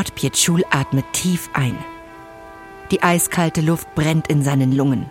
Bart 0.00 0.14
Pietschul 0.14 0.64
atmet 0.70 1.04
tief 1.12 1.50
ein. 1.52 1.76
Die 2.90 3.02
eiskalte 3.02 3.60
Luft 3.60 3.94
brennt 3.94 4.28
in 4.28 4.42
seinen 4.42 4.72
Lungen. 4.72 5.10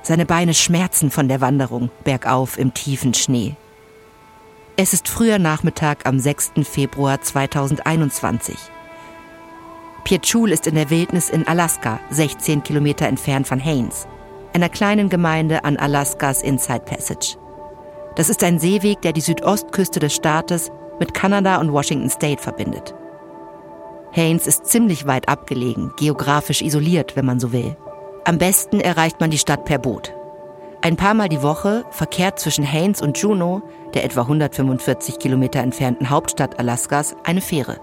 Seine 0.00 0.24
Beine 0.24 0.54
schmerzen 0.54 1.10
von 1.10 1.28
der 1.28 1.42
Wanderung 1.42 1.90
bergauf 2.04 2.56
im 2.56 2.72
tiefen 2.72 3.12
Schnee. 3.12 3.54
Es 4.78 4.94
ist 4.94 5.08
früher 5.08 5.38
Nachmittag 5.38 6.06
am 6.06 6.18
6. 6.18 6.52
Februar 6.62 7.20
2021. 7.20 8.56
Pietschul 10.04 10.52
ist 10.52 10.66
in 10.66 10.76
der 10.76 10.88
Wildnis 10.88 11.28
in 11.28 11.46
Alaska, 11.46 12.00
16 12.08 12.62
Kilometer 12.62 13.06
entfernt 13.06 13.46
von 13.46 13.62
Haines, 13.62 14.06
einer 14.54 14.70
kleinen 14.70 15.10
Gemeinde 15.10 15.64
an 15.64 15.76
Alaskas 15.76 16.40
Inside 16.40 16.86
Passage. 16.86 17.36
Das 18.16 18.30
ist 18.30 18.42
ein 18.42 18.58
Seeweg, 18.58 19.02
der 19.02 19.12
die 19.12 19.20
Südostküste 19.20 20.00
des 20.00 20.14
Staates 20.14 20.70
mit 20.98 21.12
Kanada 21.12 21.58
und 21.60 21.70
Washington 21.70 22.08
State 22.08 22.40
verbindet. 22.40 22.94
Haines 24.14 24.46
ist 24.46 24.66
ziemlich 24.66 25.06
weit 25.06 25.28
abgelegen, 25.28 25.92
geografisch 25.96 26.62
isoliert, 26.62 27.16
wenn 27.16 27.24
man 27.24 27.40
so 27.40 27.52
will. 27.52 27.76
Am 28.24 28.38
besten 28.38 28.80
erreicht 28.80 29.20
man 29.20 29.30
die 29.30 29.38
Stadt 29.38 29.64
per 29.64 29.78
Boot. 29.78 30.14
Ein 30.82 30.96
paar 30.96 31.14
Mal 31.14 31.28
die 31.28 31.42
Woche 31.42 31.84
verkehrt 31.90 32.38
zwischen 32.38 32.70
Haines 32.70 33.02
und 33.02 33.18
Juneau, 33.18 33.62
der 33.92 34.04
etwa 34.04 34.22
145 34.22 35.18
Kilometer 35.18 35.60
entfernten 35.60 36.10
Hauptstadt 36.10 36.58
Alaskas, 36.60 37.16
eine 37.24 37.40
Fähre. 37.40 37.80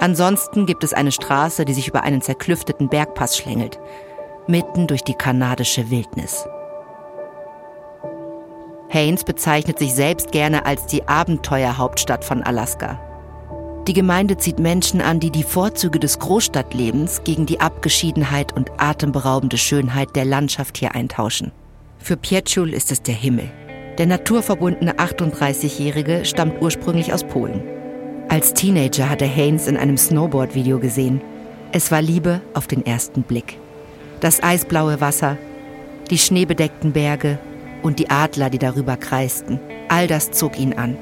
Ansonsten 0.00 0.66
gibt 0.66 0.82
es 0.82 0.92
eine 0.92 1.12
Straße, 1.12 1.64
die 1.64 1.74
sich 1.74 1.88
über 1.88 2.02
einen 2.02 2.22
zerklüfteten 2.22 2.88
Bergpass 2.88 3.36
schlängelt, 3.36 3.78
mitten 4.46 4.86
durch 4.86 5.04
die 5.04 5.14
kanadische 5.14 5.90
Wildnis. 5.90 6.46
Haines 8.92 9.24
bezeichnet 9.24 9.78
sich 9.78 9.94
selbst 9.94 10.32
gerne 10.32 10.66
als 10.66 10.86
die 10.86 11.06
Abenteuerhauptstadt 11.06 12.24
von 12.24 12.42
Alaska. 12.42 13.05
Die 13.86 13.92
Gemeinde 13.92 14.36
zieht 14.36 14.58
Menschen 14.58 15.00
an, 15.00 15.20
die 15.20 15.30
die 15.30 15.44
Vorzüge 15.44 16.00
des 16.00 16.18
Großstadtlebens 16.18 17.22
gegen 17.22 17.46
die 17.46 17.60
Abgeschiedenheit 17.60 18.52
und 18.52 18.72
atemberaubende 18.78 19.58
Schönheit 19.58 20.16
der 20.16 20.24
Landschaft 20.24 20.76
hier 20.76 20.96
eintauschen. 20.96 21.52
Für 21.98 22.16
Pietschul 22.16 22.74
ist 22.74 22.90
es 22.90 23.02
der 23.02 23.14
Himmel. 23.14 23.48
Der 23.98 24.06
naturverbundene 24.06 24.94
38-Jährige 24.94 26.24
stammt 26.24 26.60
ursprünglich 26.60 27.12
aus 27.12 27.22
Polen. 27.22 27.62
Als 28.28 28.54
Teenager 28.54 29.08
hatte 29.08 29.24
Haynes 29.24 29.68
in 29.68 29.76
einem 29.76 29.96
Snowboard-Video 29.96 30.80
gesehen. 30.80 31.20
Es 31.70 31.92
war 31.92 32.02
Liebe 32.02 32.40
auf 32.54 32.66
den 32.66 32.84
ersten 32.84 33.22
Blick. 33.22 33.56
Das 34.18 34.42
eisblaue 34.42 35.00
Wasser, 35.00 35.38
die 36.10 36.18
schneebedeckten 36.18 36.92
Berge 36.92 37.38
und 37.84 38.00
die 38.00 38.10
Adler, 38.10 38.50
die 38.50 38.58
darüber 38.58 38.96
kreisten, 38.96 39.60
all 39.88 40.08
das 40.08 40.32
zog 40.32 40.58
ihn 40.58 40.74
an. 40.74 40.96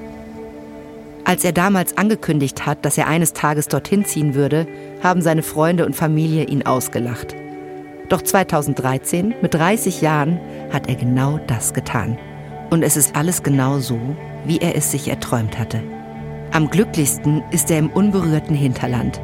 Als 1.27 1.42
er 1.42 1.53
damals 1.53 1.97
angekündigt 1.97 2.67
hat, 2.67 2.84
dass 2.84 2.98
er 2.98 3.06
eines 3.06 3.33
Tages 3.33 3.69
dorthin 3.69 4.05
ziehen 4.05 4.34
würde, 4.34 4.67
haben 5.03 5.22
seine 5.22 5.42
Freunde 5.42 5.86
und 5.86 5.97
Familie 5.97 6.44
ihn 6.44 6.67
ausgelacht. 6.67 7.34
Doch 8.11 8.20
2013, 8.20 9.34
mit 9.41 9.55
30 9.55 10.02
Jahren, 10.02 10.39
hat 10.70 10.89
er 10.89 10.97
genau 10.97 11.41
das 11.47 11.72
getan. 11.72 12.19
Und 12.70 12.83
es 12.83 12.98
ist 12.98 13.17
alles 13.17 13.42
genau 13.42 13.78
so, 13.78 13.98
wie 14.45 14.58
er 14.58 14.77
es 14.77 14.91
sich 14.91 15.08
erträumt 15.08 15.58
hatte. 15.58 15.83
Am 16.52 16.69
glücklichsten 16.69 17.42
ist 17.50 17.70
er 17.70 17.78
im 17.78 17.91
unberührten 17.91 18.55
Hinterland, 18.55 19.20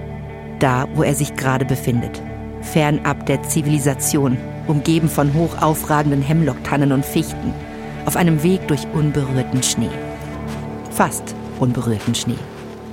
da 0.58 0.88
wo 0.94 1.02
er 1.02 1.14
sich 1.14 1.36
gerade 1.36 1.66
befindet, 1.66 2.22
fernab 2.62 3.26
der 3.26 3.42
Zivilisation, 3.42 4.38
umgeben 4.66 5.08
von 5.08 5.34
hoch 5.34 5.60
aufragenden 5.60 6.22
Hemlocktannen 6.22 6.92
und 6.92 7.04
Fichten, 7.04 7.52
auf 8.06 8.16
einem 8.16 8.42
Weg 8.42 8.66
durch 8.68 8.86
unberührten 8.94 9.62
Schnee. 9.62 9.90
Fast 10.90 11.34
unberührten 11.60 12.14
Schnee. 12.14 12.38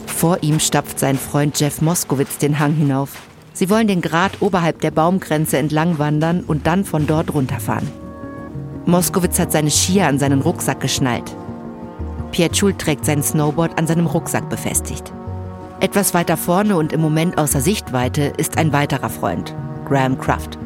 Vor 0.06 0.42
ihm 0.42 0.60
stapft 0.60 1.00
sein 1.00 1.18
Freund 1.18 1.60
Jeff 1.60 1.82
Moskowitz 1.82 2.38
den 2.38 2.60
Hang 2.60 2.74
hinauf. 2.74 3.12
Sie 3.54 3.70
wollen 3.70 3.88
den 3.88 4.02
Grat 4.02 4.42
oberhalb 4.42 4.82
der 4.82 4.92
Baumgrenze 4.92 5.58
entlang 5.58 6.00
wandern 6.00 6.44
und 6.46 6.68
dann 6.68 6.86
von 6.86 7.08
dort 7.08 7.34
runterfahren. 7.34 7.88
Moskowitz 8.86 9.38
hat 9.40 9.52
seine 9.52 9.70
Skier 9.70 10.08
an 10.08 10.20
seinen 10.20 10.42
Rucksack 10.42 10.80
geschnallt. 10.80 11.36
Pierre 12.32 12.54
Schul 12.54 12.74
trägt 12.74 13.06
sein 13.06 13.24
Snowboard 13.24 13.78
an 13.78 13.88
seinem 13.88 14.06
Rucksack 14.06 14.50
befestigt. 14.50 15.12
Etwas 15.80 16.14
weiter 16.14 16.38
vorne 16.38 16.78
und 16.78 16.94
im 16.94 17.02
Moment 17.02 17.38
außer 17.38 17.62
Sichtweite 17.62 18.34
ist 18.38 18.58
ein 18.58 18.74
weiterer 18.74 19.10
Freund, 19.10 19.54
Graham 19.86 20.18
Kraft. 20.18 20.58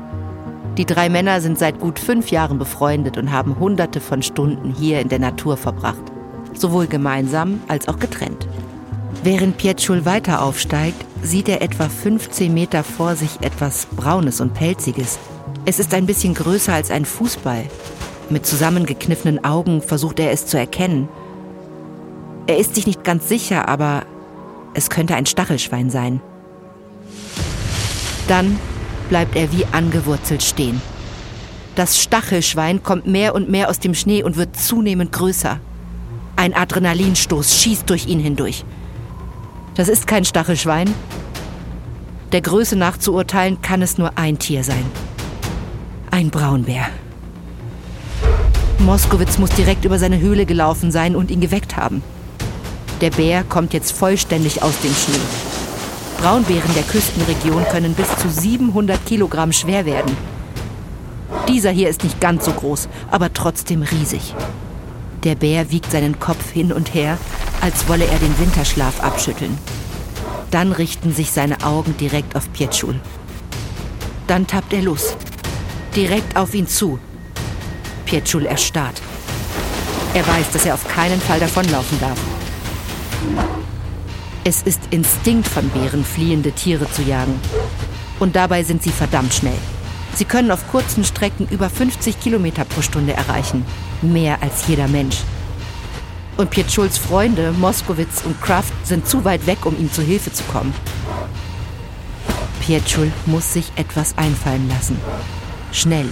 Die 0.78 0.85
drei 0.85 1.09
Männer 1.09 1.41
sind 1.41 1.59
seit 1.59 1.79
gut 1.79 2.00
fünf 2.00 2.31
Jahren 2.31 2.57
befreundet 2.57 3.17
und 3.17 3.31
haben 3.31 3.59
hunderte 3.59 4.00
von 4.00 4.22
Stunden 4.22 4.73
hier 4.73 5.01
in 5.01 5.09
der 5.09 5.19
Natur 5.19 5.57
verbracht, 5.57 6.10
sowohl 6.53 6.88
gemeinsam 6.88 7.62
als 7.67 7.88
auch 7.88 8.00
getrennt. 8.00 8.47
Während 9.23 9.57
Pietschul 9.57 10.06
weiter 10.06 10.41
aufsteigt, 10.41 11.06
sieht 11.22 11.47
er 11.50 11.62
etwa 11.62 11.89
15 11.89 12.53
Meter 12.53 12.84
vor 12.84 13.16
sich 13.16 13.41
etwas 13.41 13.85
Braunes 13.85 14.41
und 14.41 14.53
Pelziges. 14.53 15.19
Es 15.66 15.79
ist 15.79 15.94
ein 15.94 16.06
bisschen 16.06 16.34
größer 16.34 16.73
als 16.73 16.90
ein 16.91 17.06
Fußball. 17.06 17.66
Mit 18.29 18.45
zusammengekniffenen 18.45 19.44
Augen 19.44 19.81
versucht 19.81 20.19
er 20.19 20.31
es 20.31 20.47
zu 20.47 20.57
erkennen 20.57 21.07
er 22.47 22.57
ist 22.57 22.75
sich 22.75 22.88
nicht 22.88 23.03
ganz 23.03 23.29
sicher, 23.29 23.69
aber 23.69 24.03
es 24.73 24.90
könnte 24.90 25.16
ein 25.16 25.25
Stachelschwein 25.25 25.90
sein. 25.90 26.22
Dann 28.28 28.59
bleibt 29.09 29.35
er 29.35 29.51
wie 29.51 29.66
angewurzelt 29.72 30.44
stehen. 30.44 30.81
Das 31.75 32.01
Stachelschwein 32.01 32.84
kommt 32.84 33.07
mehr 33.07 33.35
und 33.35 33.50
mehr 33.50 33.69
aus 33.69 33.79
dem 33.79 33.94
Schnee 33.94 34.23
und 34.23 34.38
wird 34.38 34.57
zunehmend 34.57 35.11
größer. 35.11 35.59
Ein 36.41 36.56
Adrenalinstoß 36.56 37.56
schießt 37.62 37.88
durch 37.88 38.07
ihn 38.07 38.19
hindurch. 38.19 38.66
Das 39.75 39.88
ist 39.88 40.07
kein 40.07 40.25
Stachelschwein. 40.25 40.91
Der 42.31 42.41
Größe 42.41 42.75
nach 42.75 42.97
zu 42.97 43.13
urteilen 43.13 43.62
kann 43.62 43.84
es 43.84 44.00
nur 44.00 44.18
ein 44.18 44.40
Tier 44.40 44.63
sein. 44.63 44.84
Ein 46.09 46.31
Braunbär. 46.31 46.88
Moskowitz 48.79 49.38
muss 49.38 49.52
direkt 49.52 49.85
über 49.85 50.00
seine 50.00 50.19
Höhle 50.19 50.47
gelaufen 50.47 50.90
sein 50.90 51.16
und 51.16 51.29
ihn 51.29 51.41
geweckt 51.41 51.78
haben. 51.78 52.02
Der 53.02 53.12
Bär 53.12 53.44
kommt 53.44 53.72
jetzt 53.73 53.91
vollständig 53.91 54.63
aus 54.63 54.81
dem 54.81 54.96
Schnee. 54.96 55.22
Braunbären 56.23 56.73
der 56.73 56.85
Küstenregion 56.85 57.66
können 57.66 57.94
bis 57.94 58.08
zu 58.18 58.28
700 58.28 59.06
Kilogramm 59.06 59.52
schwer 59.52 59.85
werden. 59.85 60.18
Dieser 61.47 61.69
hier 61.69 61.88
ist 61.88 62.03
nicht 62.03 62.19
ganz 62.19 62.46
so 62.46 62.52
groß, 62.52 62.90
aber 63.12 63.31
trotzdem 63.31 63.84
riesig. 63.84 64.34
Der 65.24 65.36
Bär 65.36 65.70
wiegt 65.70 65.92
seinen 65.92 66.20
Kopf 66.20 66.52
hin 66.52 66.74
und 66.74 66.96
her, 66.96 67.18
als 67.62 67.88
wolle 67.88 68.06
er 68.06 68.18
den 68.18 68.40
Winterschlaf 68.40 69.02
abschütteln. 69.02 69.56
Dann 70.50 70.72
richten 70.72 71.14
sich 71.14 71.32
seine 71.32 71.64
Augen 71.64 71.96
direkt 71.98 72.36
auf 72.36 72.52
Pietschul. 72.54 73.00
Dann 74.28 74.48
tappt 74.48 74.74
er 74.74 74.82
los. 74.82 75.16
Direkt 75.96 76.36
auf 76.36 76.56
ihn 76.56 76.68
zu. 76.68 77.00
Pietschul 78.06 78.46
erstarrt. 78.46 79.02
Er 80.14 80.28
weiß, 80.28 80.52
dass 80.52 80.66
er 80.66 80.74
auf 80.74 80.88
keinen 80.88 81.22
Fall 81.22 81.40
davonlaufen 81.40 82.00
darf. 82.00 82.20
Es 84.44 84.64
ist 84.64 84.82
Instinkt 84.90 85.48
von 85.48 85.70
Bären, 85.70 86.03
fliehende 86.03 86.52
Tiere 86.52 86.92
zu 86.92 87.03
jagen. 87.03 87.40
Und 88.20 88.36
dabei 88.36 88.64
sind 88.64 88.82
sie 88.82 88.90
verdammt 88.90 89.34
schnell. 89.34 89.58
Sie 90.16 90.25
können 90.25 90.51
auf 90.51 90.67
kurzen 90.69 91.03
Strecken 91.03 91.47
über 91.49 91.69
50 91.69 92.19
Kilometer 92.19 92.66
pro 92.66 92.81
Stunde 92.81 93.13
erreichen. 93.13 93.66
Mehr 94.01 94.41
als 94.41 94.67
jeder 94.67 94.88
Mensch. 94.88 95.17
Und 96.38 96.49
Pietschuls 96.49 96.97
Freunde, 96.97 97.51
Moskowitz 97.51 98.23
und 98.25 98.41
Kraft, 98.41 98.73
sind 98.83 99.07
zu 99.07 99.23
weit 99.25 99.45
weg, 99.47 99.66
um 99.66 99.77
ihm 99.77 99.91
zu 99.91 100.01
Hilfe 100.01 100.31
zu 100.31 100.44
kommen. 100.45 100.73
Pietschul 102.61 103.11
muss 103.25 103.53
sich 103.53 103.72
etwas 103.75 104.17
einfallen 104.17 104.69
lassen. 104.69 104.97
Schnell. 105.72 106.09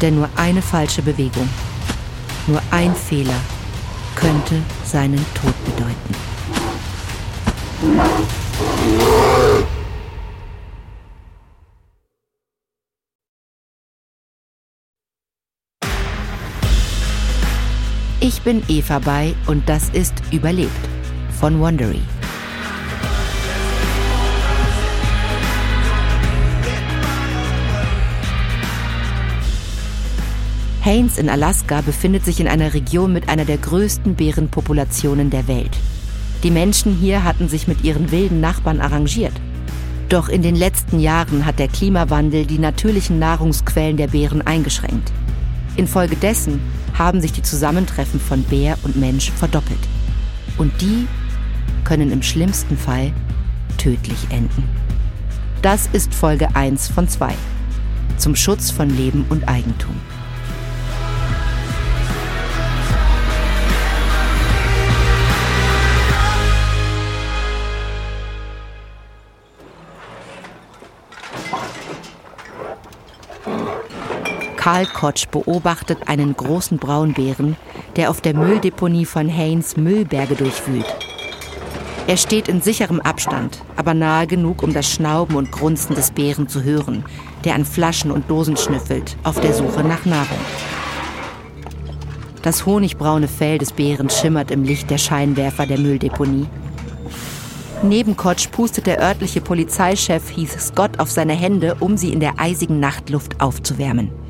Denn 0.00 0.16
nur 0.16 0.28
eine 0.36 0.62
falsche 0.62 1.02
Bewegung, 1.02 1.48
nur 2.46 2.60
ein 2.70 2.94
Fehler 2.94 3.40
könnte 4.14 4.56
seinen 4.84 5.24
Tod 5.34 5.54
bedeuten. 5.64 6.14
Ich 18.42 18.44
bin 18.44 18.60
Eva 18.66 18.98
bei 18.98 19.34
und 19.46 19.68
das 19.68 19.88
ist 19.90 20.14
Überlebt 20.32 20.72
von 21.38 21.60
Wondery. 21.60 22.00
Haines 30.84 31.18
in 31.18 31.28
Alaska 31.28 31.82
befindet 31.82 32.24
sich 32.24 32.40
in 32.40 32.48
einer 32.48 32.74
Region 32.74 33.12
mit 33.12 33.28
einer 33.28 33.44
der 33.44 33.58
größten 33.58 34.16
Bärenpopulationen 34.16 35.30
der 35.30 35.46
Welt. 35.46 35.78
Die 36.42 36.50
Menschen 36.50 36.96
hier 36.96 37.22
hatten 37.22 37.48
sich 37.48 37.68
mit 37.68 37.84
ihren 37.84 38.10
wilden 38.10 38.40
Nachbarn 38.40 38.80
arrangiert. 38.80 39.34
Doch 40.08 40.28
in 40.28 40.42
den 40.42 40.56
letzten 40.56 40.98
Jahren 40.98 41.46
hat 41.46 41.60
der 41.60 41.68
Klimawandel 41.68 42.44
die 42.44 42.58
natürlichen 42.58 43.20
Nahrungsquellen 43.20 43.96
der 43.96 44.08
Bären 44.08 44.42
eingeschränkt. 44.42 45.12
Infolgedessen 45.76 46.60
haben 46.98 47.20
sich 47.20 47.32
die 47.32 47.42
Zusammentreffen 47.42 48.20
von 48.20 48.42
Bär 48.44 48.76
und 48.82 48.96
Mensch 48.96 49.30
verdoppelt. 49.30 49.78
Und 50.58 50.80
die 50.80 51.06
können 51.84 52.12
im 52.12 52.22
schlimmsten 52.22 52.76
Fall 52.76 53.12
tödlich 53.78 54.26
enden. 54.30 54.68
Das 55.62 55.88
ist 55.92 56.14
Folge 56.14 56.54
1 56.54 56.88
von 56.88 57.08
2. 57.08 57.34
Zum 58.18 58.36
Schutz 58.36 58.70
von 58.70 58.90
Leben 58.90 59.24
und 59.30 59.48
Eigentum. 59.48 59.94
Karl 74.62 74.86
Kotsch 74.86 75.26
beobachtet 75.26 76.06
einen 76.06 76.36
großen 76.36 76.78
Braunbären, 76.78 77.56
der 77.96 78.10
auf 78.10 78.20
der 78.20 78.32
Mülldeponie 78.32 79.06
von 79.06 79.28
Haynes 79.28 79.76
Müllberge 79.76 80.36
durchwühlt. 80.36 80.86
Er 82.06 82.16
steht 82.16 82.46
in 82.46 82.60
sicherem 82.60 83.00
Abstand, 83.00 83.60
aber 83.74 83.92
nahe 83.92 84.28
genug, 84.28 84.62
um 84.62 84.72
das 84.72 84.88
Schnauben 84.88 85.34
und 85.34 85.50
Grunzen 85.50 85.96
des 85.96 86.12
Bären 86.12 86.46
zu 86.46 86.62
hören, 86.62 87.04
der 87.44 87.56
an 87.56 87.64
Flaschen 87.64 88.12
und 88.12 88.30
Dosen 88.30 88.56
schnüffelt, 88.56 89.16
auf 89.24 89.40
der 89.40 89.52
Suche 89.52 89.82
nach 89.82 90.04
Nahrung. 90.04 90.38
Das 92.42 92.64
honigbraune 92.64 93.26
Fell 93.26 93.58
des 93.58 93.72
Bären 93.72 94.10
schimmert 94.10 94.52
im 94.52 94.62
Licht 94.62 94.88
der 94.90 94.98
Scheinwerfer 94.98 95.66
der 95.66 95.80
Mülldeponie. 95.80 96.46
Neben 97.82 98.16
Kotsch 98.16 98.48
pustet 98.52 98.86
der 98.86 99.00
örtliche 99.00 99.40
Polizeichef 99.40 100.36
Heath 100.36 100.60
Scott 100.60 101.00
auf 101.00 101.10
seine 101.10 101.32
Hände, 101.32 101.78
um 101.80 101.96
sie 101.96 102.12
in 102.12 102.20
der 102.20 102.38
eisigen 102.38 102.78
Nachtluft 102.78 103.40
aufzuwärmen. 103.40 104.21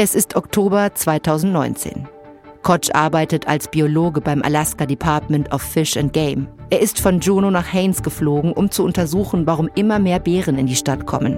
Es 0.00 0.14
ist 0.14 0.36
Oktober 0.36 0.94
2019. 0.94 2.06
Koch 2.62 2.88
arbeitet 2.92 3.48
als 3.48 3.66
Biologe 3.66 4.20
beim 4.20 4.42
Alaska 4.42 4.86
Department 4.86 5.52
of 5.52 5.60
Fish 5.60 5.96
and 5.96 6.12
Game. 6.12 6.46
Er 6.70 6.80
ist 6.80 7.00
von 7.00 7.18
Juneau 7.18 7.50
nach 7.50 7.72
Haines 7.72 8.00
geflogen, 8.04 8.52
um 8.52 8.70
zu 8.70 8.84
untersuchen, 8.84 9.44
warum 9.44 9.68
immer 9.74 9.98
mehr 9.98 10.20
Bären 10.20 10.56
in 10.56 10.68
die 10.68 10.76
Stadt 10.76 11.04
kommen. 11.04 11.36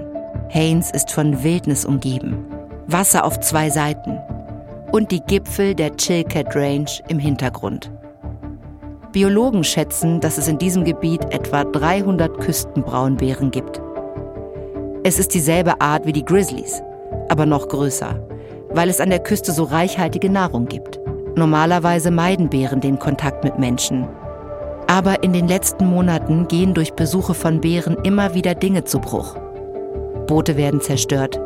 Haines 0.53 0.91
ist 0.91 1.09
von 1.09 1.43
Wildnis 1.43 1.85
umgeben. 1.85 2.45
Wasser 2.85 3.25
auf 3.25 3.39
zwei 3.39 3.71
Seiten. 3.71 4.19
Und 4.91 5.09
die 5.09 5.21
Gipfel 5.21 5.73
der 5.73 5.95
Chilkat 5.97 6.55
Range 6.55 6.91
im 7.07 7.17
Hintergrund. 7.17 7.91
Biologen 9.11 9.63
schätzen, 9.63 10.19
dass 10.19 10.37
es 10.37 10.47
in 10.47 10.59
diesem 10.59 10.83
Gebiet 10.83 11.23
etwa 11.31 11.63
300 11.63 12.39
Küstenbraunbären 12.39 13.49
gibt. 13.49 13.81
Es 15.01 15.17
ist 15.17 15.33
dieselbe 15.33 15.81
Art 15.81 16.05
wie 16.05 16.13
die 16.13 16.25
Grizzlies, 16.25 16.83
aber 17.27 17.47
noch 17.47 17.67
größer 17.67 18.30
weil 18.73 18.89
es 18.89 18.99
an 18.99 19.09
der 19.09 19.19
Küste 19.19 19.51
so 19.51 19.63
reichhaltige 19.63 20.29
Nahrung 20.29 20.65
gibt. 20.65 20.99
Normalerweise 21.35 22.11
meiden 22.11 22.49
Bären 22.49 22.81
den 22.81 22.99
Kontakt 22.99 23.43
mit 23.43 23.57
Menschen. 23.57 24.07
Aber 24.87 25.23
in 25.23 25.33
den 25.33 25.47
letzten 25.47 25.85
Monaten 25.85 26.47
gehen 26.47 26.73
durch 26.73 26.93
Besuche 26.93 27.33
von 27.33 27.61
Bären 27.61 27.97
immer 28.03 28.33
wieder 28.33 28.55
Dinge 28.55 28.83
zu 28.83 28.99
Bruch. 28.99 29.35
Boote 30.27 30.57
werden 30.57 30.81
zerstört, 30.81 31.39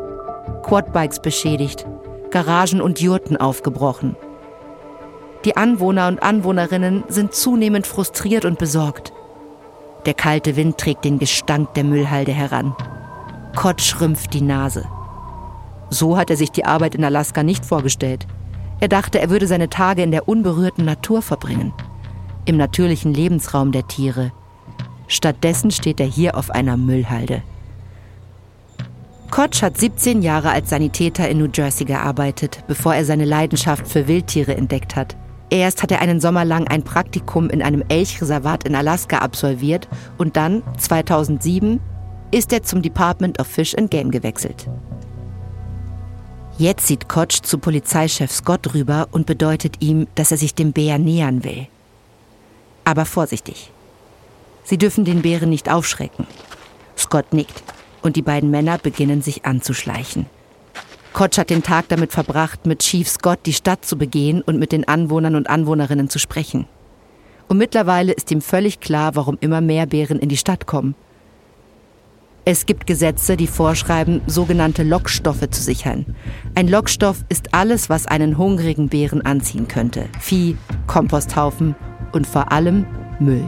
Quadbikes 0.62 1.20
beschädigt, 1.20 1.86
Garagen 2.30 2.80
und 2.80 3.00
Jurten 3.00 3.36
aufgebrochen. 3.36 4.16
Die 5.44 5.56
Anwohner 5.56 6.08
und 6.08 6.22
Anwohnerinnen 6.22 7.04
sind 7.08 7.32
zunehmend 7.34 7.86
frustriert 7.86 8.44
und 8.44 8.58
besorgt. 8.58 9.12
Der 10.04 10.14
kalte 10.14 10.56
Wind 10.56 10.78
trägt 10.78 11.04
den 11.04 11.18
Gestank 11.18 11.74
der 11.74 11.84
Müllhalde 11.84 12.32
heran. 12.32 12.74
Kott 13.54 13.96
rümpft 14.00 14.34
die 14.34 14.42
Nase. 14.42 14.84
So 15.90 16.16
hat 16.16 16.30
er 16.30 16.36
sich 16.36 16.50
die 16.50 16.64
Arbeit 16.64 16.94
in 16.94 17.04
Alaska 17.04 17.42
nicht 17.42 17.64
vorgestellt. 17.64 18.26
Er 18.80 18.88
dachte, 18.88 19.20
er 19.20 19.30
würde 19.30 19.46
seine 19.46 19.70
Tage 19.70 20.02
in 20.02 20.10
der 20.10 20.28
unberührten 20.28 20.84
Natur 20.84 21.22
verbringen, 21.22 21.72
im 22.44 22.56
natürlichen 22.56 23.14
Lebensraum 23.14 23.72
der 23.72 23.86
Tiere. 23.86 24.32
Stattdessen 25.08 25.70
steht 25.70 26.00
er 26.00 26.06
hier 26.06 26.36
auf 26.36 26.50
einer 26.50 26.76
Müllhalde. 26.76 27.42
Kotsch 29.30 29.62
hat 29.62 29.76
17 29.76 30.22
Jahre 30.22 30.50
als 30.50 30.70
Sanitäter 30.70 31.28
in 31.28 31.38
New 31.38 31.48
Jersey 31.52 31.84
gearbeitet, 31.84 32.62
bevor 32.68 32.94
er 32.94 33.04
seine 33.04 33.24
Leidenschaft 33.24 33.88
für 33.88 34.08
Wildtiere 34.08 34.56
entdeckt 34.56 34.94
hat. 34.94 35.16
Erst 35.50 35.82
hat 35.82 35.92
er 35.92 36.00
einen 36.00 36.20
Sommer 36.20 36.44
lang 36.44 36.66
ein 36.68 36.82
Praktikum 36.82 37.50
in 37.50 37.62
einem 37.62 37.84
Elchreservat 37.88 38.64
in 38.64 38.74
Alaska 38.74 39.18
absolviert 39.18 39.88
und 40.18 40.36
dann, 40.36 40.62
2007, 40.78 41.80
ist 42.32 42.52
er 42.52 42.62
zum 42.62 42.82
Department 42.82 43.40
of 43.40 43.46
Fish 43.46 43.74
and 43.76 43.90
Game 43.90 44.10
gewechselt. 44.10 44.68
Jetzt 46.58 46.86
sieht 46.86 47.06
Kotsch 47.06 47.42
zu 47.42 47.58
Polizeichef 47.58 48.32
Scott 48.32 48.72
rüber 48.72 49.08
und 49.10 49.26
bedeutet 49.26 49.82
ihm, 49.82 50.06
dass 50.14 50.30
er 50.30 50.38
sich 50.38 50.54
dem 50.54 50.72
Bär 50.72 50.98
nähern 50.98 51.44
will. 51.44 51.66
Aber 52.84 53.04
vorsichtig. 53.04 53.70
Sie 54.64 54.78
dürfen 54.78 55.04
den 55.04 55.20
Bären 55.20 55.50
nicht 55.50 55.70
aufschrecken. 55.70 56.26
Scott 56.96 57.34
nickt 57.34 57.62
und 58.00 58.16
die 58.16 58.22
beiden 58.22 58.50
Männer 58.50 58.78
beginnen 58.78 59.20
sich 59.20 59.44
anzuschleichen. 59.44 60.26
Kotsch 61.12 61.36
hat 61.36 61.50
den 61.50 61.62
Tag 61.62 61.88
damit 61.88 62.12
verbracht, 62.12 62.64
mit 62.64 62.78
Chief 62.78 63.06
Scott 63.06 63.40
die 63.44 63.52
Stadt 63.52 63.84
zu 63.84 63.98
begehen 63.98 64.40
und 64.40 64.58
mit 64.58 64.72
den 64.72 64.88
Anwohnern 64.88 65.34
und 65.34 65.50
Anwohnerinnen 65.50 66.08
zu 66.08 66.18
sprechen. 66.18 66.66
Und 67.48 67.58
mittlerweile 67.58 68.12
ist 68.12 68.30
ihm 68.30 68.40
völlig 68.40 68.80
klar, 68.80 69.14
warum 69.14 69.36
immer 69.42 69.60
mehr 69.60 69.84
Bären 69.86 70.18
in 70.18 70.30
die 70.30 70.36
Stadt 70.38 70.66
kommen. 70.66 70.94
Es 72.48 72.64
gibt 72.64 72.86
Gesetze, 72.86 73.36
die 73.36 73.48
vorschreiben, 73.48 74.20
sogenannte 74.28 74.84
Lockstoffe 74.84 75.50
zu 75.50 75.60
sichern. 75.60 76.14
Ein 76.54 76.68
Lockstoff 76.68 77.24
ist 77.28 77.52
alles, 77.52 77.90
was 77.90 78.06
einen 78.06 78.38
hungrigen 78.38 78.88
Bären 78.88 79.20
anziehen 79.26 79.66
könnte. 79.66 80.04
Vieh, 80.20 80.56
Komposthaufen 80.86 81.74
und 82.12 82.24
vor 82.24 82.52
allem 82.52 82.86
Müll. 83.18 83.44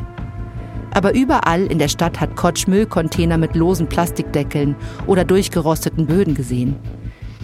Aber 0.91 1.15
überall 1.15 1.67
in 1.67 1.79
der 1.79 1.87
Stadt 1.87 2.19
hat 2.19 2.35
Kotsch 2.35 2.67
Müllcontainer 2.67 3.39
mit 3.39 3.55
losen 3.55 3.89
Plastikdeckeln 3.89 4.75
oder 5.07 5.23
durchgerosteten 5.23 6.07
Böden 6.07 6.35
gesehen. 6.35 6.75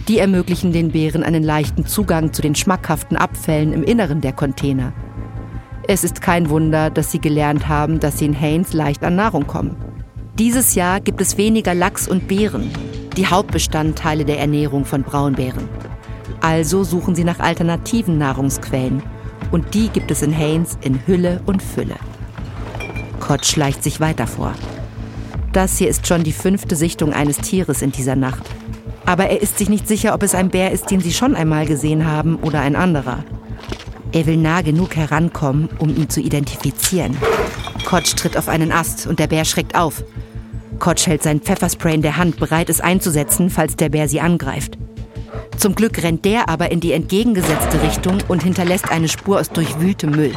Die 0.09 0.19
ermöglichen 0.19 0.73
den 0.73 0.91
Bären 0.91 1.23
einen 1.23 1.43
leichten 1.43 1.85
Zugang 1.85 2.33
zu 2.33 2.41
den 2.41 2.55
schmackhaften 2.55 3.15
Abfällen 3.15 3.71
im 3.71 3.85
Inneren 3.85 4.19
der 4.19 4.33
Container. 4.33 4.91
Es 5.87 6.03
ist 6.03 6.21
kein 6.21 6.49
Wunder, 6.49 6.89
dass 6.89 7.13
sie 7.13 7.19
gelernt 7.19 7.69
haben, 7.69 8.01
dass 8.01 8.19
sie 8.19 8.25
in 8.25 8.37
Haines 8.37 8.73
leicht 8.73 9.05
an 9.05 9.15
Nahrung 9.15 9.47
kommen. 9.47 9.84
Dieses 10.37 10.75
Jahr 10.75 10.99
gibt 10.99 11.21
es 11.21 11.37
weniger 11.37 11.73
Lachs 11.73 12.09
und 12.09 12.27
Beeren, 12.27 12.69
die 13.15 13.25
Hauptbestandteile 13.25 14.25
der 14.25 14.37
Ernährung 14.37 14.83
von 14.83 15.01
Braunbären. 15.01 15.69
Also 16.41 16.83
suchen 16.83 17.15
sie 17.15 17.23
nach 17.23 17.39
alternativen 17.39 18.17
Nahrungsquellen. 18.17 19.01
Und 19.51 19.73
die 19.73 19.87
gibt 19.87 20.11
es 20.11 20.21
in 20.21 20.37
Haines 20.37 20.77
in 20.81 20.99
Hülle 21.07 21.39
und 21.45 21.63
Fülle. 21.63 21.95
Kott 23.21 23.45
schleicht 23.45 23.81
sich 23.81 24.01
weiter 24.01 24.27
vor. 24.27 24.53
Das 25.53 25.77
hier 25.77 25.87
ist 25.87 26.05
schon 26.05 26.23
die 26.23 26.33
fünfte 26.33 26.75
Sichtung 26.75 27.13
eines 27.13 27.37
Tieres 27.37 27.81
in 27.81 27.93
dieser 27.93 28.17
Nacht. 28.17 28.43
Aber 29.05 29.27
er 29.27 29.41
ist 29.41 29.57
sich 29.57 29.69
nicht 29.69 29.87
sicher, 29.87 30.13
ob 30.13 30.21
es 30.21 30.35
ein 30.35 30.49
Bär 30.49 30.71
ist, 30.71 30.91
den 30.91 30.99
sie 30.99 31.13
schon 31.13 31.35
einmal 31.35 31.65
gesehen 31.65 32.05
haben 32.05 32.35
oder 32.35 32.59
ein 32.59 32.75
anderer. 32.75 33.23
Er 34.11 34.25
will 34.25 34.35
nah 34.35 34.61
genug 34.61 34.97
herankommen, 34.97 35.69
um 35.79 35.95
ihn 35.95 36.09
zu 36.09 36.19
identifizieren. 36.19 37.15
Kotsch 37.85 38.15
tritt 38.15 38.35
auf 38.35 38.49
einen 38.49 38.71
Ast 38.71 39.07
und 39.07 39.19
der 39.19 39.27
Bär 39.27 39.45
schreckt 39.45 39.75
auf. 39.75 40.03
Kotsch 40.79 41.07
hält 41.07 41.23
sein 41.23 41.39
Pfefferspray 41.39 41.93
in 41.95 42.01
der 42.01 42.17
Hand, 42.17 42.37
bereit 42.37 42.69
es 42.69 42.81
einzusetzen, 42.81 43.49
falls 43.49 43.75
der 43.75 43.89
Bär 43.89 44.09
sie 44.09 44.19
angreift. 44.19 44.77
Zum 45.57 45.75
Glück 45.75 46.01
rennt 46.03 46.25
der 46.25 46.49
aber 46.49 46.71
in 46.71 46.79
die 46.79 46.91
entgegengesetzte 46.91 47.81
Richtung 47.81 48.17
und 48.27 48.43
hinterlässt 48.43 48.91
eine 48.91 49.07
Spur 49.07 49.39
aus 49.39 49.49
durchwühltem 49.49 50.11
Müll. 50.11 50.33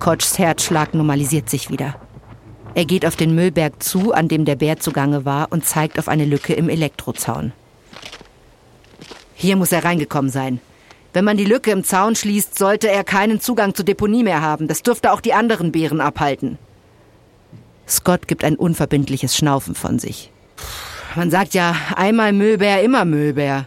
Kotschs 0.00 0.38
Herzschlag 0.38 0.94
normalisiert 0.94 1.48
sich 1.48 1.70
wieder. 1.70 1.94
Er 2.74 2.84
geht 2.84 3.06
auf 3.06 3.16
den 3.16 3.34
Müllberg 3.34 3.82
zu, 3.82 4.12
an 4.12 4.28
dem 4.28 4.44
der 4.44 4.56
Bär 4.56 4.78
zugange 4.78 5.24
war, 5.24 5.50
und 5.50 5.64
zeigt 5.64 5.98
auf 5.98 6.08
eine 6.08 6.24
Lücke 6.24 6.52
im 6.52 6.68
Elektrozaun. 6.68 7.52
Hier 9.34 9.56
muss 9.56 9.72
er 9.72 9.84
reingekommen 9.84 10.30
sein. 10.30 10.60
Wenn 11.18 11.24
man 11.24 11.36
die 11.36 11.46
Lücke 11.46 11.72
im 11.72 11.82
Zaun 11.82 12.14
schließt, 12.14 12.56
sollte 12.56 12.88
er 12.88 13.02
keinen 13.02 13.40
Zugang 13.40 13.74
zur 13.74 13.84
Deponie 13.84 14.22
mehr 14.22 14.40
haben. 14.40 14.68
Das 14.68 14.84
dürfte 14.84 15.10
auch 15.10 15.20
die 15.20 15.32
anderen 15.32 15.72
Bären 15.72 16.00
abhalten. 16.00 16.58
Scott 17.88 18.28
gibt 18.28 18.44
ein 18.44 18.54
unverbindliches 18.54 19.36
Schnaufen 19.36 19.74
von 19.74 19.98
sich. 19.98 20.30
Man 21.16 21.32
sagt 21.32 21.54
ja, 21.54 21.74
einmal 21.96 22.32
Müllbär, 22.32 22.84
immer 22.84 23.04
Müllbär. 23.04 23.66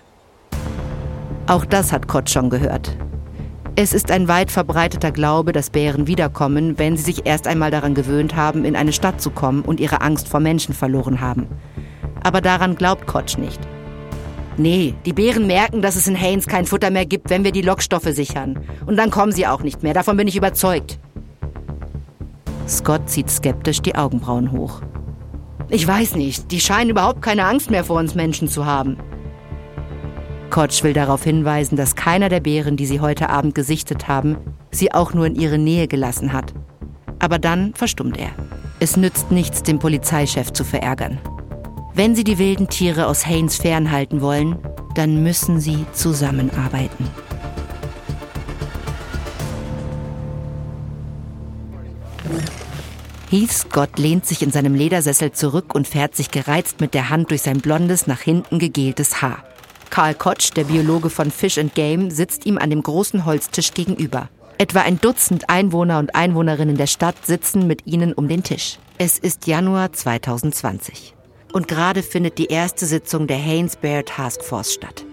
Auch 1.45 1.65
das 1.65 1.91
hat 1.91 2.07
Kott 2.07 2.29
schon 2.29 2.49
gehört. 2.49 2.95
Es 3.75 3.91
ist 3.91 4.11
ein 4.11 4.29
weit 4.29 4.49
verbreiteter 4.49 5.11
Glaube, 5.11 5.51
dass 5.51 5.71
Bären 5.71 6.07
wiederkommen, 6.07 6.79
wenn 6.79 6.95
sie 6.95 7.03
sich 7.03 7.25
erst 7.25 7.47
einmal 7.47 7.69
daran 7.69 7.95
gewöhnt 7.95 8.33
haben, 8.33 8.63
in 8.63 8.77
eine 8.77 8.93
Stadt 8.93 9.19
zu 9.19 9.29
kommen 9.29 9.63
und 9.63 9.81
ihre 9.81 9.99
Angst 9.99 10.29
vor 10.29 10.39
Menschen 10.39 10.73
verloren 10.73 11.19
haben. 11.19 11.47
Aber 12.23 12.39
daran 12.39 12.75
glaubt 12.75 13.07
Kotsch 13.07 13.37
nicht. 13.37 13.59
Nee, 14.61 14.93
die 15.07 15.13
Bären 15.13 15.47
merken, 15.47 15.81
dass 15.81 15.95
es 15.95 16.05
in 16.05 16.13
Haynes 16.15 16.45
kein 16.45 16.67
Futter 16.67 16.91
mehr 16.91 17.07
gibt, 17.07 17.31
wenn 17.31 17.43
wir 17.43 17.51
die 17.51 17.63
Lockstoffe 17.63 18.09
sichern. 18.11 18.59
Und 18.85 18.95
dann 18.95 19.09
kommen 19.09 19.31
sie 19.31 19.47
auch 19.47 19.63
nicht 19.63 19.81
mehr, 19.81 19.95
davon 19.95 20.17
bin 20.17 20.27
ich 20.27 20.35
überzeugt. 20.35 20.99
Scott 22.67 23.09
zieht 23.09 23.31
skeptisch 23.31 23.81
die 23.81 23.95
Augenbrauen 23.95 24.51
hoch. 24.51 24.81
Ich 25.69 25.87
weiß 25.87 26.13
nicht, 26.13 26.51
die 26.51 26.59
scheinen 26.59 26.91
überhaupt 26.91 27.23
keine 27.23 27.45
Angst 27.45 27.71
mehr 27.71 27.83
vor 27.83 27.97
uns 27.97 28.13
Menschen 28.13 28.47
zu 28.47 28.67
haben. 28.67 28.97
Kotsch 30.51 30.83
will 30.83 30.93
darauf 30.93 31.23
hinweisen, 31.23 31.75
dass 31.75 31.95
keiner 31.95 32.29
der 32.29 32.41
Bären, 32.41 32.77
die 32.77 32.85
sie 32.85 32.99
heute 32.99 33.31
Abend 33.31 33.55
gesichtet 33.55 34.07
haben, 34.07 34.37
sie 34.69 34.93
auch 34.93 35.15
nur 35.15 35.25
in 35.25 35.33
ihre 35.33 35.57
Nähe 35.57 35.87
gelassen 35.87 36.33
hat. 36.33 36.53
Aber 37.17 37.39
dann 37.39 37.73
verstummt 37.73 38.17
er. 38.17 38.29
Es 38.79 38.95
nützt 38.95 39.31
nichts, 39.31 39.63
den 39.63 39.79
Polizeichef 39.79 40.53
zu 40.53 40.63
verärgern. 40.63 41.17
Wenn 41.93 42.15
Sie 42.15 42.23
die 42.23 42.37
wilden 42.37 42.69
Tiere 42.69 43.07
aus 43.07 43.27
Haynes 43.27 43.57
fernhalten 43.57 44.21
wollen, 44.21 44.57
dann 44.95 45.23
müssen 45.23 45.59
Sie 45.59 45.85
zusammenarbeiten. 45.91 47.09
Heath 53.29 53.51
Scott 53.51 53.97
lehnt 53.97 54.25
sich 54.25 54.41
in 54.41 54.51
seinem 54.51 54.73
Ledersessel 54.73 55.31
zurück 55.31 55.73
und 55.73 55.87
fährt 55.87 56.15
sich 56.15 56.31
gereizt 56.31 56.81
mit 56.81 56.93
der 56.93 57.09
Hand 57.09 57.29
durch 57.29 57.41
sein 57.41 57.59
blondes, 57.61 58.07
nach 58.07 58.19
hinten 58.19 58.59
gegeltes 58.59 59.21
Haar. 59.21 59.43
Karl 59.89 60.15
Kotsch, 60.15 60.51
der 60.55 60.65
Biologe 60.65 61.09
von 61.09 61.31
Fish 61.31 61.57
and 61.57 61.75
Game, 61.75 62.09
sitzt 62.09 62.45
ihm 62.45 62.57
an 62.57 62.69
dem 62.69 62.83
großen 62.83 63.25
Holztisch 63.25 63.73
gegenüber. 63.73 64.29
Etwa 64.57 64.81
ein 64.81 64.99
Dutzend 64.99 65.49
Einwohner 65.49 65.99
und 65.99 66.15
Einwohnerinnen 66.15 66.77
der 66.77 66.87
Stadt 66.87 67.25
sitzen 67.25 67.67
mit 67.67 67.85
ihnen 67.87 68.13
um 68.13 68.27
den 68.27 68.43
Tisch. 68.43 68.79
Es 68.97 69.17
ist 69.17 69.47
Januar 69.47 69.91
2020. 69.91 71.15
Und 71.53 71.67
gerade 71.67 72.03
findet 72.03 72.37
die 72.37 72.47
erste 72.47 72.85
Sitzung 72.85 73.27
der 73.27 73.37
Haynes 73.37 73.75
Bear 73.75 74.05
Task 74.05 74.43
Force 74.43 74.73
statt. 74.73 75.05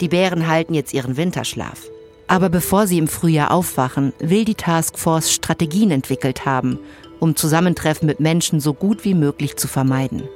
Die 0.00 0.08
Bären 0.08 0.46
halten 0.46 0.74
jetzt 0.74 0.94
ihren 0.94 1.16
Winterschlaf. 1.16 1.82
Aber 2.26 2.48
bevor 2.48 2.86
sie 2.86 2.98
im 2.98 3.08
Frühjahr 3.08 3.50
aufwachen, 3.50 4.12
will 4.18 4.44
die 4.44 4.54
Task 4.54 4.98
Force 4.98 5.32
Strategien 5.32 5.90
entwickelt 5.90 6.44
haben, 6.46 6.78
um 7.20 7.36
Zusammentreffen 7.36 8.06
mit 8.06 8.20
Menschen 8.20 8.60
so 8.60 8.74
gut 8.74 9.04
wie 9.04 9.14
möglich 9.14 9.56
zu 9.56 9.66
vermeiden. 9.66 10.28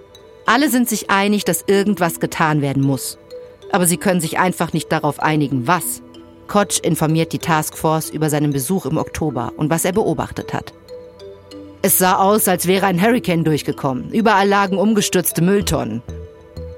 Alle 0.47 0.69
sind 0.69 0.89
sich 0.89 1.11
einig, 1.11 1.45
dass 1.45 1.65
irgendwas 1.67 2.19
getan 2.19 2.61
werden 2.61 2.83
muss. 2.83 3.19
Aber 3.71 3.87
sie 3.87 3.99
können 3.99 4.21
sich 4.21 4.39
einfach 4.39 4.73
nicht 4.73 4.91
darauf 4.91 5.21
einigen, 5.21 5.67
was. 5.67 6.03
Koch 6.49 6.81
informiert 6.83 7.33
die 7.33 7.39
Taskforce 7.39 8.11
über 8.11 8.29
seinen 8.29 8.53
Besuch 8.53 8.85
im 8.85 8.99
Oktober 8.99 9.53
und 9.57 9.71
was 9.71 9.85
er 9.85 9.93
beobachtet 9.93 10.53
hat. 10.53 10.75
Es 11.85 11.99
sah 11.99 12.19
aus, 12.19 12.47
als 12.47 12.69
wäre 12.69 12.87
ein 12.87 13.03
Hurricane 13.03 13.43
durchgekommen. 13.43 14.11
Überall 14.13 14.49
lagen 14.49 14.79
umgestürzte 14.79 15.43
Mülltonnen. 15.43 16.01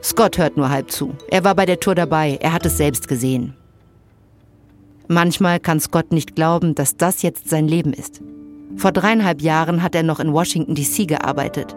Scott 0.03 0.39
hört 0.39 0.57
nur 0.57 0.71
halb 0.71 0.91
zu. 0.91 1.15
Er 1.31 1.45
war 1.45 1.55
bei 1.55 1.67
der 1.67 1.79
Tour 1.79 1.95
dabei, 1.95 2.39
er 2.41 2.55
hat 2.55 2.65
es 2.65 2.79
selbst 2.79 3.07
gesehen. 3.07 3.55
Manchmal 5.07 5.61
kann 5.61 5.81
Scott 5.81 6.11
nicht 6.11 6.35
glauben, 6.35 6.75
dass 6.75 6.97
das 6.97 7.21
jetzt 7.21 7.51
sein 7.51 7.69
Leben 7.69 7.93
ist. 7.93 8.23
Vor 8.77 8.93
dreieinhalb 8.93 9.43
Jahren 9.43 9.83
hat 9.83 9.95
er 9.95 10.03
noch 10.03 10.21
in 10.21 10.33
Washington, 10.33 10.75
DC 10.75 11.07
gearbeitet, 11.07 11.77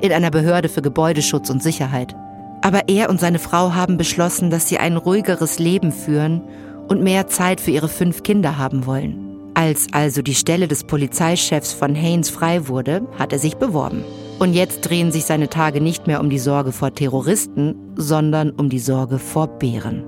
in 0.00 0.10
einer 0.10 0.30
Behörde 0.30 0.70
für 0.70 0.80
Gebäudeschutz 0.80 1.50
und 1.50 1.62
Sicherheit. 1.62 2.14
Aber 2.62 2.88
er 2.88 3.10
und 3.10 3.20
seine 3.20 3.38
Frau 3.38 3.74
haben 3.74 3.98
beschlossen, 3.98 4.50
dass 4.50 4.70
sie 4.70 4.78
ein 4.78 4.96
ruhigeres 4.96 5.58
Leben 5.58 5.92
führen 5.92 6.40
und 6.88 7.02
mehr 7.02 7.26
Zeit 7.26 7.60
für 7.60 7.70
ihre 7.70 7.88
fünf 7.88 8.22
Kinder 8.22 8.56
haben 8.56 8.86
wollen. 8.86 9.31
Als 9.54 9.88
also 9.92 10.22
die 10.22 10.34
Stelle 10.34 10.66
des 10.66 10.84
Polizeichefs 10.84 11.72
von 11.72 11.94
Haynes 11.94 12.30
frei 12.30 12.68
wurde, 12.68 13.06
hat 13.18 13.32
er 13.32 13.38
sich 13.38 13.56
beworben. 13.56 14.02
Und 14.38 14.54
jetzt 14.54 14.80
drehen 14.80 15.12
sich 15.12 15.24
seine 15.24 15.48
Tage 15.48 15.80
nicht 15.80 16.06
mehr 16.06 16.20
um 16.20 16.30
die 16.30 16.38
Sorge 16.38 16.72
vor 16.72 16.94
Terroristen, 16.94 17.74
sondern 17.96 18.50
um 18.50 18.68
die 18.70 18.78
Sorge 18.78 19.18
vor 19.18 19.46
Bären. 19.46 20.04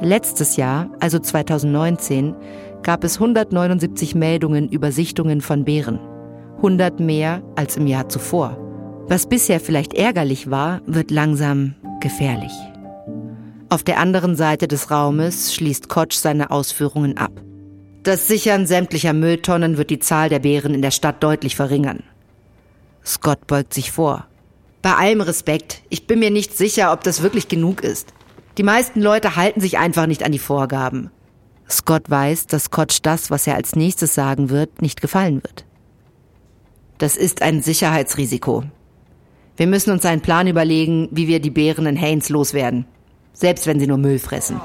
Letztes 0.00 0.56
Jahr, 0.56 0.90
also 1.00 1.18
2019, 1.18 2.34
gab 2.82 3.04
es 3.04 3.16
179 3.16 4.14
Meldungen 4.14 4.68
über 4.68 4.92
Sichtungen 4.92 5.40
von 5.40 5.64
Bären. 5.64 6.00
100 6.56 7.00
mehr 7.00 7.42
als 7.56 7.76
im 7.76 7.86
Jahr 7.86 8.08
zuvor. 8.08 8.56
Was 9.08 9.28
bisher 9.28 9.60
vielleicht 9.60 9.94
ärgerlich 9.94 10.50
war, 10.50 10.80
wird 10.86 11.10
langsam 11.10 11.74
gefährlich. 12.00 12.52
Auf 13.68 13.82
der 13.82 13.98
anderen 13.98 14.36
Seite 14.36 14.68
des 14.68 14.90
Raumes 14.90 15.54
schließt 15.54 15.88
Koch 15.88 16.12
seine 16.12 16.50
Ausführungen 16.50 17.16
ab. 17.16 17.32
Das 18.02 18.26
Sichern 18.26 18.66
sämtlicher 18.66 19.12
Mülltonnen 19.12 19.76
wird 19.76 19.90
die 19.90 20.00
Zahl 20.00 20.28
der 20.28 20.40
Bären 20.40 20.74
in 20.74 20.82
der 20.82 20.90
Stadt 20.90 21.22
deutlich 21.22 21.54
verringern. 21.54 22.02
Scott 23.04 23.46
beugt 23.46 23.72
sich 23.72 23.92
vor. 23.92 24.26
Bei 24.80 24.94
allem 24.94 25.20
Respekt, 25.20 25.82
ich 25.88 26.08
bin 26.08 26.18
mir 26.18 26.30
nicht 26.30 26.56
sicher, 26.56 26.92
ob 26.92 27.04
das 27.04 27.22
wirklich 27.22 27.46
genug 27.46 27.82
ist. 27.82 28.12
Die 28.58 28.64
meisten 28.64 29.00
Leute 29.00 29.36
halten 29.36 29.60
sich 29.60 29.78
einfach 29.78 30.06
nicht 30.06 30.24
an 30.24 30.32
die 30.32 30.40
Vorgaben. 30.40 31.10
Scott 31.70 32.10
weiß, 32.10 32.48
dass 32.48 32.70
Koch 32.70 32.86
das, 33.02 33.30
was 33.30 33.46
er 33.46 33.54
als 33.54 33.76
nächstes 33.76 34.14
sagen 34.14 34.50
wird, 34.50 34.82
nicht 34.82 35.00
gefallen 35.00 35.42
wird. 35.42 35.64
Das 36.98 37.16
ist 37.16 37.40
ein 37.40 37.62
Sicherheitsrisiko. 37.62 38.64
Wir 39.56 39.66
müssen 39.68 39.92
uns 39.92 40.04
einen 40.04 40.22
Plan 40.22 40.48
überlegen, 40.48 41.08
wie 41.12 41.28
wir 41.28 41.38
die 41.38 41.50
Bären 41.50 41.86
in 41.86 41.96
Haynes 41.96 42.28
loswerden. 42.30 42.84
Selbst 43.32 43.66
wenn 43.66 43.78
sie 43.78 43.86
nur 43.86 43.98
Müll 43.98 44.18
fressen. 44.18 44.60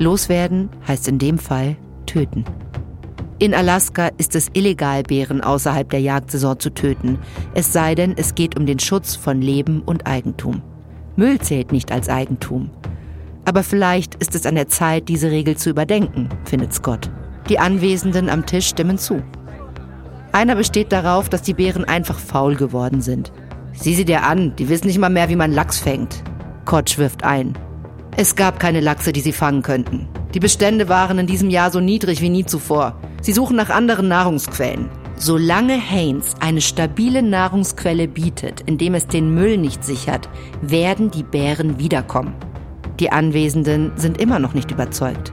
Loswerden 0.00 0.70
heißt 0.88 1.08
in 1.08 1.18
dem 1.18 1.38
Fall 1.38 1.76
töten. 2.06 2.46
In 3.38 3.54
Alaska 3.54 4.08
ist 4.16 4.34
es 4.34 4.48
illegal, 4.54 5.02
Bären 5.02 5.42
außerhalb 5.42 5.90
der 5.90 6.00
Jagdsaison 6.00 6.58
zu 6.58 6.70
töten, 6.70 7.18
es 7.52 7.72
sei 7.72 7.94
denn, 7.94 8.14
es 8.16 8.34
geht 8.34 8.58
um 8.58 8.64
den 8.64 8.78
Schutz 8.78 9.14
von 9.14 9.42
Leben 9.42 9.82
und 9.82 10.06
Eigentum. 10.06 10.62
Müll 11.16 11.38
zählt 11.38 11.70
nicht 11.70 11.92
als 11.92 12.08
Eigentum. 12.08 12.70
Aber 13.44 13.62
vielleicht 13.62 14.14
ist 14.14 14.34
es 14.34 14.46
an 14.46 14.54
der 14.54 14.68
Zeit, 14.68 15.08
diese 15.10 15.30
Regel 15.30 15.58
zu 15.58 15.68
überdenken, 15.68 16.30
findet 16.44 16.72
Scott. 16.72 17.10
Die 17.50 17.58
Anwesenden 17.58 18.30
am 18.30 18.46
Tisch 18.46 18.68
stimmen 18.68 18.96
zu. 18.96 19.22
Einer 20.32 20.56
besteht 20.56 20.92
darauf, 20.92 21.28
dass 21.28 21.42
die 21.42 21.54
Bären 21.54 21.84
einfach 21.84 22.18
faul 22.18 22.56
geworden 22.56 23.02
sind. 23.02 23.32
Sieh 23.74 23.94
sie 23.94 24.06
dir 24.06 24.22
an, 24.22 24.54
die 24.56 24.70
wissen 24.70 24.86
nicht 24.86 24.98
mal 24.98 25.10
mehr, 25.10 25.28
wie 25.28 25.36
man 25.36 25.52
Lachs 25.52 25.78
fängt. 25.78 26.22
Kotsch 26.64 26.96
wirft 26.96 27.22
ein. 27.22 27.54
Es 28.22 28.36
gab 28.36 28.60
keine 28.60 28.80
Lachse, 28.80 29.14
die 29.14 29.22
sie 29.22 29.32
fangen 29.32 29.62
könnten. 29.62 30.06
Die 30.34 30.40
Bestände 30.40 30.90
waren 30.90 31.18
in 31.18 31.26
diesem 31.26 31.48
Jahr 31.48 31.70
so 31.70 31.80
niedrig 31.80 32.20
wie 32.20 32.28
nie 32.28 32.44
zuvor. 32.44 33.00
Sie 33.22 33.32
suchen 33.32 33.56
nach 33.56 33.70
anderen 33.70 34.08
Nahrungsquellen. 34.08 34.90
Solange 35.16 35.80
Haynes 35.80 36.34
eine 36.38 36.60
stabile 36.60 37.22
Nahrungsquelle 37.22 38.08
bietet, 38.08 38.60
indem 38.66 38.94
es 38.94 39.06
den 39.06 39.34
Müll 39.34 39.56
nicht 39.56 39.82
sichert, 39.84 40.28
werden 40.60 41.10
die 41.10 41.22
Bären 41.22 41.78
wiederkommen. 41.78 42.34
Die 42.98 43.10
Anwesenden 43.10 43.92
sind 43.96 44.20
immer 44.20 44.38
noch 44.38 44.52
nicht 44.52 44.70
überzeugt. 44.70 45.32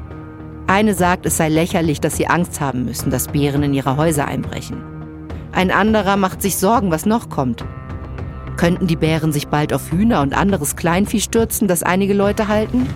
Eine 0.68 0.94
sagt, 0.94 1.26
es 1.26 1.36
sei 1.36 1.50
lächerlich, 1.50 2.00
dass 2.00 2.16
sie 2.16 2.28
Angst 2.28 2.62
haben 2.62 2.86
müssen, 2.86 3.12
dass 3.12 3.28
Bären 3.28 3.64
in 3.64 3.74
ihre 3.74 3.98
Häuser 3.98 4.30
einbrechen. 4.30 4.82
Ein 5.52 5.72
anderer 5.72 6.16
macht 6.16 6.42
sich 6.42 6.56
Sorgen, 6.56 6.90
was 6.90 7.06
noch 7.06 7.28
kommt. 7.28 7.66
Könnten 8.58 8.88
die 8.88 8.96
Bären 8.96 9.32
sich 9.32 9.48
bald 9.48 9.72
auf 9.72 9.92
Hühner 9.92 10.22
und 10.22 10.36
anderes 10.36 10.76
Kleinvieh 10.76 11.22
stürzen, 11.22 11.68
das 11.68 11.84
einige 11.84 12.14
Leute 12.14 12.48
halten? 12.48 12.88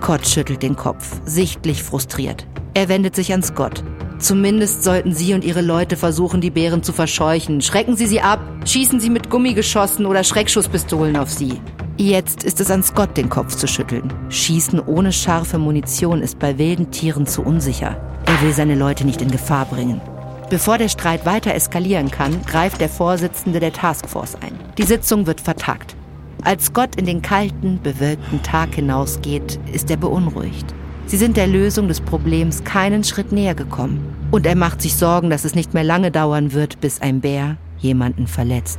Kott 0.00 0.26
schüttelt 0.26 0.62
den 0.62 0.76
Kopf, 0.76 1.20
sichtlich 1.24 1.82
frustriert. 1.82 2.46
Er 2.74 2.90
wendet 2.90 3.16
sich 3.16 3.32
an 3.32 3.42
Scott. 3.42 3.82
Zumindest 4.18 4.84
sollten 4.84 5.14
Sie 5.14 5.34
und 5.34 5.44
Ihre 5.44 5.62
Leute 5.62 5.96
versuchen, 5.96 6.40
die 6.40 6.50
Bären 6.50 6.82
zu 6.82 6.92
verscheuchen. 6.92 7.62
Schrecken 7.62 7.96
Sie 7.96 8.06
sie 8.06 8.20
ab, 8.20 8.40
schießen 8.64 9.00
Sie 9.00 9.10
mit 9.10 9.30
Gummigeschossen 9.30 10.06
oder 10.06 10.22
Schreckschusspistolen 10.22 11.16
auf 11.16 11.30
sie. 11.30 11.60
Jetzt 11.98 12.44
ist 12.44 12.60
es 12.60 12.70
an 12.70 12.82
Scott, 12.82 13.16
den 13.16 13.30
Kopf 13.30 13.56
zu 13.56 13.66
schütteln. 13.66 14.12
Schießen 14.28 14.80
ohne 14.80 15.12
scharfe 15.12 15.58
Munition 15.58 16.20
ist 16.20 16.38
bei 16.38 16.58
wilden 16.58 16.90
Tieren 16.90 17.26
zu 17.26 17.42
unsicher. 17.42 17.96
Er 18.26 18.42
will 18.42 18.52
seine 18.52 18.74
Leute 18.74 19.06
nicht 19.06 19.22
in 19.22 19.30
Gefahr 19.30 19.64
bringen. 19.64 20.00
Bevor 20.48 20.78
der 20.78 20.88
Streit 20.88 21.26
weiter 21.26 21.54
eskalieren 21.54 22.10
kann, 22.10 22.40
greift 22.46 22.80
der 22.80 22.88
Vorsitzende 22.88 23.58
der 23.58 23.72
Taskforce 23.72 24.36
ein. 24.36 24.52
Die 24.78 24.84
Sitzung 24.84 25.26
wird 25.26 25.40
vertagt. 25.40 25.96
Als 26.44 26.66
Scott 26.66 26.94
in 26.94 27.04
den 27.04 27.20
kalten, 27.20 27.80
bewölkten 27.82 28.40
Tag 28.44 28.76
hinausgeht, 28.76 29.58
ist 29.72 29.90
er 29.90 29.96
beunruhigt. 29.96 30.72
Sie 31.06 31.16
sind 31.16 31.36
der 31.36 31.48
Lösung 31.48 31.88
des 31.88 32.00
Problems 32.00 32.62
keinen 32.62 33.02
Schritt 33.02 33.32
näher 33.32 33.56
gekommen. 33.56 34.14
Und 34.30 34.46
er 34.46 34.54
macht 34.54 34.82
sich 34.82 34.94
Sorgen, 34.94 35.30
dass 35.30 35.44
es 35.44 35.56
nicht 35.56 35.74
mehr 35.74 35.82
lange 35.82 36.12
dauern 36.12 36.52
wird, 36.52 36.80
bis 36.80 37.00
ein 37.00 37.20
Bär 37.20 37.56
jemanden 37.78 38.28
verletzt. 38.28 38.78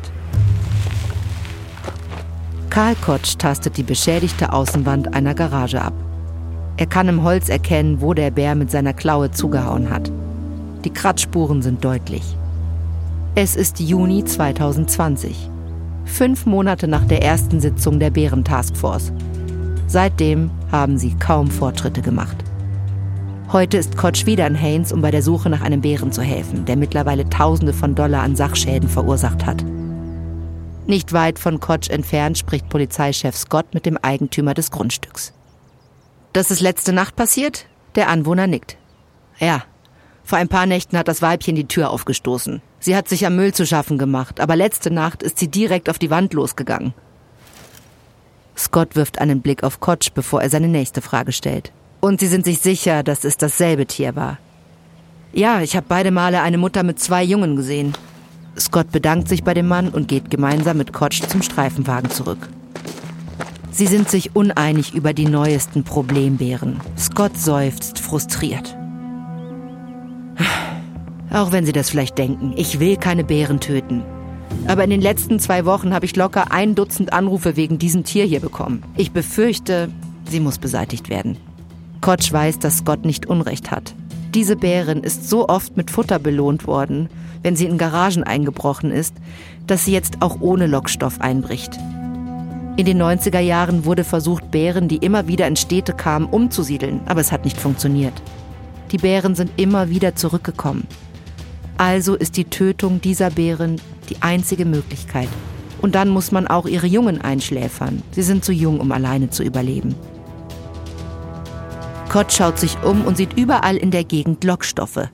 Karl 2.70 2.96
Kotsch 2.96 3.38
tastet 3.38 3.76
die 3.76 3.84
beschädigte 3.84 4.54
Außenwand 4.54 5.14
einer 5.14 5.34
Garage 5.34 5.82
ab. 5.82 5.94
Er 6.78 6.86
kann 6.86 7.10
im 7.10 7.24
Holz 7.24 7.50
erkennen, 7.50 8.00
wo 8.00 8.14
der 8.14 8.32
Bär 8.32 8.56
mit 8.56 8.72
seiner 8.72 8.94
Klaue 8.94 9.32
zugehauen 9.32 9.90
hat. 9.90 10.12
Die 10.84 10.94
Kratzspuren 10.94 11.62
sind 11.62 11.84
deutlich. 11.84 12.24
Es 13.36 13.56
ist 13.56 13.80
Juni 13.80 14.24
2020, 14.24 15.50
fünf 16.06 16.46
Monate 16.46 16.88
nach 16.88 17.06
der 17.06 17.24
ersten 17.24 17.60
Sitzung 17.60 18.00
der 18.00 18.10
Bären-Taskforce. 18.10 19.12
Seitdem 19.88 20.52
haben 20.72 20.98
sie 20.98 21.16
kaum 21.16 21.50
Fortschritte 21.50 22.02
gemacht. 22.02 22.38
Heute 23.52 23.78
ist 23.78 23.96
Kotsch 23.96 24.26
wieder 24.26 24.46
in 24.46 24.56
Haynes, 24.56 24.92
um 24.92 25.02
bei 25.02 25.10
der 25.10 25.22
Suche 25.22 25.50
nach 25.50 25.62
einem 25.62 25.82
Bären 25.82 26.12
zu 26.12 26.22
helfen, 26.22 26.66
der 26.66 26.76
mittlerweile 26.76 27.30
Tausende 27.30 27.74
von 27.74 27.96
Dollar 27.96 28.24
an 28.24 28.36
Sachschäden 28.36 28.90
verursacht 28.90 29.46
hat. 29.46 29.64
Nicht 30.86 31.14
weit 31.14 31.40
von 31.40 31.60
Kotsch 31.60 31.90
entfernt 31.90 32.38
spricht 32.38 32.70
Polizeichef 32.70 33.36
Scott 33.36 33.74
mit 33.74 33.86
dem 33.86 33.98
Eigentümer 33.98 34.54
des 34.54 34.72
Grundstücks. 34.72 35.34
Das 36.34 36.52
ist 36.52 36.62
letzte 36.62 36.94
Nacht 36.94 37.16
passiert? 37.16 37.66
Der 37.96 38.10
Anwohner 38.10 38.48
nickt. 38.48 38.78
Ja. 39.40 39.64
Vor 40.28 40.38
ein 40.38 40.50
paar 40.50 40.66
Nächten 40.66 40.98
hat 40.98 41.08
das 41.08 41.22
Weibchen 41.22 41.56
die 41.56 41.70
Tür 41.70 41.90
aufgestoßen. 41.90 42.62
Sie 42.82 42.98
hat 42.98 43.08
sich 43.08 43.26
am 43.26 43.38
Müll 43.38 43.54
zu 43.54 43.66
schaffen 43.66 43.98
gemacht, 43.98 44.42
aber 44.42 44.58
letzte 44.58 44.92
Nacht 44.92 45.24
ist 45.24 45.40
sie 45.40 45.48
direkt 45.48 45.90
auf 45.90 46.00
die 46.00 46.10
Wand 46.10 46.34
losgegangen. 46.34 46.94
Scott 48.58 48.98
wirft 48.98 49.20
einen 49.20 49.42
Blick 49.42 49.64
auf 49.64 49.80
Kotsch, 49.80 50.10
bevor 50.14 50.42
er 50.42 50.50
seine 50.50 50.68
nächste 50.68 51.02
Frage 51.02 51.32
stellt. 51.32 51.72
Und 52.02 52.20
Sie 52.20 52.28
sind 52.28 52.44
sich 52.44 52.60
sicher, 52.60 53.04
dass 53.04 53.24
es 53.24 53.38
dasselbe 53.38 53.86
Tier 53.86 54.18
war? 54.18 54.38
Ja, 55.32 55.62
ich 55.62 55.78
habe 55.78 55.86
beide 55.88 56.12
Male 56.12 56.42
eine 56.42 56.58
Mutter 56.58 56.84
mit 56.84 57.00
zwei 57.00 57.24
Jungen 57.24 57.56
gesehen. 57.56 57.94
Scott 58.60 58.92
bedankt 58.92 59.30
sich 59.30 59.46
bei 59.46 59.54
dem 59.54 59.70
Mann 59.70 59.88
und 59.88 60.10
geht 60.10 60.30
gemeinsam 60.30 60.76
mit 60.76 60.92
Kotsch 60.92 61.22
zum 61.26 61.42
Streifenwagen 61.42 62.12
zurück. 62.12 62.50
Sie 63.72 63.88
sind 63.88 64.10
sich 64.10 64.36
uneinig 64.36 64.94
über 64.94 65.14
die 65.14 65.28
neuesten 65.28 65.86
Problembären. 65.86 66.82
Scott 66.98 67.38
seufzt 67.38 68.00
frustriert. 68.00 68.76
Auch 71.32 71.52
wenn 71.52 71.66
Sie 71.66 71.74
das 71.74 71.90
vielleicht 71.90 72.18
denken, 72.18 72.54
ich 72.56 72.80
will 72.80 72.98
keine 72.98 73.24
Bären 73.24 73.60
töten. 73.60 74.04
Aber 74.68 74.84
in 74.84 74.90
den 74.90 75.02
letzten 75.02 75.40
zwei 75.40 75.66
Wochen 75.66 75.94
habe 75.94 76.06
ich 76.06 76.16
locker 76.16 76.52
ein 76.52 76.76
Dutzend 76.76 77.14
Anrufe 77.14 77.56
wegen 77.56 77.80
diesem 77.80 78.04
Tier 78.04 78.26
hier 78.26 78.40
bekommen. 78.40 78.84
Ich 78.96 79.12
befürchte, 79.12 79.90
sie 80.26 80.40
muss 80.40 80.58
beseitigt 80.58 81.10
werden. 81.10 81.38
Kotsch 82.02 82.32
weiß, 82.32 82.60
dass 82.60 82.78
Scott 82.78 83.06
nicht 83.06 83.26
Unrecht 83.26 83.72
hat. 83.72 83.94
Diese 84.34 84.56
Bärin 84.56 85.04
ist 85.04 85.30
so 85.30 85.48
oft 85.48 85.78
mit 85.78 85.90
Futter 85.90 86.20
belohnt 86.20 86.68
worden, 86.68 87.10
wenn 87.44 87.56
sie 87.56 87.66
in 87.66 87.78
Garagen 87.78 88.24
eingebrochen 88.24 88.92
ist, 88.92 89.16
dass 89.68 89.86
sie 89.86 89.94
jetzt 89.94 90.22
auch 90.22 90.42
ohne 90.42 90.68
Lockstoff 90.68 91.22
einbricht. 91.22 91.78
In 92.78 92.86
den 92.86 93.02
90er 93.02 93.40
Jahren 93.40 93.86
wurde 93.86 94.04
versucht, 94.04 94.52
Bären, 94.52 94.88
die 94.88 94.98
immer 94.98 95.28
wieder 95.28 95.48
in 95.48 95.56
Städte 95.56 95.94
kamen, 95.94 96.28
umzusiedeln, 96.28 97.02
aber 97.08 97.22
es 97.22 97.32
hat 97.32 97.44
nicht 97.44 97.58
funktioniert. 97.58 98.14
Die 98.92 98.98
Bären 98.98 99.36
sind 99.36 99.52
immer 99.58 99.90
wieder 99.90 100.16
zurückgekommen. 100.16 100.88
Also 101.78 102.16
ist 102.16 102.38
die 102.38 102.46
Tötung 102.46 103.02
dieser 103.02 103.30
Bären 103.30 103.80
die 104.10 104.22
einzige 104.22 104.66
Möglichkeit. 104.66 105.30
Und 105.82 105.96
dann 105.96 106.10
muss 106.10 106.32
man 106.32 106.48
auch 106.48 106.66
ihre 106.66 106.88
Jungen 106.88 107.22
einschläfern. 107.22 108.02
Sie 108.12 108.24
sind 108.24 108.44
zu 108.44 108.52
jung, 108.52 108.80
um 108.80 108.92
alleine 108.92 109.30
zu 109.30 109.44
überleben. 109.44 109.96
Kott 112.10 112.32
schaut 112.34 112.58
sich 112.58 112.82
um 112.84 113.06
und 113.06 113.18
sieht 113.18 113.38
überall 113.38 113.78
in 113.78 113.92
der 113.92 114.04
Gegend 114.04 114.44
Lockstoffe. 114.44 115.10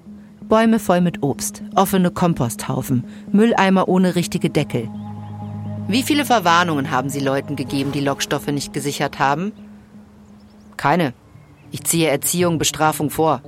Bäume 0.48 0.80
voll 0.80 1.02
mit 1.02 1.24
Obst, 1.24 1.64
offene 1.76 2.12
Komposthaufen, 2.12 3.04
Mülleimer 3.32 3.88
ohne 3.88 4.16
richtige 4.16 4.50
Deckel, 4.50 4.90
wie 5.88 6.02
viele 6.02 6.24
Verwarnungen 6.24 6.92
haben 6.92 7.10
Sie 7.10 7.20
Leuten 7.20 7.58
gegeben, 7.58 7.92
die 7.92 8.00
Lockstoffe 8.00 8.48
nicht 8.48 8.72
gesichert 8.72 9.20
haben? 9.20 9.52
Keine. 10.78 11.14
Ich 11.72 11.84
ziehe 11.84 12.08
Erziehung, 12.08 12.58
Bestrafung 12.58 13.10
vor. 13.10 13.42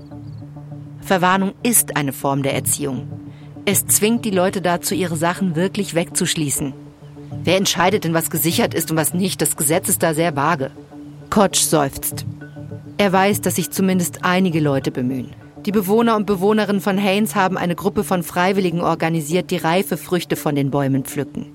Verwarnung 1.05 1.53
ist 1.61 1.95
eine 1.95 2.13
Form 2.13 2.41
der 2.41 2.55
Erziehung. 2.55 3.07
Es 3.65 3.85
zwingt 3.85 4.25
die 4.25 4.31
Leute 4.31 4.59
dazu, 4.61 4.95
ihre 4.95 5.15
Sachen 5.15 5.55
wirklich 5.55 5.93
wegzuschließen. 5.93 6.73
Wer 7.43 7.57
entscheidet 7.57 8.03
denn, 8.03 8.15
was 8.15 8.31
gesichert 8.31 8.73
ist 8.73 8.89
und 8.89 8.97
was 8.97 9.13
nicht? 9.13 9.39
Das 9.39 9.55
Gesetz 9.55 9.87
ist 9.87 10.01
da 10.01 10.15
sehr 10.15 10.35
vage. 10.35 10.71
Kotsch 11.29 11.61
seufzt. 11.61 12.25
Er 12.97 13.13
weiß, 13.13 13.41
dass 13.41 13.57
sich 13.57 13.69
zumindest 13.69 14.23
einige 14.23 14.59
Leute 14.59 14.89
bemühen. 14.89 15.29
Die 15.65 15.71
Bewohner 15.71 16.15
und 16.15 16.25
Bewohnerinnen 16.25 16.81
von 16.81 16.97
Haynes 16.97 17.35
haben 17.35 17.57
eine 17.57 17.75
Gruppe 17.75 18.03
von 18.03 18.23
Freiwilligen 18.23 18.81
organisiert, 18.81 19.51
die 19.51 19.57
reife 19.57 19.97
Früchte 19.97 20.35
von 20.35 20.55
den 20.55 20.71
Bäumen 20.71 21.03
pflücken. 21.03 21.47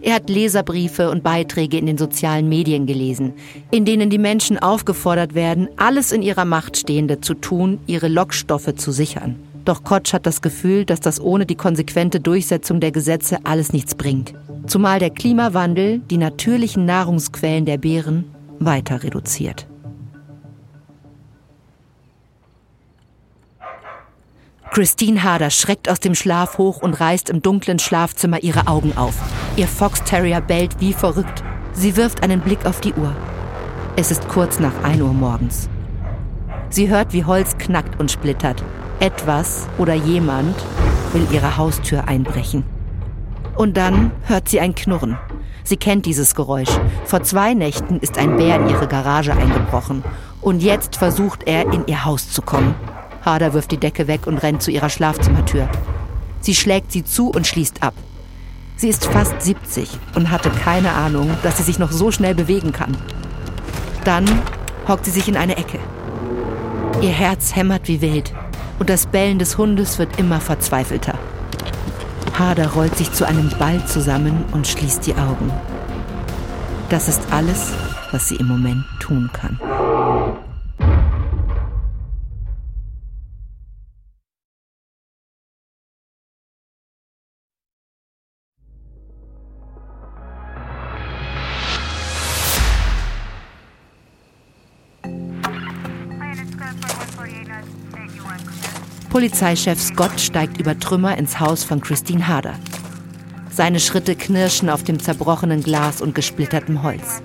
Er 0.00 0.14
hat 0.14 0.30
Leserbriefe 0.30 1.10
und 1.10 1.22
Beiträge 1.22 1.78
in 1.78 1.86
den 1.86 1.98
sozialen 1.98 2.48
Medien 2.48 2.86
gelesen, 2.86 3.32
in 3.70 3.84
denen 3.84 4.10
die 4.10 4.18
Menschen 4.18 4.58
aufgefordert 4.58 5.34
werden, 5.34 5.68
alles 5.76 6.12
in 6.12 6.22
ihrer 6.22 6.44
Macht 6.44 6.76
Stehende 6.76 7.20
zu 7.20 7.34
tun, 7.34 7.78
ihre 7.86 8.08
Lockstoffe 8.08 8.74
zu 8.76 8.92
sichern. 8.92 9.36
Doch 9.64 9.84
Kotsch 9.84 10.12
hat 10.12 10.24
das 10.24 10.40
Gefühl, 10.40 10.84
dass 10.84 11.00
das 11.00 11.20
ohne 11.20 11.44
die 11.44 11.54
konsequente 11.54 12.20
Durchsetzung 12.20 12.80
der 12.80 12.92
Gesetze 12.92 13.38
alles 13.44 13.72
nichts 13.72 13.94
bringt. 13.94 14.32
Zumal 14.66 14.98
der 14.98 15.10
Klimawandel 15.10 16.00
die 16.10 16.16
natürlichen 16.16 16.86
Nahrungsquellen 16.86 17.66
der 17.66 17.78
Bären 17.78 18.24
weiter 18.60 19.02
reduziert. 19.02 19.66
Christine 24.78 25.24
Harder 25.24 25.50
schreckt 25.50 25.90
aus 25.90 25.98
dem 25.98 26.14
Schlaf 26.14 26.56
hoch 26.56 26.80
und 26.80 27.00
reißt 27.00 27.30
im 27.30 27.42
dunklen 27.42 27.80
Schlafzimmer 27.80 28.44
ihre 28.44 28.68
Augen 28.68 28.96
auf. 28.96 29.16
Ihr 29.56 29.66
Fox 29.66 30.04
Terrier 30.04 30.40
bellt 30.40 30.76
wie 30.78 30.92
verrückt. 30.92 31.42
Sie 31.72 31.96
wirft 31.96 32.22
einen 32.22 32.40
Blick 32.40 32.64
auf 32.64 32.80
die 32.80 32.94
Uhr. 32.94 33.12
Es 33.96 34.12
ist 34.12 34.28
kurz 34.28 34.60
nach 34.60 34.84
1 34.84 35.02
Uhr 35.02 35.12
morgens. 35.12 35.68
Sie 36.70 36.88
hört, 36.88 37.12
wie 37.12 37.24
Holz 37.24 37.58
knackt 37.58 37.98
und 37.98 38.12
splittert. 38.12 38.62
Etwas 39.00 39.66
oder 39.78 39.94
jemand 39.94 40.54
will 41.12 41.26
ihre 41.32 41.56
Haustür 41.56 42.06
einbrechen. 42.06 42.62
Und 43.56 43.76
dann 43.76 44.12
hört 44.26 44.48
sie 44.48 44.60
ein 44.60 44.76
Knurren. 44.76 45.18
Sie 45.64 45.76
kennt 45.76 46.06
dieses 46.06 46.36
Geräusch. 46.36 46.70
Vor 47.04 47.24
zwei 47.24 47.52
Nächten 47.52 47.98
ist 47.98 48.16
ein 48.16 48.36
Bär 48.36 48.54
in 48.54 48.68
ihre 48.68 48.86
Garage 48.86 49.32
eingebrochen. 49.32 50.04
Und 50.40 50.62
jetzt 50.62 50.94
versucht 50.94 51.48
er, 51.48 51.72
in 51.72 51.84
ihr 51.88 52.04
Haus 52.04 52.30
zu 52.30 52.42
kommen. 52.42 52.76
Harder 53.28 53.52
wirft 53.52 53.72
die 53.72 53.76
Decke 53.76 54.06
weg 54.06 54.26
und 54.26 54.38
rennt 54.38 54.62
zu 54.62 54.70
ihrer 54.70 54.88
Schlafzimmertür. 54.88 55.68
Sie 56.40 56.54
schlägt 56.54 56.92
sie 56.92 57.04
zu 57.04 57.28
und 57.28 57.46
schließt 57.46 57.82
ab. 57.82 57.92
Sie 58.76 58.88
ist 58.88 59.04
fast 59.04 59.42
70 59.42 59.90
und 60.14 60.30
hatte 60.30 60.48
keine 60.48 60.92
Ahnung, 60.92 61.30
dass 61.42 61.58
sie 61.58 61.62
sich 61.62 61.78
noch 61.78 61.92
so 61.92 62.10
schnell 62.10 62.34
bewegen 62.34 62.72
kann. 62.72 62.96
Dann 64.04 64.24
hockt 64.86 65.04
sie 65.04 65.10
sich 65.10 65.28
in 65.28 65.36
eine 65.36 65.58
Ecke. 65.58 65.78
Ihr 67.02 67.10
Herz 67.10 67.54
hämmert 67.54 67.86
wie 67.86 68.00
wild 68.00 68.32
und 68.78 68.88
das 68.88 69.06
Bellen 69.06 69.38
des 69.38 69.58
Hundes 69.58 69.98
wird 69.98 70.18
immer 70.18 70.40
verzweifelter. 70.40 71.18
Harder 72.38 72.68
rollt 72.68 72.96
sich 72.96 73.12
zu 73.12 73.26
einem 73.26 73.50
Ball 73.58 73.84
zusammen 73.84 74.46
und 74.52 74.66
schließt 74.66 75.06
die 75.06 75.16
Augen. 75.16 75.52
Das 76.88 77.08
ist 77.08 77.20
alles, 77.30 77.74
was 78.10 78.28
sie 78.28 78.36
im 78.36 78.46
Moment 78.46 78.86
tun 79.00 79.28
kann. 79.34 79.60
Polizeichef 99.18 99.80
Scott 99.80 100.20
steigt 100.20 100.60
über 100.60 100.78
Trümmer 100.78 101.18
ins 101.18 101.40
Haus 101.40 101.64
von 101.64 101.80
Christine 101.80 102.28
Harder. 102.28 102.54
Seine 103.50 103.80
Schritte 103.80 104.14
knirschen 104.14 104.70
auf 104.70 104.84
dem 104.84 105.00
zerbrochenen 105.00 105.60
Glas 105.60 106.00
und 106.00 106.14
gesplittertem 106.14 106.84
Holz. 106.84 107.20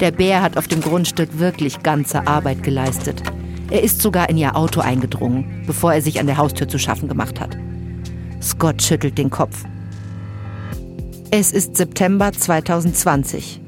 Der 0.00 0.12
Bär 0.12 0.42
hat 0.42 0.56
auf 0.56 0.68
dem 0.68 0.80
Grundstück 0.80 1.40
wirklich 1.40 1.82
ganze 1.82 2.28
Arbeit 2.28 2.62
geleistet. 2.62 3.20
Er 3.68 3.82
ist 3.82 4.00
sogar 4.00 4.30
in 4.30 4.36
ihr 4.36 4.54
Auto 4.54 4.80
eingedrungen, 4.80 5.64
bevor 5.66 5.92
er 5.92 6.02
sich 6.02 6.20
an 6.20 6.26
der 6.26 6.36
Haustür 6.36 6.68
zu 6.68 6.78
schaffen 6.78 7.08
gemacht 7.08 7.40
hat. 7.40 7.58
Scott 8.40 8.80
schüttelt 8.80 9.18
den 9.18 9.30
Kopf. 9.30 9.64
Es 11.32 11.50
ist 11.50 11.76
September 11.76 12.30
2020 12.30 13.60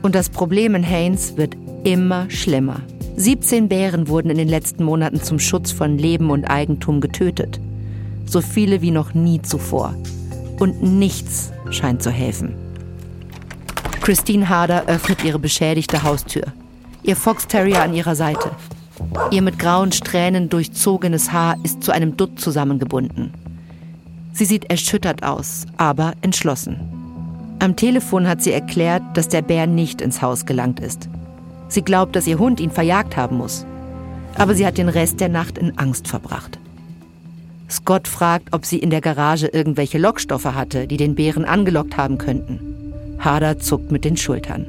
und 0.00 0.14
das 0.14 0.30
Problem 0.30 0.74
in 0.74 0.84
Haynes 0.84 1.36
wird 1.36 1.54
immer 1.84 2.30
schlimmer. 2.30 2.80
17 3.16 3.68
Bären 3.68 4.08
wurden 4.08 4.30
in 4.30 4.38
den 4.38 4.48
letzten 4.48 4.84
Monaten 4.84 5.22
zum 5.22 5.38
Schutz 5.38 5.70
von 5.70 5.98
Leben 5.98 6.30
und 6.30 6.44
Eigentum 6.44 7.00
getötet. 7.00 7.60
So 8.24 8.40
viele 8.40 8.80
wie 8.80 8.90
noch 8.90 9.12
nie 9.12 9.42
zuvor. 9.42 9.94
Und 10.58 10.82
nichts 10.82 11.52
scheint 11.70 12.02
zu 12.02 12.10
helfen. 12.10 12.54
Christine 14.00 14.48
Harder 14.48 14.86
öffnet 14.86 15.24
ihre 15.24 15.38
beschädigte 15.38 16.02
Haustür. 16.02 16.44
Ihr 17.02 17.16
Fox 17.16 17.46
Terrier 17.46 17.82
an 17.82 17.94
ihrer 17.94 18.14
Seite. 18.14 18.50
Ihr 19.30 19.42
mit 19.42 19.58
grauen 19.58 19.92
Strähnen 19.92 20.48
durchzogenes 20.48 21.32
Haar 21.32 21.56
ist 21.62 21.82
zu 21.82 21.92
einem 21.92 22.16
Dutt 22.16 22.40
zusammengebunden. 22.40 23.32
Sie 24.32 24.44
sieht 24.44 24.70
erschüttert 24.70 25.22
aus, 25.22 25.66
aber 25.76 26.14
entschlossen. 26.22 26.80
Am 27.58 27.76
Telefon 27.76 28.26
hat 28.26 28.42
sie 28.42 28.52
erklärt, 28.52 29.02
dass 29.14 29.28
der 29.28 29.42
Bär 29.42 29.66
nicht 29.66 30.00
ins 30.00 30.22
Haus 30.22 30.46
gelangt 30.46 30.80
ist. 30.80 31.08
Sie 31.72 31.80
glaubt, 31.80 32.14
dass 32.16 32.26
ihr 32.26 32.38
Hund 32.38 32.60
ihn 32.60 32.70
verjagt 32.70 33.16
haben 33.16 33.38
muss. 33.38 33.64
Aber 34.34 34.54
sie 34.54 34.66
hat 34.66 34.76
den 34.76 34.90
Rest 34.90 35.20
der 35.20 35.30
Nacht 35.30 35.56
in 35.56 35.78
Angst 35.78 36.06
verbracht. 36.06 36.58
Scott 37.70 38.08
fragt, 38.08 38.52
ob 38.52 38.66
sie 38.66 38.78
in 38.78 38.90
der 38.90 39.00
Garage 39.00 39.46
irgendwelche 39.46 39.96
Lockstoffe 39.96 40.44
hatte, 40.44 40.86
die 40.86 40.98
den 40.98 41.14
Bären 41.14 41.46
angelockt 41.46 41.96
haben 41.96 42.18
könnten. 42.18 42.60
Harder 43.18 43.58
zuckt 43.58 43.90
mit 43.90 44.04
den 44.04 44.18
Schultern. 44.18 44.66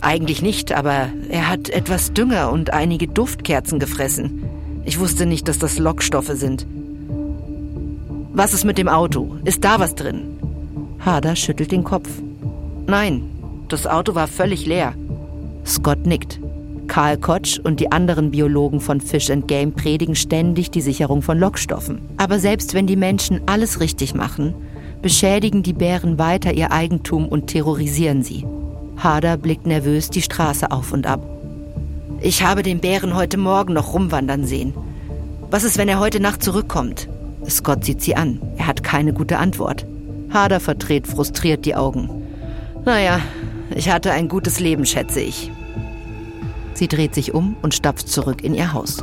Eigentlich 0.00 0.40
nicht, 0.40 0.72
aber 0.72 1.08
er 1.28 1.50
hat 1.50 1.68
etwas 1.68 2.14
Dünger 2.14 2.50
und 2.50 2.72
einige 2.72 3.06
Duftkerzen 3.06 3.78
gefressen. 3.78 4.44
Ich 4.86 4.98
wusste 4.98 5.26
nicht, 5.26 5.48
dass 5.48 5.58
das 5.58 5.78
Lockstoffe 5.78 6.32
sind. 6.36 6.66
Was 8.32 8.54
ist 8.54 8.64
mit 8.64 8.78
dem 8.78 8.88
Auto? 8.88 9.36
Ist 9.44 9.62
da 9.62 9.78
was 9.78 9.94
drin? 9.94 10.38
Harder 11.00 11.36
schüttelt 11.36 11.70
den 11.70 11.84
Kopf. 11.84 12.08
Nein, 12.86 13.24
das 13.68 13.86
Auto 13.86 14.14
war 14.14 14.26
völlig 14.26 14.64
leer. 14.64 14.94
Scott 15.66 16.06
nickt. 16.06 16.40
Karl 16.88 17.18
Kotsch 17.18 17.58
und 17.58 17.80
die 17.80 17.92
anderen 17.92 18.30
Biologen 18.30 18.80
von 18.80 19.00
Fish 19.00 19.30
and 19.30 19.48
Game 19.48 19.72
predigen 19.72 20.14
ständig 20.14 20.70
die 20.70 20.80
Sicherung 20.80 21.22
von 21.22 21.38
Lockstoffen. 21.38 22.00
Aber 22.16 22.38
selbst 22.38 22.74
wenn 22.74 22.86
die 22.86 22.96
Menschen 22.96 23.40
alles 23.46 23.80
richtig 23.80 24.14
machen, 24.14 24.54
beschädigen 25.02 25.62
die 25.62 25.72
Bären 25.72 26.18
weiter 26.18 26.52
ihr 26.52 26.72
Eigentum 26.72 27.28
und 27.28 27.48
terrorisieren 27.48 28.22
sie. 28.22 28.44
Harder 28.96 29.36
blickt 29.36 29.66
nervös 29.66 30.10
die 30.10 30.22
Straße 30.22 30.70
auf 30.70 30.92
und 30.92 31.06
ab. 31.06 31.20
Ich 32.20 32.42
habe 32.42 32.62
den 32.62 32.80
Bären 32.80 33.14
heute 33.14 33.36
Morgen 33.36 33.74
noch 33.74 33.92
rumwandern 33.92 34.44
sehen. 34.44 34.72
Was 35.50 35.64
ist, 35.64 35.78
wenn 35.78 35.88
er 35.88 36.00
heute 36.00 36.18
Nacht 36.18 36.42
zurückkommt? 36.42 37.08
Scott 37.48 37.84
sieht 37.84 38.02
sie 38.02 38.16
an. 38.16 38.40
Er 38.56 38.66
hat 38.66 38.82
keine 38.82 39.12
gute 39.12 39.38
Antwort. 39.38 39.86
Hader 40.32 40.60
verdreht 40.60 41.06
frustriert 41.06 41.64
die 41.66 41.76
Augen. 41.76 42.10
Naja, 42.84 43.20
ich 43.74 43.90
hatte 43.90 44.12
ein 44.12 44.28
gutes 44.28 44.60
Leben, 44.60 44.86
schätze 44.86 45.20
ich. 45.20 45.50
Sie 46.76 46.88
dreht 46.88 47.14
sich 47.14 47.32
um 47.32 47.56
und 47.62 47.74
stapft 47.74 48.06
zurück 48.06 48.44
in 48.44 48.54
ihr 48.54 48.74
Haus. 48.74 49.02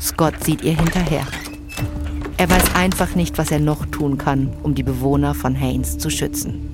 Scott 0.00 0.42
sieht 0.42 0.62
ihr 0.62 0.76
hinterher. 0.76 1.24
Er 2.36 2.50
weiß 2.50 2.74
einfach 2.74 3.14
nicht, 3.14 3.38
was 3.38 3.52
er 3.52 3.60
noch 3.60 3.86
tun 3.86 4.18
kann, 4.18 4.52
um 4.64 4.74
die 4.74 4.82
Bewohner 4.82 5.34
von 5.34 5.54
Haynes 5.54 5.98
zu 5.98 6.10
schützen. 6.10 6.68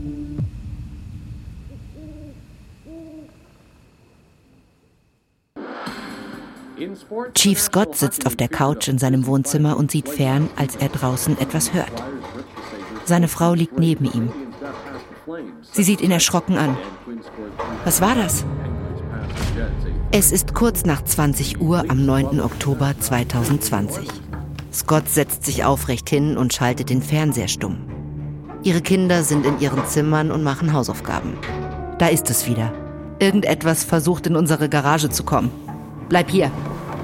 Chief 7.34 7.60
Scott 7.60 7.94
sitzt 7.94 8.26
auf 8.26 8.36
der 8.36 8.48
Couch 8.48 8.88
in 8.88 8.96
seinem 8.96 9.26
Wohnzimmer 9.26 9.76
und 9.76 9.90
sieht 9.90 10.08
fern, 10.08 10.48
als 10.56 10.76
er 10.76 10.88
draußen 10.88 11.38
etwas 11.38 11.74
hört. 11.74 11.92
Seine 13.04 13.28
Frau 13.28 13.52
liegt 13.52 13.78
neben 13.78 14.06
ihm. 14.06 14.32
Sie 15.72 15.82
sieht 15.82 16.00
ihn 16.00 16.10
erschrocken 16.10 16.56
an. 16.56 16.78
Was 17.84 18.00
war 18.00 18.14
das? 18.14 18.46
Es 20.20 20.32
ist 20.32 20.52
kurz 20.52 20.84
nach 20.84 21.04
20 21.04 21.60
Uhr 21.60 21.84
am 21.88 22.04
9. 22.04 22.40
Oktober 22.40 22.92
2020. 22.98 24.08
Scott 24.72 25.08
setzt 25.08 25.44
sich 25.44 25.62
aufrecht 25.62 26.10
hin 26.10 26.36
und 26.36 26.52
schaltet 26.52 26.90
den 26.90 27.02
Fernseher 27.02 27.46
stumm. 27.46 27.76
Ihre 28.64 28.80
Kinder 28.80 29.22
sind 29.22 29.46
in 29.46 29.60
ihren 29.60 29.86
Zimmern 29.86 30.32
und 30.32 30.42
machen 30.42 30.72
Hausaufgaben. 30.72 31.34
Da 32.00 32.08
ist 32.08 32.30
es 32.30 32.48
wieder. 32.48 32.72
Irgendetwas 33.20 33.84
versucht 33.84 34.26
in 34.26 34.34
unsere 34.34 34.68
Garage 34.68 35.08
zu 35.08 35.22
kommen. 35.22 35.52
Bleib 36.08 36.32
hier. 36.32 36.50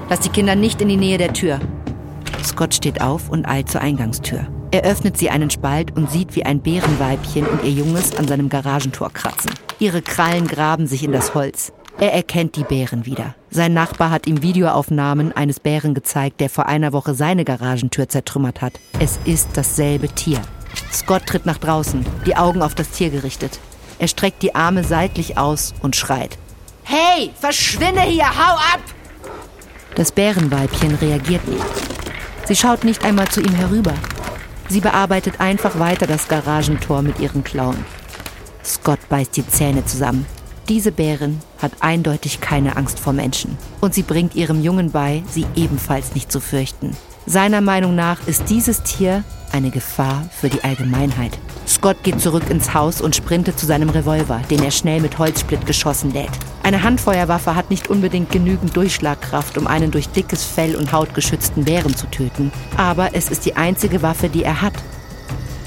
Lass 0.09 0.19
die 0.19 0.27
Kinder 0.27 0.55
nicht 0.55 0.81
in 0.81 0.89
die 0.89 0.97
Nähe 0.97 1.17
der 1.17 1.31
Tür. 1.31 1.61
Scott 2.43 2.73
steht 2.73 2.99
auf 2.99 3.29
und 3.29 3.47
eilt 3.47 3.69
zur 3.69 3.79
Eingangstür. 3.79 4.45
Er 4.71 4.83
öffnet 4.83 5.17
sie 5.17 5.29
einen 5.29 5.49
Spalt 5.49 5.95
und 5.95 6.11
sieht, 6.11 6.35
wie 6.35 6.45
ein 6.45 6.59
Bärenweibchen 6.59 7.47
und 7.47 7.63
ihr 7.63 7.71
Junges 7.71 8.17
an 8.17 8.27
seinem 8.27 8.49
Garagentor 8.49 9.09
kratzen. 9.13 9.51
Ihre 9.79 10.01
Krallen 10.01 10.47
graben 10.47 10.85
sich 10.85 11.05
in 11.05 11.13
das 11.13 11.33
Holz. 11.33 11.71
Er 11.97 12.13
erkennt 12.13 12.57
die 12.57 12.63
Bären 12.63 13.05
wieder. 13.05 13.35
Sein 13.49 13.73
Nachbar 13.73 14.11
hat 14.11 14.27
ihm 14.27 14.41
Videoaufnahmen 14.41 15.31
eines 15.31 15.61
Bären 15.61 15.93
gezeigt, 15.93 16.41
der 16.41 16.49
vor 16.49 16.65
einer 16.65 16.91
Woche 16.91 17.13
seine 17.13 17.45
Garagentür 17.45 18.09
zertrümmert 18.09 18.61
hat. 18.61 18.73
Es 18.99 19.17
ist 19.23 19.49
dasselbe 19.53 20.09
Tier. 20.09 20.41
Scott 20.91 21.25
tritt 21.25 21.45
nach 21.45 21.57
draußen, 21.57 22.05
die 22.25 22.35
Augen 22.35 22.61
auf 22.61 22.75
das 22.75 22.89
Tier 22.89 23.09
gerichtet. 23.09 23.59
Er 23.97 24.09
streckt 24.09 24.43
die 24.43 24.55
Arme 24.55 24.83
seitlich 24.83 25.37
aus 25.37 25.73
und 25.81 25.95
schreit. 25.95 26.37
Hey, 26.83 27.31
verschwinde 27.39 28.01
hier, 28.01 28.25
hau 28.25 28.55
ab! 28.55 28.81
Das 29.95 30.11
Bärenweibchen 30.11 30.95
reagiert 30.95 31.47
nicht. 31.47 31.63
Sie 32.45 32.57
schaut 32.57 32.83
nicht 32.83 33.05
einmal 33.05 33.29
zu 33.29 33.39
ihm 33.39 33.55
herüber. 33.55 33.93
Sie 34.67 34.81
bearbeitet 34.81 35.39
einfach 35.39 35.79
weiter 35.79 36.07
das 36.07 36.27
Garagentor 36.27 37.01
mit 37.01 37.19
ihren 37.19 37.45
Klauen. 37.45 37.85
Scott 38.63 38.99
beißt 39.07 39.37
die 39.37 39.47
Zähne 39.47 39.85
zusammen. 39.85 40.25
Diese 40.67 40.91
Bärin 40.91 41.41
hat 41.61 41.73
eindeutig 41.81 42.41
keine 42.41 42.75
Angst 42.75 42.99
vor 42.99 43.13
Menschen. 43.13 43.55
Und 43.81 43.93
sie 43.93 44.01
bringt 44.01 44.33
ihrem 44.33 44.63
Jungen 44.63 44.91
bei, 44.91 45.21
sie 45.29 45.45
ebenfalls 45.55 46.15
nicht 46.15 46.31
zu 46.31 46.39
fürchten. 46.39 46.97
Seiner 47.27 47.61
Meinung 47.61 47.93
nach 47.93 48.25
ist 48.27 48.49
dieses 48.49 48.81
Tier 48.81 49.23
eine 49.51 49.69
Gefahr 49.69 50.27
für 50.31 50.49
die 50.49 50.63
Allgemeinheit. 50.63 51.37
Scott 51.67 51.97
geht 52.01 52.19
zurück 52.19 52.49
ins 52.49 52.73
Haus 52.73 52.99
und 52.99 53.15
sprintet 53.15 53.59
zu 53.59 53.67
seinem 53.67 53.89
Revolver, 53.89 54.41
den 54.49 54.63
er 54.63 54.71
schnell 54.71 55.01
mit 55.01 55.19
Holzsplit 55.19 55.67
geschossen 55.67 56.11
lädt. 56.11 56.31
Eine 56.63 56.81
Handfeuerwaffe 56.81 57.53
hat 57.53 57.69
nicht 57.69 57.87
unbedingt 57.87 58.31
genügend 58.31 58.75
Durchschlagkraft, 58.75 59.59
um 59.59 59.67
einen 59.67 59.91
durch 59.91 60.09
dickes 60.09 60.43
Fell 60.43 60.75
und 60.75 60.91
Haut 60.91 61.13
geschützten 61.13 61.65
Bären 61.65 61.95
zu 61.95 62.07
töten. 62.07 62.51
Aber 62.75 63.09
es 63.13 63.29
ist 63.29 63.45
die 63.45 63.55
einzige 63.55 64.01
Waffe, 64.01 64.29
die 64.29 64.43
er 64.43 64.63
hat. 64.63 64.73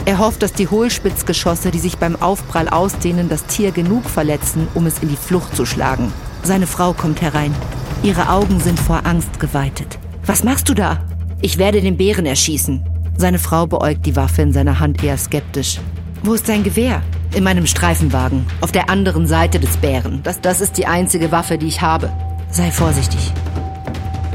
Er 0.08 0.18
hofft, 0.18 0.42
dass 0.42 0.54
die 0.54 0.68
Hohlspitzgeschosse, 0.68 1.70
die 1.70 1.78
sich 1.78 1.98
beim 1.98 2.16
Aufprall 2.16 2.66
ausdehnen, 2.70 3.28
das 3.28 3.44
Tier 3.44 3.72
genug 3.72 4.08
verletzen, 4.08 4.66
um 4.72 4.86
es 4.86 5.00
in 5.00 5.10
die 5.10 5.16
Flucht 5.16 5.54
zu 5.54 5.66
schlagen. 5.66 6.14
Seine 6.42 6.66
Frau 6.66 6.94
kommt 6.94 7.20
herein. 7.20 7.54
Ihre 8.02 8.30
Augen 8.30 8.58
sind 8.58 8.80
vor 8.80 9.04
Angst 9.04 9.38
geweitet. 9.38 9.98
Was 10.24 10.44
machst 10.44 10.70
du 10.70 10.72
da? 10.72 11.04
Ich 11.42 11.58
werde 11.58 11.82
den 11.82 11.98
Bären 11.98 12.24
erschießen. 12.24 12.86
Seine 13.18 13.38
Frau 13.38 13.66
beäugt 13.66 14.06
die 14.06 14.16
Waffe 14.16 14.40
in 14.40 14.54
seiner 14.54 14.80
Hand 14.80 15.04
eher 15.04 15.18
skeptisch. 15.18 15.78
Wo 16.22 16.32
ist 16.32 16.48
dein 16.48 16.64
Gewehr? 16.64 17.02
In 17.34 17.44
meinem 17.44 17.66
Streifenwagen, 17.66 18.46
auf 18.62 18.72
der 18.72 18.88
anderen 18.88 19.26
Seite 19.26 19.60
des 19.60 19.76
Bären. 19.76 20.22
Das, 20.22 20.40
das 20.40 20.62
ist 20.62 20.78
die 20.78 20.86
einzige 20.86 21.32
Waffe, 21.32 21.58
die 21.58 21.66
ich 21.66 21.82
habe. 21.82 22.10
Sei 22.50 22.70
vorsichtig. 22.70 23.34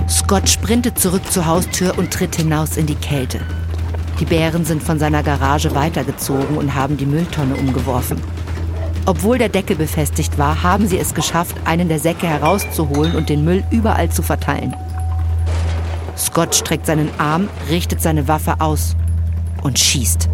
Scott 0.08 0.48
sprintet 0.48 1.00
zurück 1.00 1.32
zur 1.32 1.48
Haustür 1.48 1.98
und 1.98 2.14
tritt 2.14 2.36
hinaus 2.36 2.78
in 2.78 2.86
die 2.86 2.94
Kälte. 2.94 3.40
Die 4.24 4.30
Bären 4.30 4.64
sind 4.64 4.82
von 4.82 5.00
seiner 5.00 5.22
Garage 5.22 5.76
weitergezogen 5.76 6.56
und 6.56 6.76
haben 6.76 6.96
die 6.96 7.06
Mülltonne 7.06 7.56
umgeworfen. 7.56 8.22
Obwohl 9.06 9.38
der 9.38 9.50
Deckel 9.50 9.76
befestigt 9.76 10.38
war, 10.38 10.64
haben 10.64 10.88
sie 10.88 10.98
es 10.98 11.14
geschafft, 11.14 11.58
einen 11.66 11.90
der 11.90 12.00
Säcke 12.00 12.26
herauszuholen 12.26 13.18
und 13.18 13.28
den 13.28 13.44
Müll 13.44 13.66
überall 13.70 14.10
zu 14.10 14.22
verteilen. 14.22 14.74
Scott 16.18 16.56
streckt 16.56 16.86
seinen 16.86 17.10
Arm, 17.18 17.50
richtet 17.70 18.02
seine 18.02 18.26
Waffe 18.30 18.62
aus 18.62 18.96
und 19.62 19.78
schießt. 19.78 20.30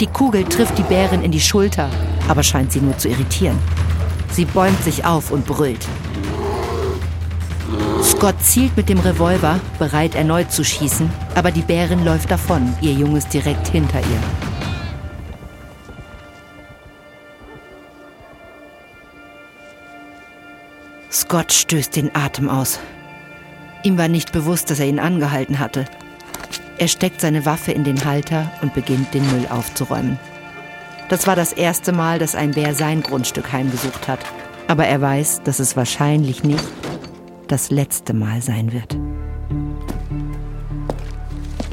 Die 0.00 0.06
Kugel 0.06 0.44
trifft 0.44 0.78
die 0.78 0.82
Bärin 0.84 1.20
in 1.20 1.32
die 1.32 1.42
Schulter, 1.42 1.90
aber 2.26 2.42
scheint 2.42 2.72
sie 2.72 2.80
nur 2.80 2.96
zu 2.96 3.10
irritieren. 3.10 3.58
Sie 4.30 4.46
bäumt 4.46 4.82
sich 4.82 5.04
auf 5.04 5.30
und 5.30 5.44
brüllt. 5.44 5.86
Scott 8.20 8.42
zielt 8.42 8.76
mit 8.76 8.90
dem 8.90 8.98
Revolver, 8.98 9.58
bereit 9.78 10.14
erneut 10.14 10.52
zu 10.52 10.62
schießen, 10.62 11.10
aber 11.34 11.50
die 11.50 11.62
Bärin 11.62 12.04
läuft 12.04 12.30
davon, 12.30 12.76
ihr 12.82 12.92
Junges 12.92 13.26
direkt 13.28 13.68
hinter 13.68 13.98
ihr. 13.98 14.20
Scott 21.10 21.50
stößt 21.50 21.96
den 21.96 22.14
Atem 22.14 22.50
aus. 22.50 22.78
Ihm 23.84 23.96
war 23.96 24.08
nicht 24.08 24.32
bewusst, 24.32 24.70
dass 24.70 24.80
er 24.80 24.86
ihn 24.86 25.00
angehalten 25.00 25.58
hatte. 25.58 25.86
Er 26.76 26.88
steckt 26.88 27.22
seine 27.22 27.46
Waffe 27.46 27.72
in 27.72 27.84
den 27.84 28.04
Halter 28.04 28.52
und 28.60 28.74
beginnt 28.74 29.14
den 29.14 29.24
Müll 29.32 29.46
aufzuräumen. 29.48 30.18
Das 31.08 31.26
war 31.26 31.36
das 31.36 31.54
erste 31.54 31.92
Mal, 31.92 32.18
dass 32.18 32.34
ein 32.34 32.50
Bär 32.50 32.74
sein 32.74 33.02
Grundstück 33.02 33.50
heimgesucht 33.50 34.08
hat. 34.08 34.20
Aber 34.68 34.84
er 34.84 35.00
weiß, 35.00 35.40
dass 35.42 35.58
es 35.58 35.74
wahrscheinlich 35.74 36.44
nicht 36.44 36.68
das 37.50 37.70
letzte 37.70 38.14
Mal 38.14 38.40
sein 38.40 38.72
wird. 38.72 38.96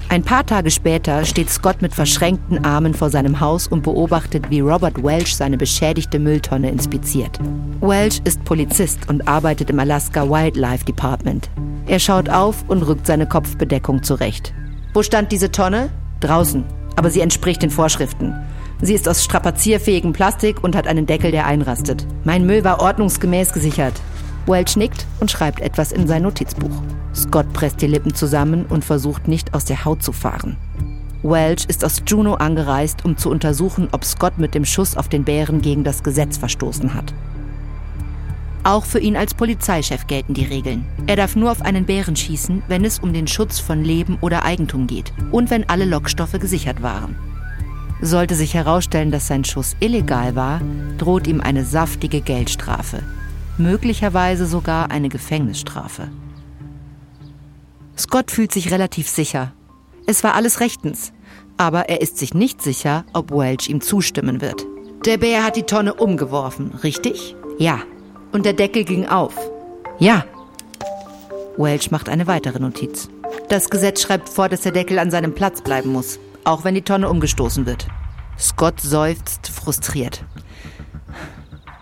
Ein 0.10 0.24
paar 0.24 0.46
Tage 0.46 0.72
später 0.72 1.26
steht 1.26 1.50
Scott 1.50 1.82
mit 1.82 1.94
verschränkten 1.94 2.64
Armen 2.64 2.94
vor 2.94 3.10
seinem 3.10 3.42
Haus 3.42 3.68
und 3.68 3.84
beobachtet, 3.84 4.50
wie 4.50 4.62
Robert 4.62 5.04
Welch 5.04 5.36
seine 5.36 5.58
beschädigte 5.58 6.18
Mülltonne 6.18 6.72
inspiziert. 6.72 7.38
Welch 7.82 8.22
ist 8.24 8.44
Polizist 8.46 9.10
und 9.10 9.28
arbeitet 9.28 9.70
im 9.70 9.80
Alaska 9.80 10.28
Wildlife 10.30 10.86
Department. 10.86 11.50
Er 11.88 12.00
schaut 12.00 12.30
auf 12.30 12.64
und 12.68 12.84
rückt 12.84 13.06
seine 13.06 13.28
Kopfbedeckung 13.28 14.02
zurecht. 14.02 14.54
Wo 14.94 15.04
stand 15.04 15.32
diese 15.32 15.52
Tonne? 15.52 15.90
Draußen, 16.22 16.64
aber 16.96 17.10
sie 17.10 17.22
entspricht 17.22 17.62
den 17.62 17.70
Vorschriften. 17.70 18.34
Sie 18.82 18.94
ist 18.94 19.10
aus 19.10 19.24
strapazierfähigem 19.24 20.14
Plastik 20.14 20.64
und 20.64 20.76
hat 20.76 20.88
einen 20.88 21.06
Deckel, 21.06 21.32
der 21.32 21.46
einrastet. 21.46 22.08
Mein 22.24 22.46
Müll 22.46 22.64
war 22.64 22.80
ordnungsgemäß 22.80 23.52
gesichert. 23.52 23.94
Welch 24.48 24.78
nickt 24.78 25.06
und 25.20 25.30
schreibt 25.30 25.60
etwas 25.60 25.92
in 25.92 26.08
sein 26.08 26.24
Notizbuch. 26.24 26.82
Scott 27.14 27.52
presst 27.52 27.82
die 27.82 27.88
Lippen 27.88 28.16
zusammen 28.16 28.66
und 28.66 28.86
versucht 28.86 29.28
nicht 29.28 29.54
aus 29.54 29.66
der 29.66 29.84
Haut 29.84 30.02
zu 30.02 30.14
fahren. 30.14 30.56
Welch 31.22 31.66
ist 31.68 31.84
aus 31.84 32.02
Juneau 32.08 32.36
angereist, 32.36 33.04
um 33.04 33.18
zu 33.18 33.30
untersuchen, 33.30 33.90
ob 33.92 34.06
Scott 34.06 34.38
mit 34.38 34.56
dem 34.56 34.64
Schuss 34.64 34.96
auf 34.96 35.10
den 35.10 35.26
Bären 35.26 35.62
gegen 35.62 35.84
das 35.84 36.02
Gesetz 36.02 36.38
verstoßen 36.38 36.94
hat. 36.94 37.14
Auch 38.64 38.86
für 38.86 39.00
ihn 39.00 39.18
als 39.18 39.34
Polizeichef 39.34 40.08
gelten 40.08 40.34
die 40.34 40.46
Regeln. 40.46 40.86
Er 41.08 41.18
darf 41.18 41.36
nur 41.36 41.52
auf 41.52 41.62
einen 41.62 41.86
Bären 41.86 42.16
schießen, 42.16 42.64
wenn 42.68 42.86
es 42.86 43.00
um 43.00 43.14
den 43.14 43.28
Schutz 43.28 43.60
von 43.60 43.84
Leben 43.84 44.18
oder 44.22 44.46
Eigentum 44.46 44.88
geht 44.88 45.12
und 45.32 45.50
wenn 45.50 45.68
alle 45.70 45.86
Lockstoffe 45.86 46.40
gesichert 46.40 46.82
waren. 46.82 47.16
Sollte 48.02 48.36
sich 48.36 48.54
herausstellen, 48.54 49.12
dass 49.12 49.28
sein 49.28 49.44
Schuss 49.44 49.76
illegal 49.80 50.36
war, 50.36 50.62
droht 50.98 51.28
ihm 51.28 51.42
eine 51.42 51.66
saftige 51.66 52.22
Geldstrafe, 52.22 53.04
möglicherweise 53.60 54.46
sogar 54.46 54.92
eine 54.92 55.10
Gefängnisstrafe. 55.10 56.10
Scott 57.98 58.32
fühlt 58.32 58.52
sich 58.52 58.72
relativ 58.72 59.10
sicher. 59.10 59.54
Es 60.06 60.24
war 60.24 60.36
alles 60.36 60.60
rechtens, 60.60 61.12
aber 61.58 61.90
er 61.90 62.02
ist 62.02 62.18
sich 62.18 62.34
nicht 62.34 62.62
sicher, 62.62 63.06
ob 63.14 63.32
Welch 63.32 63.70
ihm 63.70 63.82
zustimmen 63.82 64.42
wird. 64.42 64.66
Der 65.06 65.18
Bär 65.18 65.44
hat 65.44 65.56
die 65.56 65.64
Tonne 65.64 65.94
umgeworfen, 65.94 66.72
richtig? 66.84 67.36
Ja. 67.58 67.80
Und 68.32 68.46
der 68.46 68.54
Deckel 68.54 68.84
ging 68.84 69.08
auf. 69.08 69.34
Ja. 70.00 70.26
Welch 71.58 71.92
macht 71.92 72.10
eine 72.10 72.28
weitere 72.28 72.60
Notiz. 72.60 73.10
Das 73.50 73.70
Gesetz 73.70 74.02
schreibt 74.02 74.30
vor, 74.30 74.50
dass 74.50 74.62
der 74.62 74.72
Deckel 74.72 75.00
an 75.00 75.12
seinem 75.12 75.34
Platz 75.34 75.62
bleiben 75.62 75.92
muss, 75.92 76.20
auch 76.44 76.64
wenn 76.64 76.76
die 76.76 76.82
Tonne 76.82 77.10
umgestoßen 77.10 77.66
wird. 77.66 77.88
Scott 78.38 78.80
seufzt 78.80 79.48
frustriert. 79.48 80.24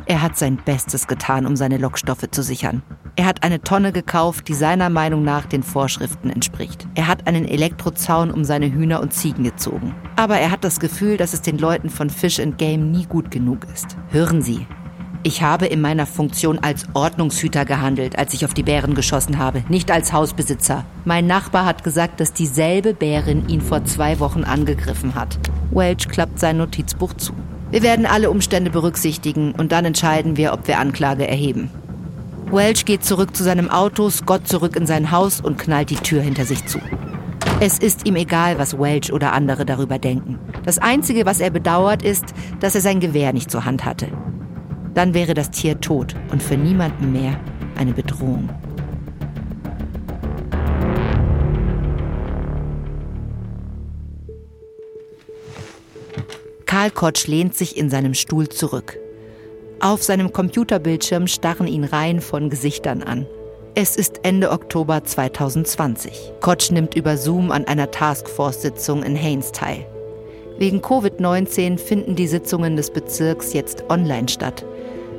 Er 0.07 0.21
hat 0.21 0.37
sein 0.37 0.57
Bestes 0.57 1.07
getan, 1.07 1.47
um 1.47 1.55
seine 1.55 1.77
Lockstoffe 1.77 2.29
zu 2.29 2.43
sichern. 2.43 2.83
Er 3.15 3.25
hat 3.25 3.41
eine 3.41 3.61
Tonne 3.61 3.91
gekauft, 3.91 4.47
die 4.47 4.53
seiner 4.53 4.89
Meinung 4.89 5.23
nach 5.23 5.45
den 5.45 5.63
Vorschriften 5.63 6.29
entspricht. 6.29 6.87
Er 6.93 7.07
hat 7.07 7.25
einen 7.27 7.45
Elektrozaun 7.45 8.29
um 8.29 8.43
seine 8.43 8.71
Hühner 8.71 9.01
und 9.01 9.13
Ziegen 9.13 9.43
gezogen. 9.43 9.95
Aber 10.15 10.37
er 10.37 10.51
hat 10.51 10.63
das 10.63 10.79
Gefühl, 10.79 11.17
dass 11.17 11.33
es 11.33 11.41
den 11.41 11.57
Leuten 11.57 11.89
von 11.89 12.11
Fish 12.11 12.39
and 12.39 12.59
Game 12.59 12.91
nie 12.91 13.05
gut 13.05 13.31
genug 13.31 13.65
ist. 13.73 13.97
Hören 14.09 14.43
Sie, 14.43 14.67
ich 15.23 15.41
habe 15.41 15.65
in 15.65 15.81
meiner 15.81 16.05
Funktion 16.05 16.59
als 16.59 16.85
Ordnungshüter 16.93 17.65
gehandelt, 17.65 18.15
als 18.19 18.35
ich 18.35 18.45
auf 18.45 18.53
die 18.53 18.61
Bären 18.61 18.93
geschossen 18.93 19.39
habe, 19.39 19.63
nicht 19.69 19.89
als 19.89 20.13
Hausbesitzer. 20.13 20.85
Mein 21.03 21.25
Nachbar 21.25 21.65
hat 21.65 21.83
gesagt, 21.83 22.19
dass 22.19 22.31
dieselbe 22.31 22.93
Bärin 22.93 23.49
ihn 23.49 23.61
vor 23.61 23.85
zwei 23.85 24.19
Wochen 24.19 24.43
angegriffen 24.43 25.15
hat. 25.15 25.39
Welch 25.71 26.07
klappt 26.09 26.39
sein 26.39 26.57
Notizbuch 26.57 27.13
zu. 27.15 27.33
Wir 27.75 27.83
werden 27.83 28.05
alle 28.05 28.29
Umstände 28.29 28.71
berücksichtigen 28.71 29.51
und 29.51 29.73
dann 29.73 29.83
entscheiden 29.83 30.38
wir, 30.38 30.53
ob 30.53 30.65
wir 30.65 30.79
Anklage 30.79 31.27
erheben. 31.27 31.69
Welch 32.49 32.85
geht 32.85 33.03
zurück 33.03 33.35
zu 33.35 33.43
seinem 33.43 33.69
Auto, 33.69 34.09
Scott 34.09 34.47
zurück 34.47 34.77
in 34.77 34.88
sein 34.88 35.11
Haus 35.11 35.41
und 35.41 35.57
knallt 35.57 35.89
die 35.89 35.97
Tür 35.97 36.21
hinter 36.21 36.45
sich 36.45 36.65
zu. 36.67 36.79
Es 37.59 37.77
ist 37.77 38.07
ihm 38.07 38.15
egal, 38.15 38.57
was 38.57 38.79
Welch 38.79 39.11
oder 39.11 39.33
andere 39.33 39.65
darüber 39.65 39.99
denken. 39.99 40.39
Das 40.63 40.77
Einzige, 40.77 41.25
was 41.25 41.41
er 41.41 41.49
bedauert, 41.49 42.01
ist, 42.01 42.33
dass 42.61 42.75
er 42.75 42.81
sein 42.81 43.01
Gewehr 43.01 43.33
nicht 43.33 43.51
zur 43.51 43.65
Hand 43.65 43.83
hatte. 43.83 44.07
Dann 44.93 45.13
wäre 45.13 45.33
das 45.33 45.51
Tier 45.51 45.81
tot 45.81 46.15
und 46.31 46.41
für 46.41 46.55
niemanden 46.55 47.11
mehr 47.11 47.38
eine 47.77 47.91
Bedrohung. 47.91 48.47
Karl 56.75 56.91
Kotsch 56.91 57.27
lehnt 57.27 57.55
sich 57.55 57.77
in 57.77 57.89
seinem 57.89 58.13
Stuhl 58.13 58.49
zurück. 58.49 58.99
Auf 59.79 60.03
seinem 60.03 60.33
Computerbildschirm 60.33 61.25
starren 61.27 61.67
ihn 61.67 61.85
Reihen 61.85 62.19
von 62.19 62.49
Gesichtern 62.49 63.01
an. 63.01 63.25
Es 63.75 63.95
ist 63.95 64.19
Ende 64.23 64.51
Oktober 64.51 65.01
2020. 65.01 66.33
Kotsch 66.41 66.71
nimmt 66.71 66.93
über 66.93 67.15
Zoom 67.15 67.51
an 67.51 67.63
einer 67.63 67.91
Taskforce-Sitzung 67.91 69.03
in 69.03 69.15
Haines 69.15 69.53
teil. 69.53 69.85
Wegen 70.57 70.81
Covid-19 70.81 71.77
finden 71.77 72.17
die 72.17 72.27
Sitzungen 72.27 72.75
des 72.75 72.91
Bezirks 72.91 73.53
jetzt 73.53 73.85
online 73.89 74.27
statt. 74.27 74.65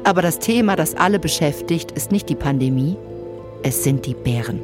Aber 0.05 0.21
das 0.21 0.38
Thema, 0.38 0.77
das 0.77 0.95
alle 0.95 1.19
beschäftigt, 1.19 1.90
ist 1.92 2.12
nicht 2.12 2.29
die 2.29 2.35
Pandemie, 2.35 2.99
es 3.62 3.83
sind 3.83 4.05
die 4.05 4.12
Bären. 4.12 4.61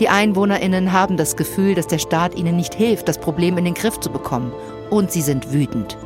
Die 0.00 0.08
Einwohnerinnen 0.08 0.90
haben 0.92 1.16
das 1.16 1.36
Gefühl, 1.36 1.76
dass 1.76 1.86
der 1.86 1.98
Staat 1.98 2.36
ihnen 2.36 2.56
nicht 2.56 2.74
hilft, 2.74 3.06
das 3.06 3.18
Problem 3.18 3.56
in 3.56 3.66
den 3.66 3.74
Griff 3.74 4.00
zu 4.00 4.10
bekommen. 4.10 4.52
Und 4.90 5.10
sie 5.12 5.22
sind 5.22 5.52
wütend. 5.52 5.96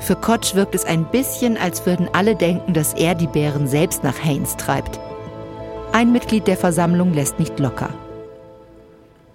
Für 0.00 0.16
Kotsch 0.16 0.54
wirkt 0.54 0.74
es 0.74 0.84
ein 0.84 1.04
bisschen, 1.10 1.56
als 1.56 1.86
würden 1.86 2.08
alle 2.12 2.36
denken, 2.36 2.74
dass 2.74 2.94
er 2.94 3.14
die 3.14 3.26
Bären 3.26 3.66
selbst 3.66 4.04
nach 4.04 4.22
Haynes 4.22 4.56
treibt. 4.56 5.00
Ein 5.92 6.12
Mitglied 6.12 6.46
der 6.46 6.56
Versammlung 6.56 7.14
lässt 7.14 7.38
nicht 7.38 7.58
locker. 7.58 7.90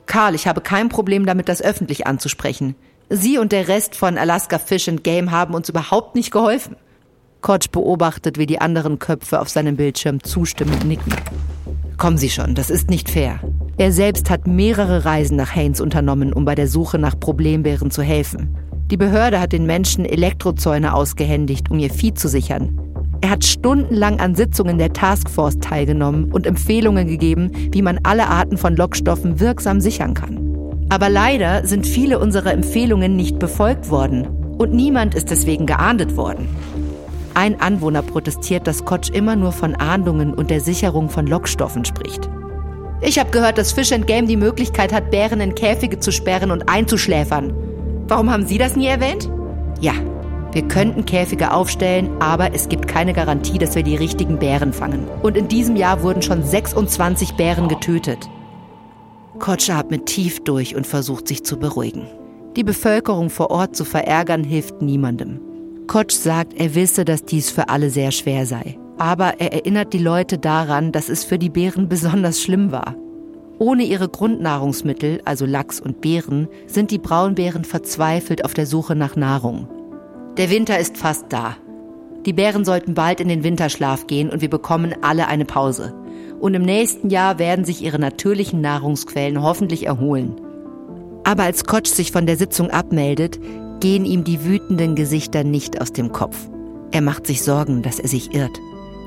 Karl, 0.06 0.36
ich 0.36 0.48
habe 0.48 0.62
kein 0.62 0.90
Problem 0.90 1.26
damit, 1.26 1.50
das 1.50 1.62
öffentlich 1.62 2.08
anzusprechen. 2.08 2.76
Sie 3.10 3.38
und 3.38 3.52
der 3.52 3.68
Rest 3.68 3.96
von 3.96 4.18
Alaska 4.18 4.60
Fish 4.60 4.88
and 4.88 5.04
Game 5.04 5.32
haben 5.32 5.54
uns 5.54 5.70
überhaupt 5.70 6.16
nicht 6.16 6.32
geholfen. 6.32 6.76
Kotsch 7.42 7.72
beobachtet, 7.72 8.38
wie 8.38 8.46
die 8.46 8.60
anderen 8.60 9.00
Köpfe 9.00 9.40
auf 9.40 9.50
seinem 9.50 9.76
Bildschirm 9.78 10.24
zustimmend 10.24 10.86
nicken. 10.86 11.14
Kommen 11.98 12.18
Sie 12.18 12.30
schon, 12.30 12.56
das 12.56 12.70
ist 12.70 12.90
nicht 12.90 13.10
fair. 13.10 13.40
Er 13.78 13.92
selbst 13.92 14.30
hat 14.30 14.46
mehrere 14.46 15.06
Reisen 15.06 15.38
nach 15.38 15.56
Haynes 15.56 15.82
unternommen, 15.82 16.34
um 16.34 16.46
bei 16.46 16.56
der 16.56 16.68
Suche 16.68 17.00
nach 17.00 17.20
Problembären 17.20 17.92
zu 17.92 18.02
helfen. 18.04 18.56
Die 18.92 18.98
Behörde 18.98 19.40
hat 19.40 19.54
den 19.54 19.68
Menschen 19.68 20.04
Elektrozäune 20.04 20.96
ausgehändigt, 20.96 21.70
um 21.70 21.78
ihr 21.78 21.92
Vieh 21.92 22.16
zu 22.16 22.28
sichern. 22.28 22.80
Er 23.22 23.30
hat 23.30 23.46
stundenlang 23.46 24.20
an 24.20 24.34
Sitzungen 24.34 24.80
der 24.80 24.94
Taskforce 24.94 25.60
teilgenommen 25.60 26.32
und 26.32 26.48
Empfehlungen 26.48 27.08
gegeben, 27.08 27.52
wie 27.72 27.84
man 27.84 28.00
alle 28.02 28.28
Arten 28.28 28.58
von 28.58 28.76
Lockstoffen 28.76 29.40
wirksam 29.40 29.80
sichern 29.80 30.16
kann. 30.16 30.40
Aber 30.90 31.08
leider 31.08 31.68
sind 31.68 31.86
viele 31.86 32.18
unserer 32.18 32.52
Empfehlungen 32.52 33.16
nicht 33.16 33.38
befolgt 33.38 33.92
worden 33.92 34.26
und 34.58 34.74
niemand 34.74 35.14
ist 35.14 35.30
deswegen 35.30 35.68
geahndet 35.68 36.18
worden. 36.18 36.48
Ein 37.36 37.62
Anwohner 37.62 38.02
protestiert, 38.02 38.66
dass 38.66 38.86
Kotsch 38.86 39.12
immer 39.12 39.36
nur 39.36 39.52
von 39.52 39.76
Ahndungen 39.76 40.34
und 40.34 40.50
der 40.50 40.62
Sicherung 40.62 41.10
von 41.10 41.28
Lockstoffen 41.28 41.86
spricht. 41.86 42.28
Ich 43.02 43.20
habe 43.20 43.30
gehört, 43.30 43.60
dass 43.60 43.72
Fish 43.72 43.92
and 43.92 44.08
Game 44.08 44.28
die 44.28 44.36
Möglichkeit 44.36 44.92
hat, 44.92 45.12
Bären 45.12 45.42
in 45.42 45.54
Käfige 45.54 46.00
zu 46.00 46.12
sperren 46.12 46.50
und 46.50 46.68
einzuschläfern. 46.68 47.54
Warum 48.10 48.32
haben 48.32 48.48
Sie 48.48 48.58
das 48.58 48.76
nie 48.76 48.88
erwähnt? 48.88 49.30
Ja, 49.80 49.94
wir 50.52 50.68
könnten 50.68 51.06
Käfige 51.06 51.54
aufstellen, 51.54 52.10
aber 52.20 52.56
es 52.56 52.68
gibt 52.68 52.88
keine 52.88 53.14
Garantie, 53.14 53.60
dass 53.60 53.76
wir 53.76 53.84
die 53.84 53.96
richtigen 53.96 54.40
Bären 54.40 54.74
fangen. 54.74 55.08
Und 55.22 55.38
in 55.38 55.48
diesem 55.48 55.76
Jahr 55.76 56.02
wurden 56.02 56.24
schon 56.24 56.44
26 56.44 57.36
Bären 57.36 57.68
getötet. 57.68 58.28
Kotsch 59.38 59.70
atmet 59.70 60.08
tief 60.08 60.44
durch 60.44 60.76
und 60.76 60.88
versucht 60.88 61.28
sich 61.28 61.44
zu 61.44 61.58
beruhigen. 61.60 62.08
Die 62.56 62.64
Bevölkerung 62.64 63.30
vor 63.30 63.52
Ort 63.52 63.76
zu 63.76 63.86
verärgern 63.86 64.44
hilft 64.44 64.82
niemandem. 64.82 65.40
Kotsch 65.86 66.16
sagt, 66.16 66.60
er 66.60 66.74
wisse, 66.74 67.06
dass 67.06 67.26
dies 67.26 67.52
für 67.52 67.70
alle 67.70 67.92
sehr 67.92 68.10
schwer 68.10 68.48
sei. 68.48 68.80
Aber 68.98 69.40
er 69.40 69.54
erinnert 69.54 69.94
die 69.94 70.00
Leute 70.00 70.40
daran, 70.40 70.92
dass 70.92 71.10
es 71.10 71.24
für 71.24 71.38
die 71.38 71.52
Bären 71.52 71.88
besonders 71.88 72.42
schlimm 72.42 72.72
war. 72.72 72.96
Ohne 73.60 73.84
ihre 73.84 74.08
Grundnahrungsmittel, 74.08 75.22
also 75.26 75.46
Lachs 75.46 75.82
und 75.82 76.00
Beeren, 76.00 76.48
sind 76.66 76.92
die 76.92 76.98
Braunbären 76.98 77.66
verzweifelt 77.66 78.46
auf 78.46 78.54
der 78.54 78.66
Suche 78.66 78.96
nach 78.96 79.18
Nahrung. 79.18 79.68
Der 80.38 80.50
Winter 80.50 80.80
ist 80.80 80.98
fast 80.98 81.26
da. 81.28 81.58
Die 82.26 82.32
Bären 82.32 82.64
sollten 82.64 82.94
bald 82.94 83.20
in 83.20 83.28
den 83.28 83.44
Winterschlaf 83.44 84.08
gehen 84.08 84.30
und 84.30 84.40
wir 84.40 84.50
bekommen 84.50 84.96
alle 85.02 85.28
eine 85.28 85.44
Pause. 85.44 85.94
Und 86.40 86.54
im 86.54 86.62
nächsten 86.62 87.10
Jahr 87.10 87.38
werden 87.38 87.66
sich 87.66 87.84
ihre 87.84 88.00
natürlichen 88.00 88.62
Nahrungsquellen 88.62 89.42
hoffentlich 89.42 89.86
erholen. 89.86 90.40
Aber 91.26 91.44
als 91.44 91.66
Kotsch 91.66 91.90
sich 91.90 92.14
von 92.14 92.26
der 92.26 92.38
Sitzung 92.38 92.72
abmeldet, 92.72 93.40
gehen 93.82 94.06
ihm 94.06 94.24
die 94.24 94.46
wütenden 94.46 94.96
Gesichter 94.96 95.44
nicht 95.44 95.82
aus 95.82 95.92
dem 95.92 96.14
Kopf. 96.14 96.38
Er 96.92 97.02
macht 97.02 97.28
sich 97.28 97.44
Sorgen, 97.44 97.82
dass 97.82 98.00
er 98.00 98.08
sich 98.08 98.34
irrt. 98.34 98.58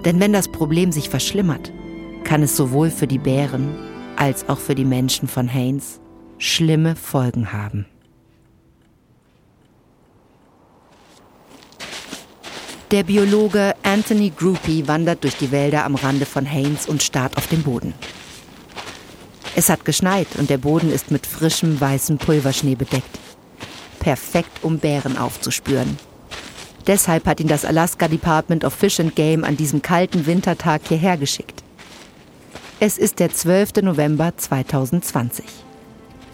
Denn 0.05 0.21
wenn 0.21 0.35
das 0.35 0.49
Problem 0.49 0.93
sich 0.93 1.09
verschlimmert, 1.09 1.73
kann 2.25 2.43
es 2.43 2.55
sowohl 2.55 2.91
für 2.91 3.07
die 3.07 3.19
Bären 3.19 3.75
als 4.23 4.49
auch 4.49 4.61
für 4.61 4.77
die 4.77 4.85
Menschen 4.85 5.27
von 5.27 5.49
Haynes 5.49 5.99
schlimme 6.39 6.95
Folgen 6.95 7.53
haben. 7.53 7.87
Der 12.93 13.03
Biologe 13.03 13.75
Anthony 13.83 14.31
Groupie 14.31 14.87
wandert 14.87 15.25
durch 15.25 15.37
die 15.37 15.51
Wälder 15.51 15.85
am 15.85 15.97
Rande 15.97 16.25
von 16.25 16.47
Haynes 16.47 16.87
und 16.87 17.03
starrt 17.03 17.37
auf 17.37 17.49
den 17.49 17.65
Boden. 17.65 17.95
Es 19.57 19.69
hat 19.69 19.85
geschneit 19.85 20.29
und 20.39 20.51
der 20.51 20.59
Boden 20.59 20.93
ist 20.93 21.11
mit 21.11 21.27
frischem 21.27 21.81
weißem 21.81 22.19
Pulverschnee 22.19 22.77
bedeckt 22.77 23.19
perfekt, 23.99 24.63
um 24.63 24.79
Bären 24.79 25.17
aufzuspüren. 25.17 25.97
Deshalb 26.87 27.27
hat 27.27 27.39
ihn 27.39 27.47
das 27.49 27.65
Alaska 27.65 28.09
Department 28.09 28.65
of 28.65 28.75
Fish 28.75 28.99
and 28.99 29.15
Game 29.15 29.45
an 29.45 29.57
diesem 29.57 29.83
kalten 29.83 30.27
Wintertag 30.27 30.83
hierher 30.89 31.17
geschickt. 31.17 31.62
Es 32.85 32.99
ist 32.99 33.21
der 33.21 33.31
12. 33.31 33.75
November 33.83 34.33
2020. 34.37 35.45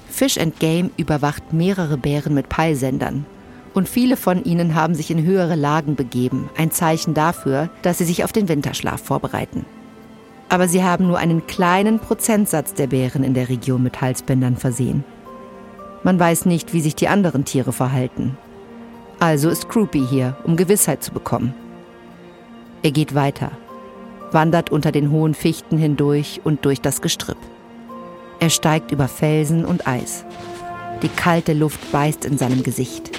Fish 0.08 0.38
and 0.38 0.58
Game 0.58 0.88
überwacht 0.96 1.52
mehrere 1.52 1.98
Bären 1.98 2.32
mit 2.32 2.48
Peilsendern. 2.48 3.26
Und 3.74 3.86
viele 3.86 4.16
von 4.16 4.42
ihnen 4.44 4.74
haben 4.74 4.94
sich 4.94 5.10
in 5.10 5.22
höhere 5.22 5.56
Lagen 5.56 5.94
begeben, 5.94 6.48
ein 6.56 6.70
Zeichen 6.70 7.12
dafür, 7.12 7.68
dass 7.82 7.98
sie 7.98 8.06
sich 8.06 8.24
auf 8.24 8.32
den 8.32 8.48
Winterschlaf 8.48 9.02
vorbereiten. 9.02 9.66
Aber 10.48 10.68
sie 10.68 10.82
haben 10.82 11.06
nur 11.06 11.18
einen 11.18 11.46
kleinen 11.46 11.98
Prozentsatz 11.98 12.72
der 12.72 12.86
Bären 12.86 13.24
in 13.24 13.34
der 13.34 13.50
Region 13.50 13.82
mit 13.82 14.00
Halsbändern 14.00 14.56
versehen. 14.56 15.04
Man 16.02 16.18
weiß 16.18 16.46
nicht, 16.46 16.72
wie 16.72 16.80
sich 16.80 16.96
die 16.96 17.08
anderen 17.08 17.44
Tiere 17.44 17.74
verhalten. 17.74 18.38
Also 19.20 19.50
ist 19.50 19.68
Croupy 19.68 20.02
hier, 20.08 20.38
um 20.44 20.56
Gewissheit 20.56 21.04
zu 21.04 21.12
bekommen. 21.12 21.52
Er 22.82 22.92
geht 22.92 23.14
weiter, 23.14 23.50
wandert 24.32 24.70
unter 24.70 24.92
den 24.92 25.10
hohen 25.10 25.34
Fichten 25.34 25.78
hindurch 25.78 26.40
und 26.44 26.64
durch 26.64 26.80
das 26.80 27.00
Gestrüpp. 27.00 27.38
Er 28.40 28.50
steigt 28.50 28.92
über 28.92 29.08
Felsen 29.08 29.64
und 29.64 29.86
Eis. 29.86 30.24
Die 31.02 31.08
kalte 31.08 31.52
Luft 31.52 31.92
beißt 31.92 32.24
in 32.24 32.38
seinem 32.38 32.62
Gesicht. 32.62 33.10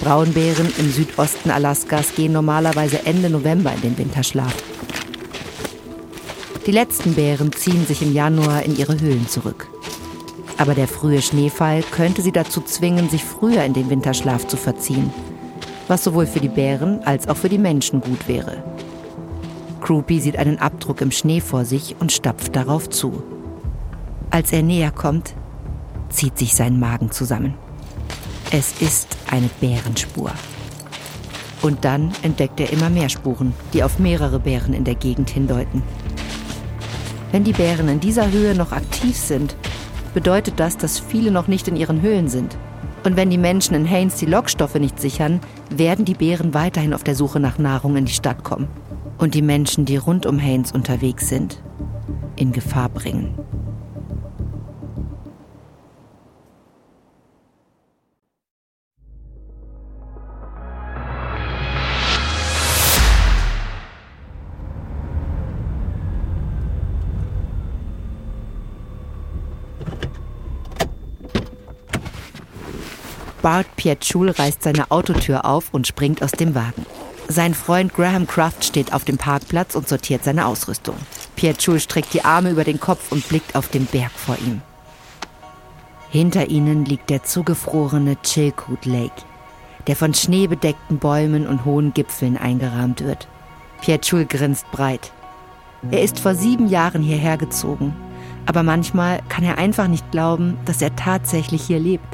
Braunbären 0.00 0.72
im 0.78 0.90
Südosten 0.90 1.50
Alaskas 1.50 2.14
gehen 2.14 2.32
normalerweise 2.32 3.06
Ende 3.06 3.30
November 3.30 3.72
in 3.74 3.80
den 3.80 3.98
Winterschlaf. 3.98 4.54
Die 6.66 6.72
letzten 6.72 7.14
Bären 7.14 7.52
ziehen 7.52 7.86
sich 7.86 8.02
im 8.02 8.12
Januar 8.12 8.62
in 8.62 8.76
ihre 8.76 9.00
Höhlen 9.00 9.28
zurück. 9.28 9.68
Aber 10.56 10.74
der 10.74 10.88
frühe 10.88 11.20
Schneefall 11.20 11.82
könnte 11.82 12.22
sie 12.22 12.32
dazu 12.32 12.60
zwingen, 12.60 13.08
sich 13.10 13.24
früher 13.24 13.64
in 13.64 13.74
den 13.74 13.90
Winterschlaf 13.90 14.46
zu 14.46 14.56
verziehen, 14.56 15.12
was 15.88 16.04
sowohl 16.04 16.26
für 16.26 16.40
die 16.40 16.48
Bären 16.48 17.02
als 17.04 17.28
auch 17.28 17.36
für 17.36 17.48
die 17.48 17.58
Menschen 17.58 18.00
gut 18.00 18.28
wäre. 18.28 18.62
Croupy 19.84 20.18
sieht 20.18 20.38
einen 20.38 20.58
Abdruck 20.58 21.02
im 21.02 21.10
Schnee 21.10 21.42
vor 21.42 21.66
sich 21.66 21.94
und 22.00 22.10
stapft 22.10 22.56
darauf 22.56 22.88
zu. 22.88 23.22
Als 24.30 24.50
er 24.50 24.62
näher 24.62 24.90
kommt, 24.90 25.34
zieht 26.08 26.38
sich 26.38 26.54
sein 26.54 26.80
Magen 26.80 27.10
zusammen. 27.10 27.52
Es 28.50 28.80
ist 28.80 29.18
eine 29.30 29.50
Bärenspur. 29.60 30.32
Und 31.60 31.84
dann 31.84 32.12
entdeckt 32.22 32.60
er 32.60 32.72
immer 32.72 32.88
mehr 32.88 33.10
Spuren, 33.10 33.52
die 33.74 33.82
auf 33.82 33.98
mehrere 33.98 34.40
Bären 34.40 34.72
in 34.72 34.84
der 34.84 34.94
Gegend 34.94 35.28
hindeuten. 35.28 35.82
Wenn 37.30 37.44
die 37.44 37.52
Bären 37.52 37.88
in 37.88 38.00
dieser 38.00 38.30
Höhe 38.30 38.54
noch 38.54 38.72
aktiv 38.72 39.18
sind, 39.18 39.54
bedeutet 40.14 40.54
das, 40.60 40.78
dass 40.78 40.98
viele 40.98 41.30
noch 41.30 41.46
nicht 41.46 41.68
in 41.68 41.76
ihren 41.76 42.00
Höhlen 42.00 42.28
sind. 42.28 42.56
Und 43.04 43.16
wenn 43.16 43.28
die 43.28 43.36
Menschen 43.36 43.74
in 43.74 43.90
Haines 43.90 44.16
die 44.16 44.24
Lockstoffe 44.24 44.76
nicht 44.76 44.98
sichern, 44.98 45.40
werden 45.68 46.06
die 46.06 46.14
Bären 46.14 46.54
weiterhin 46.54 46.94
auf 46.94 47.04
der 47.04 47.14
Suche 47.14 47.38
nach 47.38 47.58
Nahrung 47.58 47.96
in 47.96 48.06
die 48.06 48.14
Stadt 48.14 48.44
kommen. 48.44 48.68
Und 49.18 49.34
die 49.34 49.42
Menschen, 49.42 49.84
die 49.84 49.96
rund 49.96 50.26
um 50.26 50.40
Haines 50.40 50.72
unterwegs 50.72 51.28
sind, 51.28 51.62
in 52.36 52.52
Gefahr 52.52 52.88
bringen. 52.88 53.38
Bart 73.44 73.66
Pietschul 73.76 74.30
reißt 74.30 74.62
seine 74.62 74.90
Autotür 74.90 75.44
auf 75.44 75.74
und 75.74 75.86
springt 75.86 76.22
aus 76.22 76.30
dem 76.30 76.54
Wagen. 76.54 76.86
Sein 77.28 77.54
Freund 77.54 77.94
Graham 77.94 78.26
Kraft 78.26 78.64
steht 78.64 78.92
auf 78.92 79.04
dem 79.04 79.16
Parkplatz 79.16 79.74
und 79.74 79.88
sortiert 79.88 80.24
seine 80.24 80.46
Ausrüstung. 80.46 80.96
Pietschul 81.36 81.80
streckt 81.80 82.12
die 82.12 82.24
Arme 82.24 82.50
über 82.50 82.64
den 82.64 82.78
Kopf 82.78 83.10
und 83.12 83.26
blickt 83.28 83.56
auf 83.56 83.68
den 83.68 83.86
Berg 83.86 84.12
vor 84.12 84.36
ihm. 84.38 84.60
Hinter 86.10 86.48
ihnen 86.48 86.84
liegt 86.84 87.10
der 87.10 87.24
zugefrorene 87.24 88.20
Chilkoot 88.22 88.84
Lake, 88.84 89.22
der 89.86 89.96
von 89.96 90.12
schneebedeckten 90.12 90.98
Bäumen 90.98 91.46
und 91.46 91.64
hohen 91.64 91.94
Gipfeln 91.94 92.36
eingerahmt 92.36 93.02
wird. 93.02 93.26
Pietschul 93.80 94.26
grinst 94.26 94.70
breit. 94.70 95.10
Er 95.90 96.02
ist 96.02 96.20
vor 96.20 96.34
sieben 96.34 96.68
Jahren 96.68 97.02
hierher 97.02 97.36
gezogen, 97.36 97.96
aber 98.46 98.62
manchmal 98.62 99.20
kann 99.28 99.44
er 99.44 99.58
einfach 99.58 99.88
nicht 99.88 100.10
glauben, 100.10 100.58
dass 100.66 100.82
er 100.82 100.94
tatsächlich 100.94 101.62
hier 101.62 101.80
lebt. 101.80 102.06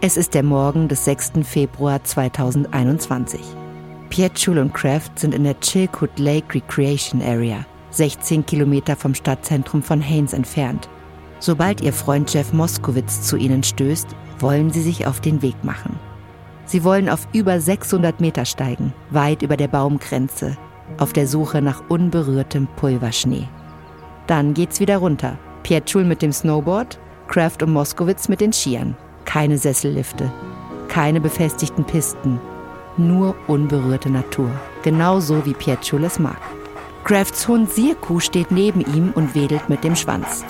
Es 0.00 0.16
ist 0.16 0.34
der 0.34 0.42
Morgen 0.44 0.88
des 0.88 1.04
6. 1.04 1.32
Februar 1.44 2.02
2021. 2.02 3.40
Pietschul 4.12 4.58
und 4.58 4.74
Kraft 4.74 5.18
sind 5.18 5.34
in 5.34 5.44
der 5.44 5.58
Chilkoot 5.60 6.18
Lake 6.18 6.56
Recreation 6.56 7.22
Area, 7.22 7.64
16 7.92 8.44
Kilometer 8.44 8.94
vom 8.94 9.14
Stadtzentrum 9.14 9.82
von 9.82 10.06
Haines 10.06 10.34
entfernt. 10.34 10.86
Sobald 11.38 11.80
ihr 11.80 11.94
Freund 11.94 12.30
Jeff 12.30 12.52
Moskowitz 12.52 13.22
zu 13.22 13.38
ihnen 13.38 13.62
stößt, 13.62 14.08
wollen 14.38 14.70
sie 14.70 14.82
sich 14.82 15.06
auf 15.06 15.22
den 15.22 15.40
Weg 15.40 15.64
machen. 15.64 15.98
Sie 16.66 16.84
wollen 16.84 17.08
auf 17.08 17.26
über 17.32 17.58
600 17.58 18.20
Meter 18.20 18.44
steigen, 18.44 18.92
weit 19.08 19.40
über 19.40 19.56
der 19.56 19.68
Baumgrenze, 19.68 20.58
auf 20.98 21.14
der 21.14 21.26
Suche 21.26 21.62
nach 21.62 21.82
unberührtem 21.88 22.68
Pulverschnee. 22.76 23.48
Dann 24.26 24.52
geht's 24.52 24.78
wieder 24.78 24.98
runter. 24.98 25.38
Pietschul 25.62 26.04
mit 26.04 26.20
dem 26.20 26.32
Snowboard, 26.32 26.98
Kraft 27.28 27.62
und 27.62 27.72
Moskowitz 27.72 28.28
mit 28.28 28.42
den 28.42 28.52
Skiern. 28.52 28.94
Keine 29.24 29.56
Sessellifte, 29.56 30.30
keine 30.88 31.18
befestigten 31.18 31.84
Pisten, 31.84 32.38
nur 32.98 33.34
unberührte 33.46 34.10
Natur. 34.10 34.50
Genauso 34.82 35.44
wie 35.44 35.54
Pietschul 35.54 36.04
es 36.04 36.18
mag. 36.18 36.38
Crafts 37.04 37.48
Hund 37.48 37.70
Sirku 37.72 38.20
steht 38.20 38.50
neben 38.50 38.80
ihm 38.80 39.12
und 39.14 39.34
wedelt 39.34 39.68
mit 39.68 39.82
dem 39.84 39.96
Schwanz. 39.96 40.44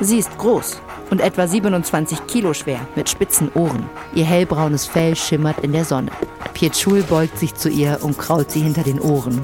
Sie 0.00 0.18
ist 0.18 0.36
groß 0.38 0.80
und 1.10 1.20
etwa 1.20 1.46
27 1.46 2.26
Kilo 2.26 2.54
schwer 2.54 2.80
mit 2.96 3.08
spitzen 3.08 3.50
Ohren. 3.54 3.88
Ihr 4.14 4.24
hellbraunes 4.24 4.86
Fell 4.86 5.16
schimmert 5.16 5.60
in 5.60 5.72
der 5.72 5.84
Sonne. 5.84 6.10
Pietschul 6.54 7.02
beugt 7.02 7.38
sich 7.38 7.54
zu 7.54 7.68
ihr 7.68 7.98
und 8.02 8.18
kraut 8.18 8.50
sie 8.50 8.60
hinter 8.60 8.82
den 8.82 9.00
Ohren. 9.00 9.40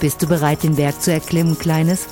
Bist 0.00 0.22
du 0.22 0.26
bereit, 0.26 0.62
den 0.62 0.76
Berg 0.76 1.00
zu 1.00 1.12
erklimmen, 1.12 1.58
Kleines? 1.58 2.06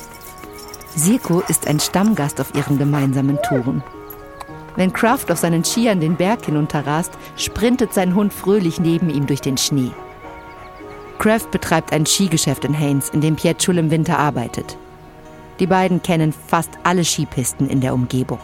Sirko 0.94 1.42
ist 1.48 1.66
ein 1.66 1.80
Stammgast 1.80 2.40
auf 2.40 2.54
ihren 2.54 2.78
gemeinsamen 2.78 3.38
Touren. 3.48 3.82
Wenn 4.78 4.92
Kraft 4.92 5.32
auf 5.32 5.38
seinen 5.40 5.64
Skiern 5.64 5.98
den 5.98 6.14
Berg 6.14 6.46
hinunterrast, 6.46 7.10
sprintet 7.36 7.92
sein 7.92 8.14
Hund 8.14 8.32
fröhlich 8.32 8.78
neben 8.78 9.10
ihm 9.10 9.26
durch 9.26 9.40
den 9.40 9.58
Schnee. 9.58 9.90
Kraft 11.18 11.50
betreibt 11.50 11.92
ein 11.92 12.06
Skigeschäft 12.06 12.64
in 12.64 12.78
Haines, 12.78 13.08
in 13.08 13.20
dem 13.20 13.34
Pietschul 13.34 13.76
im 13.76 13.90
Winter 13.90 14.20
arbeitet. 14.20 14.78
Die 15.58 15.66
beiden 15.66 16.00
kennen 16.00 16.32
fast 16.32 16.70
alle 16.84 17.04
Skipisten 17.04 17.68
in 17.68 17.80
der 17.80 17.92
Umgebung. 17.92 18.38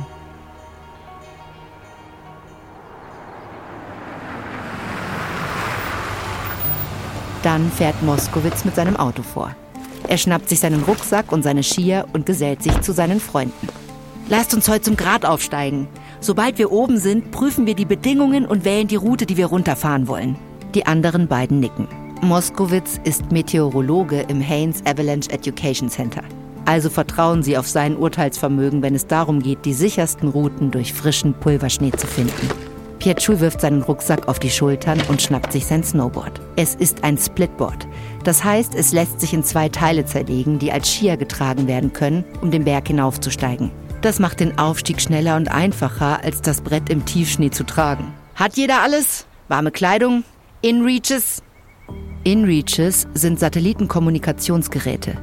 Dann 7.44 7.70
fährt 7.70 8.02
Moskowitz 8.02 8.64
mit 8.64 8.74
seinem 8.74 8.96
Auto 8.96 9.22
vor. 9.22 9.54
Er 10.08 10.18
schnappt 10.18 10.48
sich 10.48 10.58
seinen 10.58 10.82
Rucksack 10.82 11.30
und 11.30 11.44
seine 11.44 11.62
Skier 11.62 12.06
und 12.12 12.26
gesellt 12.26 12.60
sich 12.60 12.80
zu 12.80 12.92
seinen 12.92 13.20
Freunden. 13.20 13.68
Lasst 14.28 14.52
uns 14.52 14.68
heute 14.68 14.82
zum 14.82 14.96
Grat 14.96 15.24
aufsteigen. 15.24 15.86
Sobald 16.24 16.56
wir 16.56 16.72
oben 16.72 16.96
sind, 16.96 17.32
prüfen 17.32 17.66
wir 17.66 17.74
die 17.74 17.84
Bedingungen 17.84 18.46
und 18.46 18.64
wählen 18.64 18.88
die 18.88 18.96
Route, 18.96 19.26
die 19.26 19.36
wir 19.36 19.44
runterfahren 19.44 20.08
wollen. 20.08 20.36
Die 20.74 20.86
anderen 20.86 21.28
beiden 21.28 21.60
nicken. 21.60 21.86
Moskowitz 22.22 22.98
ist 23.04 23.30
Meteorologe 23.30 24.24
im 24.28 24.40
Haines 24.40 24.82
Avalanche 24.86 25.30
Education 25.30 25.90
Center. 25.90 26.22
Also 26.64 26.88
vertrauen 26.88 27.42
Sie 27.42 27.58
auf 27.58 27.68
sein 27.68 27.98
Urteilsvermögen, 27.98 28.80
wenn 28.80 28.94
es 28.94 29.06
darum 29.06 29.42
geht, 29.42 29.66
die 29.66 29.74
sichersten 29.74 30.30
Routen 30.30 30.70
durch 30.70 30.94
frischen 30.94 31.34
Pulverschnee 31.34 31.92
zu 31.92 32.06
finden. 32.06 32.48
Pietschul 33.00 33.40
wirft 33.40 33.60
seinen 33.60 33.82
Rucksack 33.82 34.26
auf 34.26 34.38
die 34.38 34.48
Schultern 34.48 35.02
und 35.10 35.20
schnappt 35.20 35.52
sich 35.52 35.66
sein 35.66 35.84
Snowboard. 35.84 36.40
Es 36.56 36.74
ist 36.74 37.04
ein 37.04 37.18
Splitboard. 37.18 37.86
Das 38.24 38.42
heißt, 38.42 38.74
es 38.74 38.92
lässt 38.92 39.20
sich 39.20 39.34
in 39.34 39.44
zwei 39.44 39.68
Teile 39.68 40.06
zerlegen, 40.06 40.58
die 40.58 40.72
als 40.72 40.88
Skier 40.90 41.18
getragen 41.18 41.66
werden 41.66 41.92
können, 41.92 42.24
um 42.40 42.50
den 42.50 42.64
Berg 42.64 42.86
hinaufzusteigen. 42.88 43.83
Das 44.04 44.18
macht 44.18 44.40
den 44.40 44.58
Aufstieg 44.58 45.00
schneller 45.00 45.34
und 45.36 45.48
einfacher, 45.48 46.22
als 46.22 46.42
das 46.42 46.60
Brett 46.60 46.90
im 46.90 47.06
Tiefschnee 47.06 47.48
zu 47.48 47.64
tragen. 47.64 48.12
Hat 48.34 48.54
jeder 48.54 48.82
alles? 48.82 49.26
Warme 49.48 49.70
Kleidung? 49.70 50.24
InReaches? 50.60 51.42
InReaches 52.22 53.06
sind 53.14 53.40
Satellitenkommunikationsgeräte. 53.40 55.16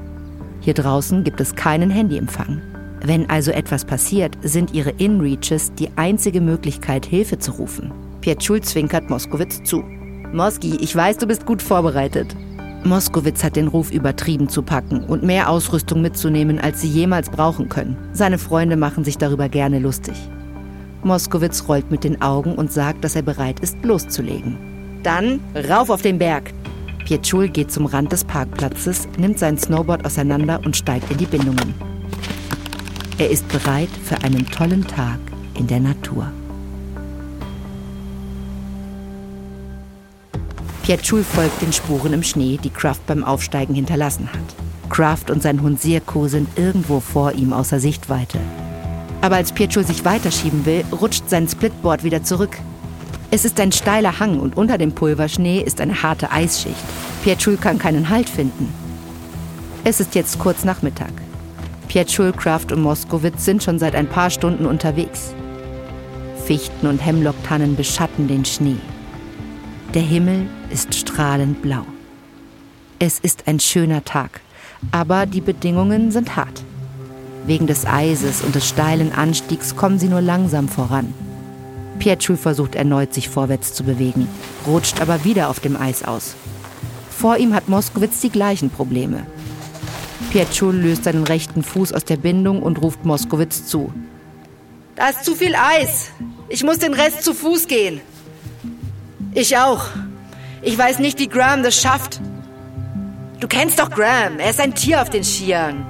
Hier 0.62 0.74
draußen 0.74 1.24
gibt 1.24 1.40
es 1.42 1.54
keinen 1.54 1.92
Handyempfang. 1.92 2.60
Wenn 3.04 3.30
also 3.30 3.52
etwas 3.52 3.86
passiert, 3.86 4.36
sind 4.42 4.74
ihre 4.74 4.90
InReaches 4.90 5.76
die 5.76 5.92
einzige 5.96 6.42
Möglichkeit, 6.42 7.06
Hilfe 7.06 7.38
zu 7.38 7.52
rufen. 7.52 7.94
Pietschul 8.22 8.62
zwinkert 8.62 9.12
Moskowitz 9.12 9.62
zu. 9.62 9.84
Moski, 10.34 10.78
ich 10.78 10.96
weiß, 10.96 11.20
du 11.20 11.28
bist 11.28 11.46
gut 11.46 11.62
vorbereitet. 11.62 12.36
Moskowitz 12.84 13.44
hat 13.44 13.56
den 13.56 13.68
Ruf 13.68 13.92
übertrieben 13.92 14.50
zu 14.50 14.64
packen 14.64 15.04
und 15.04 15.22
mehr 15.22 15.50
Ausrüstung 15.50 16.02
mitzunehmen, 16.02 16.60
als 16.60 16.82
sie 16.82 16.88
jemals 16.88 17.30
brauchen 17.30 17.70
können. 17.70 17.96
Seine 18.12 18.40
Freunde 18.40 18.76
machen 18.76 19.04
sich 19.04 19.18
darüber 19.18 19.50
gerne 19.50 19.78
lustig. 19.80 20.16
Moskowitz 21.04 21.68
rollt 21.68 21.92
mit 21.92 22.04
den 22.04 22.22
Augen 22.22 22.56
und 22.56 22.72
sagt, 22.72 23.04
dass 23.04 23.16
er 23.16 23.22
bereit 23.22 23.60
ist, 23.60 23.78
loszulegen. 23.84 24.58
Dann 25.04 25.40
rauf 25.70 25.90
auf 25.90 26.02
den 26.02 26.18
Berg. 26.18 26.54
Pietschul 27.06 27.50
geht 27.50 27.72
zum 27.72 27.86
Rand 27.86 28.12
des 28.12 28.24
Parkplatzes, 28.24 29.08
nimmt 29.18 29.40
sein 29.40 29.58
Snowboard 29.58 30.06
auseinander 30.06 30.60
und 30.64 30.76
steigt 30.76 31.12
in 31.12 31.18
die 31.18 31.26
Bindungen. 31.26 31.74
Er 33.18 33.30
ist 33.30 33.48
bereit 33.48 33.90
für 34.04 34.24
einen 34.24 34.46
tollen 34.48 34.86
Tag 34.88 35.20
in 35.58 35.68
der 35.68 35.80
Natur. 35.80 36.32
Pietschul 40.84 41.24
folgt 41.24 41.62
den 41.62 41.74
Spuren 41.74 42.12
im 42.12 42.24
Schnee, 42.24 42.60
die 42.62 42.72
Kraft 42.72 43.06
beim 43.06 43.24
Aufsteigen 43.24 43.76
hinterlassen 43.76 44.30
hat. 44.34 44.90
Kraft 44.90 45.30
und 45.30 45.44
sein 45.44 45.62
Hund 45.62 45.80
Sirko 45.80 46.28
sind 46.28 46.50
irgendwo 46.58 47.00
vor 47.00 47.34
ihm 47.34 47.54
außer 47.54 47.80
Sichtweite. 47.80 48.40
Aber 49.22 49.36
als 49.36 49.52
Pietschul 49.52 49.86
sich 49.86 50.04
weiterschieben 50.04 50.66
will, 50.66 50.84
rutscht 50.92 51.30
sein 51.30 51.48
Splitboard 51.48 52.04
wieder 52.04 52.24
zurück. 52.24 52.58
Es 53.30 53.46
ist 53.46 53.60
ein 53.60 53.72
steiler 53.72 54.20
Hang 54.20 54.40
und 54.40 54.58
unter 54.58 54.80
dem 54.80 54.92
Pulverschnee 54.94 55.62
ist 55.62 55.80
eine 55.80 56.02
harte 56.02 56.32
Eisschicht. 56.32 56.76
Pietschul 57.24 57.58
kann 57.58 57.78
keinen 57.78 58.10
Halt 58.10 58.28
finden. 58.28 58.74
Es 59.84 60.00
ist 60.00 60.16
jetzt 60.16 60.40
kurz 60.40 60.66
nach 60.66 60.82
Mittag. 60.82 61.14
Pietschul, 61.88 62.34
Kraft 62.34 62.72
und 62.72 62.82
Moskowitz 62.82 63.46
sind 63.46 63.62
schon 63.62 63.78
seit 63.78 63.96
ein 63.96 64.08
paar 64.08 64.32
Stunden 64.32 64.66
unterwegs. 64.66 65.34
Fichten 66.46 66.88
und 66.88 67.06
Hemlocktannen 67.06 67.76
beschatten 67.76 68.28
den 68.28 68.46
Schnee. 68.46 68.78
Der 69.94 70.02
Himmel 70.02 70.48
ist 70.70 70.96
strahlend 70.96 71.62
blau. 71.62 71.86
Es 73.00 73.20
ist 73.20 73.50
ein 73.50 73.60
schöner 73.60 74.06
Tag, 74.06 74.40
aber 74.94 75.26
die 75.26 75.42
Bedingungen 75.42 76.14
sind 76.14 76.38
hart. 76.38 76.64
Wegen 77.46 77.68
des 77.68 77.86
Eises 77.86 78.42
und 78.42 78.56
des 78.56 78.70
steilen 78.70 79.12
Anstiegs 79.12 79.76
kommen 79.76 80.00
sie 80.00 80.08
nur 80.08 80.22
langsam 80.22 80.70
voran. 80.70 81.14
Pietschul 82.00 82.38
versucht 82.38 82.76
erneut, 82.76 83.14
sich 83.14 83.28
vorwärts 83.28 83.74
zu 83.74 83.84
bewegen, 83.84 84.30
rutscht 84.66 85.02
aber 85.02 85.26
wieder 85.26 85.50
auf 85.50 85.60
dem 85.60 85.76
Eis 85.76 86.06
aus. 86.06 86.36
Vor 87.10 87.36
ihm 87.36 87.54
hat 87.54 87.68
Moskowitz 87.68 88.22
die 88.22 88.30
gleichen 88.30 88.70
Probleme. 88.70 89.26
Pietschul 90.32 90.74
löst 90.74 91.04
seinen 91.04 91.26
rechten 91.26 91.64
Fuß 91.64 91.92
aus 91.92 92.06
der 92.06 92.16
Bindung 92.16 92.64
und 92.64 92.82
ruft 92.82 93.04
Moskowitz 93.04 93.66
zu. 93.66 93.92
Da 94.96 95.10
ist 95.10 95.26
zu 95.26 95.36
viel 95.36 95.54
Eis. 95.54 96.12
Ich 96.48 96.64
muss 96.64 96.80
den 96.80 96.94
Rest 96.94 97.24
zu 97.24 97.34
Fuß 97.34 97.68
gehen. 97.68 98.00
Ich 99.34 99.58
auch. 99.58 99.86
Ich 100.62 100.78
weiß 100.78 101.00
nicht, 101.00 101.20
wie 101.20 101.28
Graham 101.28 101.64
das 101.64 101.76
schafft. 101.76 102.20
Du 103.40 103.48
kennst 103.48 103.80
doch 103.80 103.90
Graham. 103.90 104.40
Er 104.40 104.50
ist 104.50 104.60
ein 104.60 104.76
Tier 104.76 105.02
auf 105.02 105.10
den 105.10 105.24
Skiern. 105.24 105.86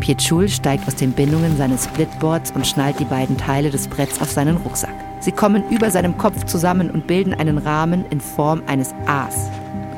Pietschul 0.00 0.48
steigt 0.48 0.86
aus 0.86 0.96
den 0.96 1.12
Bindungen 1.12 1.56
seines 1.56 1.84
Splitboards 1.84 2.50
und 2.50 2.66
schnallt 2.66 2.98
die 2.98 3.04
beiden 3.04 3.38
Teile 3.38 3.70
des 3.70 3.86
Bretts 3.88 4.20
auf 4.20 4.30
seinen 4.30 4.56
Rucksack. 4.56 4.94
Sie 5.20 5.32
kommen 5.32 5.62
über 5.70 5.90
seinem 5.90 6.18
Kopf 6.18 6.44
zusammen 6.44 6.90
und 6.90 7.06
bilden 7.06 7.32
einen 7.32 7.58
Rahmen 7.58 8.04
in 8.10 8.20
Form 8.20 8.62
eines 8.66 8.92
A's. 9.06 9.48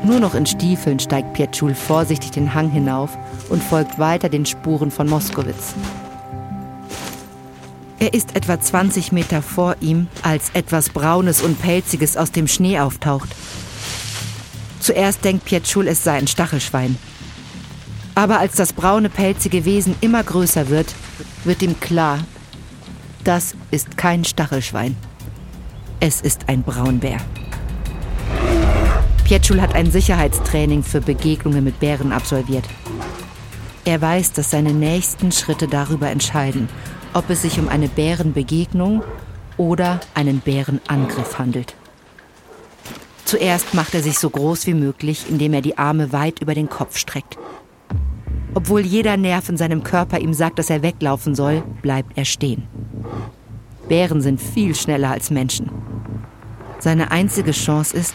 Nur 0.04 0.20
noch 0.20 0.34
in 0.34 0.46
Stiefeln 0.46 1.00
steigt 1.00 1.32
Pietschul 1.32 1.74
vorsichtig 1.74 2.32
den 2.32 2.54
Hang 2.54 2.70
hinauf 2.70 3.16
und 3.48 3.62
folgt 3.62 3.98
weiter 3.98 4.28
den 4.28 4.46
Spuren 4.46 4.90
von 4.90 5.08
Moskowitz. 5.08 5.74
Er 7.98 8.12
ist 8.12 8.36
etwa 8.36 8.60
20 8.60 9.12
Meter 9.12 9.40
vor 9.40 9.76
ihm, 9.80 10.08
als 10.22 10.50
etwas 10.52 10.90
Braunes 10.90 11.40
und 11.40 11.60
Pelziges 11.60 12.16
aus 12.16 12.30
dem 12.30 12.46
Schnee 12.46 12.78
auftaucht. 12.78 13.28
Zuerst 14.80 15.24
denkt 15.24 15.46
Pietschul, 15.46 15.88
es 15.88 16.04
sei 16.04 16.12
ein 16.12 16.26
Stachelschwein. 16.26 16.98
Aber 18.14 18.38
als 18.38 18.54
das 18.56 18.72
braune, 18.72 19.08
pelzige 19.08 19.64
Wesen 19.64 19.94
immer 20.00 20.22
größer 20.22 20.68
wird, 20.68 20.94
wird 21.44 21.62
ihm 21.62 21.80
klar, 21.80 22.20
das 23.24 23.54
ist 23.70 23.96
kein 23.96 24.24
Stachelschwein. 24.24 24.96
Es 25.98 26.20
ist 26.20 26.48
ein 26.48 26.62
Braunbär. 26.62 27.18
Pietschul 29.24 29.60
hat 29.60 29.74
ein 29.74 29.90
Sicherheitstraining 29.90 30.82
für 30.82 31.00
Begegnungen 31.00 31.64
mit 31.64 31.80
Bären 31.80 32.12
absolviert. 32.12 32.64
Er 33.84 34.00
weiß, 34.00 34.32
dass 34.32 34.50
seine 34.50 34.72
nächsten 34.72 35.32
Schritte 35.32 35.66
darüber 35.66 36.10
entscheiden, 36.10 36.68
ob 37.14 37.30
es 37.30 37.42
sich 37.42 37.58
um 37.58 37.68
eine 37.68 37.88
Bärenbegegnung 37.88 39.02
oder 39.56 40.00
einen 40.14 40.40
Bärenangriff 40.40 41.38
handelt. 41.38 41.74
Zuerst 43.24 43.74
macht 43.74 43.94
er 43.94 44.02
sich 44.02 44.18
so 44.18 44.30
groß 44.30 44.66
wie 44.68 44.74
möglich, 44.74 45.26
indem 45.28 45.52
er 45.54 45.60
die 45.60 45.78
Arme 45.78 46.12
weit 46.12 46.40
über 46.40 46.54
den 46.54 46.68
Kopf 46.68 46.96
streckt. 46.96 47.36
Obwohl 48.54 48.80
jeder 48.80 49.16
Nerv 49.16 49.48
in 49.48 49.56
seinem 49.56 49.82
Körper 49.82 50.18
ihm 50.18 50.32
sagt, 50.32 50.58
dass 50.58 50.70
er 50.70 50.82
weglaufen 50.82 51.34
soll, 51.34 51.62
bleibt 51.82 52.16
er 52.16 52.24
stehen. 52.24 52.68
Bären 53.88 54.20
sind 54.20 54.40
viel 54.40 54.74
schneller 54.74 55.10
als 55.10 55.30
Menschen. 55.30 55.70
Seine 56.78 57.10
einzige 57.10 57.52
Chance 57.52 57.96
ist, 57.96 58.14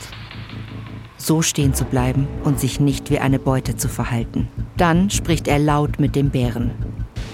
so 1.17 1.41
stehen 1.41 1.73
zu 1.73 1.85
bleiben 1.85 2.27
und 2.43 2.59
sich 2.59 2.79
nicht 2.79 3.11
wie 3.11 3.19
eine 3.19 3.37
Beute 3.37 3.75
zu 3.75 3.87
verhalten. 3.87 4.47
Dann 4.77 5.09
spricht 5.09 5.47
er 5.47 5.59
laut 5.59 5.99
mit 5.99 6.15
dem 6.15 6.29
Bären. 6.29 6.71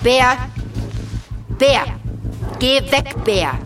Bär! 0.03 0.35
Bär! 1.59 1.85
Geh 2.59 2.81
weg, 2.91 3.15
Bär! 3.25 3.57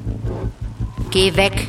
Geh 1.09 1.35
weg! 1.35 1.67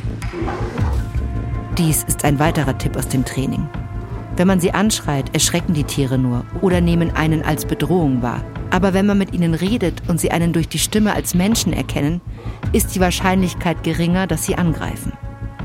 Dies 1.77 2.03
ist 2.03 2.23
ein 2.23 2.39
weiterer 2.39 2.77
Tipp 2.77 2.95
aus 2.95 3.09
dem 3.09 3.25
Training. 3.25 3.67
Wenn 4.37 4.47
man 4.47 4.61
sie 4.61 4.73
anschreit, 4.73 5.33
erschrecken 5.33 5.73
die 5.73 5.83
Tiere 5.83 6.17
nur 6.17 6.45
oder 6.61 6.79
nehmen 6.79 7.13
einen 7.13 7.43
als 7.43 7.65
Bedrohung 7.65 8.21
wahr. 8.21 8.41
Aber 8.71 8.93
wenn 8.93 9.05
man 9.05 9.17
mit 9.17 9.33
ihnen 9.33 9.53
redet 9.53 10.01
und 10.07 10.17
sie 10.17 10.31
einen 10.31 10.53
durch 10.53 10.69
die 10.69 10.79
Stimme 10.79 11.13
als 11.13 11.35
Menschen 11.35 11.73
erkennen, 11.73 12.21
ist 12.71 12.95
die 12.95 13.01
Wahrscheinlichkeit 13.01 13.83
geringer, 13.83 14.25
dass 14.25 14.45
sie 14.45 14.55
angreifen. 14.55 15.11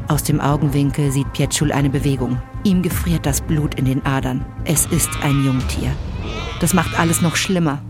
Aus 0.08 0.24
dem 0.24 0.40
Augenwinkel 0.40 1.12
sieht 1.12 1.32
Pietschul 1.34 1.70
eine 1.70 1.88
Bewegung. 1.88 2.42
Ihm 2.64 2.82
gefriert 2.82 3.26
das 3.26 3.42
Blut 3.42 3.76
in 3.76 3.84
den 3.84 4.04
Adern. 4.04 4.44
Es 4.64 4.86
ist 4.86 5.10
ein 5.22 5.44
Jungtier. 5.44 5.92
Das 6.60 6.74
macht 6.74 6.98
alles 6.98 7.22
noch 7.22 7.36
schlimmer. 7.36 7.80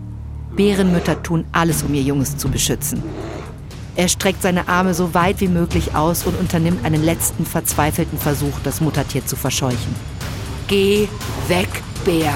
Bärenmütter 0.55 1.21
tun 1.23 1.45
alles, 1.51 1.83
um 1.83 1.93
ihr 1.93 2.01
Junges 2.01 2.37
zu 2.37 2.49
beschützen. 2.49 3.01
Er 3.95 4.07
streckt 4.07 4.41
seine 4.41 4.67
Arme 4.67 4.93
so 4.93 5.13
weit 5.13 5.41
wie 5.41 5.47
möglich 5.47 5.95
aus 5.95 6.25
und 6.25 6.39
unternimmt 6.39 6.85
einen 6.85 7.03
letzten 7.03 7.45
verzweifelten 7.45 8.17
Versuch, 8.17 8.53
das 8.63 8.81
Muttertier 8.81 9.25
zu 9.25 9.35
verscheuchen. 9.35 9.95
Geh 10.67 11.07
weg, 11.47 11.67
Bär. 12.05 12.33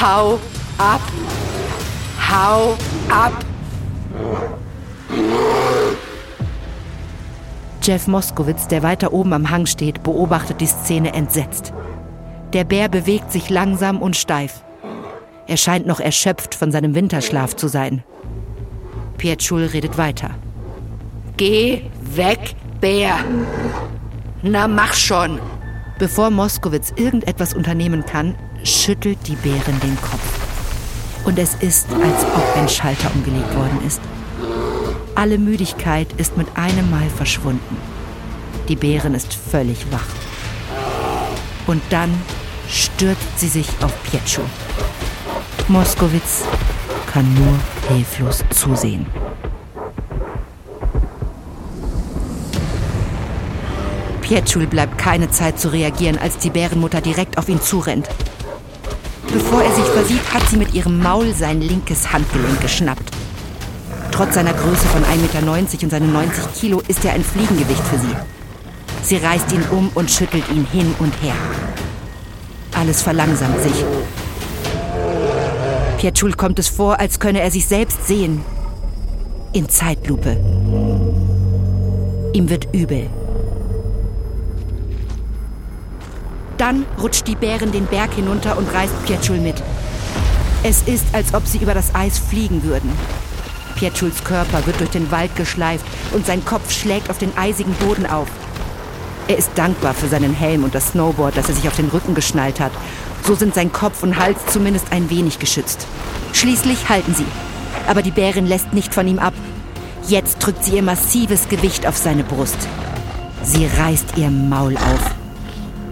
Hau 0.00 0.38
ab. 0.78 1.00
Hau 2.30 2.76
ab. 3.08 3.44
Jeff 7.82 8.06
Moskowitz, 8.06 8.68
der 8.68 8.82
weiter 8.82 9.12
oben 9.12 9.32
am 9.32 9.50
Hang 9.50 9.66
steht, 9.66 10.02
beobachtet 10.02 10.60
die 10.60 10.66
Szene 10.66 11.14
entsetzt. 11.14 11.72
Der 12.52 12.64
Bär 12.64 12.88
bewegt 12.88 13.32
sich 13.32 13.48
langsam 13.48 14.02
und 14.02 14.16
steif. 14.16 14.62
Er 15.48 15.56
scheint 15.56 15.86
noch 15.86 15.98
erschöpft 15.98 16.54
von 16.54 16.70
seinem 16.70 16.94
Winterschlaf 16.94 17.56
zu 17.56 17.68
sein. 17.68 18.04
Pietschul 19.16 19.64
redet 19.64 19.96
weiter. 19.96 20.30
Geh 21.38 21.84
weg, 22.02 22.54
Bär. 22.82 23.14
Na, 24.42 24.68
mach 24.68 24.92
schon. 24.92 25.40
Bevor 25.98 26.28
Moskowitz 26.28 26.92
irgendetwas 26.96 27.54
unternehmen 27.54 28.04
kann, 28.04 28.34
schüttelt 28.62 29.18
die 29.26 29.36
Bärin 29.36 29.80
den 29.80 29.96
Kopf. 30.02 31.24
Und 31.24 31.38
es 31.38 31.54
ist, 31.54 31.88
als 31.92 32.24
ob 32.24 32.56
ein 32.56 32.68
Schalter 32.68 33.10
umgelegt 33.14 33.56
worden 33.56 33.80
ist. 33.86 34.02
Alle 35.14 35.38
Müdigkeit 35.38 36.08
ist 36.18 36.36
mit 36.36 36.46
einem 36.56 36.90
Mal 36.90 37.08
verschwunden. 37.08 37.78
Die 38.68 38.76
Bärin 38.76 39.14
ist 39.14 39.32
völlig 39.32 39.90
wach. 39.90 40.06
Und 41.66 41.82
dann 41.88 42.10
stürzt 42.68 43.38
sie 43.40 43.48
sich 43.48 43.68
auf 43.80 43.94
Pietschul. 44.04 44.44
Moskowitz 45.68 46.44
kann 47.12 47.34
nur 47.34 47.54
hilflos 47.88 48.42
zusehen. 48.48 49.04
Pietschul 54.22 54.66
bleibt 54.66 54.96
keine 54.96 55.30
Zeit 55.30 55.60
zu 55.60 55.70
reagieren, 55.70 56.18
als 56.18 56.38
die 56.38 56.48
Bärenmutter 56.48 57.02
direkt 57.02 57.36
auf 57.36 57.50
ihn 57.50 57.60
zurennt. 57.60 58.08
Bevor 59.30 59.62
er 59.62 59.74
sich 59.74 59.84
versieht, 59.84 60.32
hat 60.32 60.48
sie 60.48 60.56
mit 60.56 60.72
ihrem 60.72 61.02
Maul 61.02 61.34
sein 61.34 61.60
linkes 61.60 62.12
Handgelenk 62.12 62.62
geschnappt. 62.62 63.10
Trotz 64.10 64.34
seiner 64.34 64.54
Größe 64.54 64.86
von 64.86 65.02
1,90 65.02 65.16
Meter 65.20 65.82
und 65.82 65.90
seinen 65.90 66.12
90 66.12 66.44
Kilo 66.58 66.82
ist 66.88 67.04
er 67.04 67.12
ein 67.12 67.24
Fliegengewicht 67.24 67.84
für 67.84 67.98
sie. 67.98 68.16
Sie 69.02 69.16
reißt 69.16 69.52
ihn 69.52 69.64
um 69.70 69.90
und 69.94 70.10
schüttelt 70.10 70.44
ihn 70.50 70.66
hin 70.72 70.94
und 70.98 71.12
her. 71.22 71.34
Alles 72.74 73.02
verlangsamt 73.02 73.62
sich. 73.62 73.84
Pietschul 75.98 76.32
kommt 76.34 76.60
es 76.60 76.68
vor, 76.68 77.00
als 77.00 77.18
könne 77.18 77.40
er 77.40 77.50
sich 77.50 77.66
selbst 77.66 78.06
sehen. 78.06 78.40
In 79.52 79.68
Zeitlupe. 79.68 80.36
Ihm 82.32 82.48
wird 82.48 82.68
übel. 82.72 83.10
Dann 86.56 86.86
rutscht 87.02 87.26
die 87.26 87.34
Bärin 87.34 87.72
den 87.72 87.86
Berg 87.86 88.14
hinunter 88.14 88.56
und 88.56 88.72
reißt 88.72 88.94
Pietschul 89.06 89.38
mit. 89.38 89.60
Es 90.62 90.82
ist, 90.82 91.04
als 91.12 91.34
ob 91.34 91.44
sie 91.48 91.58
über 91.58 91.74
das 91.74 91.92
Eis 91.96 92.16
fliegen 92.16 92.62
würden. 92.62 92.92
Pietschuls 93.74 94.22
Körper 94.22 94.64
wird 94.66 94.78
durch 94.78 94.90
den 94.90 95.10
Wald 95.10 95.34
geschleift 95.34 95.84
und 96.12 96.24
sein 96.24 96.44
Kopf 96.44 96.70
schlägt 96.70 97.10
auf 97.10 97.18
den 97.18 97.36
eisigen 97.36 97.72
Boden 97.74 98.06
auf. 98.06 98.28
Er 99.28 99.38
ist 99.38 99.50
dankbar 99.54 99.94
für 99.94 100.08
seinen 100.08 100.34
Helm 100.34 100.64
und 100.64 100.74
das 100.74 100.88
Snowboard, 100.88 101.36
das 101.36 101.48
er 101.48 101.54
sich 101.54 101.68
auf 101.68 101.76
den 101.76 101.88
Rücken 101.88 102.14
geschnallt 102.14 102.58
hat. 102.58 102.72
So 103.24 103.34
sind 103.34 103.54
sein 103.54 103.72
Kopf 103.72 104.02
und 104.02 104.18
Hals 104.18 104.38
zumindest 104.46 104.90
ein 104.90 105.10
wenig 105.10 105.38
geschützt. 105.38 105.86
Schließlich 106.32 106.88
halten 106.88 107.14
sie. 107.14 107.26
Aber 107.86 108.02
die 108.02 108.10
Bärin 108.10 108.46
lässt 108.46 108.72
nicht 108.72 108.92
von 108.92 109.06
ihm 109.06 109.18
ab. 109.18 109.34
Jetzt 110.06 110.38
drückt 110.38 110.64
sie 110.64 110.76
ihr 110.76 110.82
massives 110.82 111.48
Gewicht 111.48 111.86
auf 111.86 111.96
seine 111.96 112.24
Brust. 112.24 112.58
Sie 113.44 113.66
reißt 113.66 114.16
ihr 114.16 114.30
Maul 114.30 114.76
auf. 114.76 115.14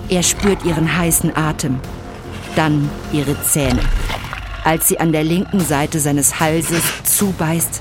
Er 0.08 0.22
spürt 0.22 0.64
ihren 0.64 0.96
heißen 0.96 1.36
Atem, 1.36 1.78
dann 2.56 2.90
ihre 3.12 3.40
Zähne 3.42 3.82
als 4.66 4.88
sie 4.88 4.98
an 4.98 5.12
der 5.12 5.22
linken 5.22 5.60
Seite 5.60 6.00
seines 6.00 6.40
Halses 6.40 6.82
zubeißt 7.04 7.80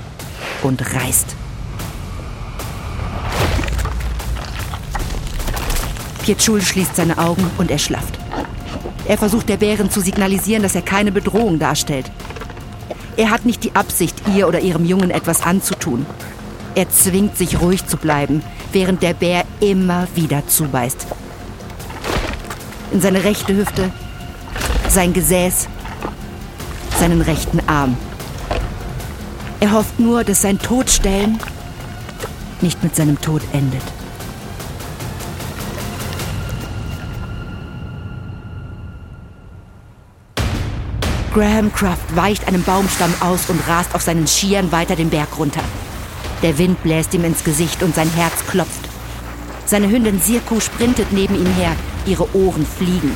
und 0.62 0.94
reißt. 0.94 1.34
Pietschul 6.26 6.60
schließt 6.60 6.96
seine 6.96 7.18
Augen 7.18 7.48
und 7.56 7.70
erschlafft. 7.70 8.18
Er 9.06 9.16
versucht 9.16 9.48
der 9.48 9.58
Bärin 9.58 9.92
zu 9.92 10.00
signalisieren, 10.00 10.64
dass 10.64 10.74
er 10.74 10.82
keine 10.82 11.12
Bedrohung 11.12 11.60
darstellt. 11.60 12.10
Er 13.16 13.30
hat 13.30 13.46
nicht 13.46 13.62
die 13.62 13.76
Absicht, 13.76 14.16
ihr 14.34 14.48
oder 14.48 14.58
ihrem 14.58 14.84
Jungen 14.84 15.12
etwas 15.12 15.42
anzutun. 15.42 16.04
Er 16.74 16.90
zwingt 16.90 17.38
sich 17.38 17.60
ruhig 17.60 17.86
zu 17.86 17.96
bleiben, 17.96 18.42
während 18.72 19.04
der 19.04 19.14
Bär 19.14 19.44
immer 19.60 20.08
wieder 20.16 20.44
zubeißt. 20.48 21.06
In 22.90 23.00
seine 23.00 23.22
rechte 23.22 23.56
Hüfte, 23.56 23.92
sein 24.88 25.12
Gesäß 25.12 25.68
seinen 26.98 27.20
rechten 27.20 27.60
Arm. 27.68 27.96
Er 29.60 29.70
hofft 29.70 30.00
nur, 30.00 30.24
dass 30.24 30.42
sein 30.42 30.58
Todstellen 30.58 31.38
nicht 32.62 32.82
mit 32.82 32.96
seinem 32.96 33.20
Tod 33.20 33.42
endet. 33.52 33.82
Graham 41.36 41.70
Craft 41.70 42.14
weicht 42.16 42.48
einem 42.48 42.62
Baumstamm 42.62 43.12
aus 43.20 43.50
und 43.50 43.60
rast 43.68 43.94
auf 43.94 44.00
seinen 44.00 44.26
Skiern 44.26 44.72
weiter 44.72 44.96
den 44.96 45.10
Berg 45.10 45.36
runter. 45.36 45.60
Der 46.42 46.56
Wind 46.56 46.82
bläst 46.82 47.12
ihm 47.12 47.24
ins 47.24 47.44
Gesicht 47.44 47.82
und 47.82 47.94
sein 47.94 48.08
Herz 48.08 48.46
klopft. 48.46 48.88
Seine 49.66 49.90
Hündin 49.90 50.18
Sirku 50.18 50.60
sprintet 50.60 51.12
neben 51.12 51.34
ihm 51.34 51.52
her, 51.52 51.76
ihre 52.06 52.34
Ohren 52.34 52.64
fliegen. 52.64 53.14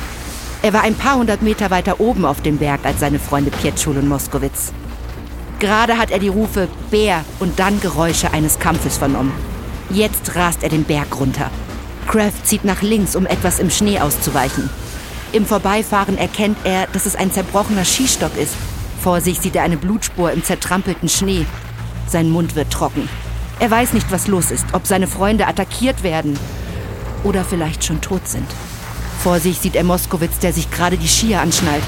Er 0.61 0.71
war 0.71 0.83
ein 0.83 0.93
paar 0.93 1.17
hundert 1.17 1.41
Meter 1.41 1.71
weiter 1.71 1.99
oben 1.99 2.23
auf 2.23 2.41
dem 2.41 2.59
Berg 2.59 2.81
als 2.83 2.99
seine 2.99 3.17
Freunde 3.17 3.49
Pietschul 3.49 3.97
und 3.97 4.07
Moskowitz. 4.07 4.71
Gerade 5.57 5.97
hat 5.97 6.11
er 6.11 6.19
die 6.19 6.27
Rufe 6.27 6.67
Bär 6.91 7.25
und 7.39 7.57
dann 7.57 7.81
Geräusche 7.81 8.31
eines 8.31 8.59
Kampfes 8.59 8.99
vernommen. 8.99 9.33
Jetzt 9.89 10.35
rast 10.35 10.61
er 10.61 10.69
den 10.69 10.83
Berg 10.83 11.19
runter. 11.19 11.49
Kraft 12.05 12.45
zieht 12.45 12.65
nach 12.65 12.83
links, 12.83 13.15
um 13.15 13.25
etwas 13.25 13.57
im 13.57 13.71
Schnee 13.71 13.99
auszuweichen. 13.99 14.69
Im 15.33 15.45
Vorbeifahren 15.45 16.17
erkennt 16.17 16.57
er, 16.65 16.87
dass 16.87 17.05
es 17.05 17.15
ein 17.15 17.31
zerbrochener 17.31 17.85
Skistock 17.85 18.35
ist. 18.37 18.55
Vor 19.01 19.21
sich 19.21 19.39
sieht 19.39 19.55
er 19.55 19.63
eine 19.63 19.77
Blutspur 19.77 20.31
im 20.31 20.43
zertrampelten 20.43 21.07
Schnee. 21.07 21.45
Sein 22.07 22.29
Mund 22.29 22.55
wird 22.55 22.71
trocken. 22.71 23.07
Er 23.59 23.71
weiß 23.71 23.93
nicht, 23.93 24.11
was 24.11 24.27
los 24.27 24.51
ist, 24.51 24.65
ob 24.73 24.85
seine 24.85 25.07
Freunde 25.07 25.47
attackiert 25.47 26.03
werden 26.03 26.37
oder 27.23 27.45
vielleicht 27.45 27.83
schon 27.85 28.01
tot 28.01 28.27
sind. 28.27 28.47
Vor 29.23 29.39
sich 29.39 29.59
sieht 29.59 29.75
er 29.75 29.83
Moskowitz, 29.83 30.39
der 30.39 30.51
sich 30.51 30.69
gerade 30.69 30.97
die 30.97 31.07
Skier 31.07 31.39
anschnallt. 31.39 31.83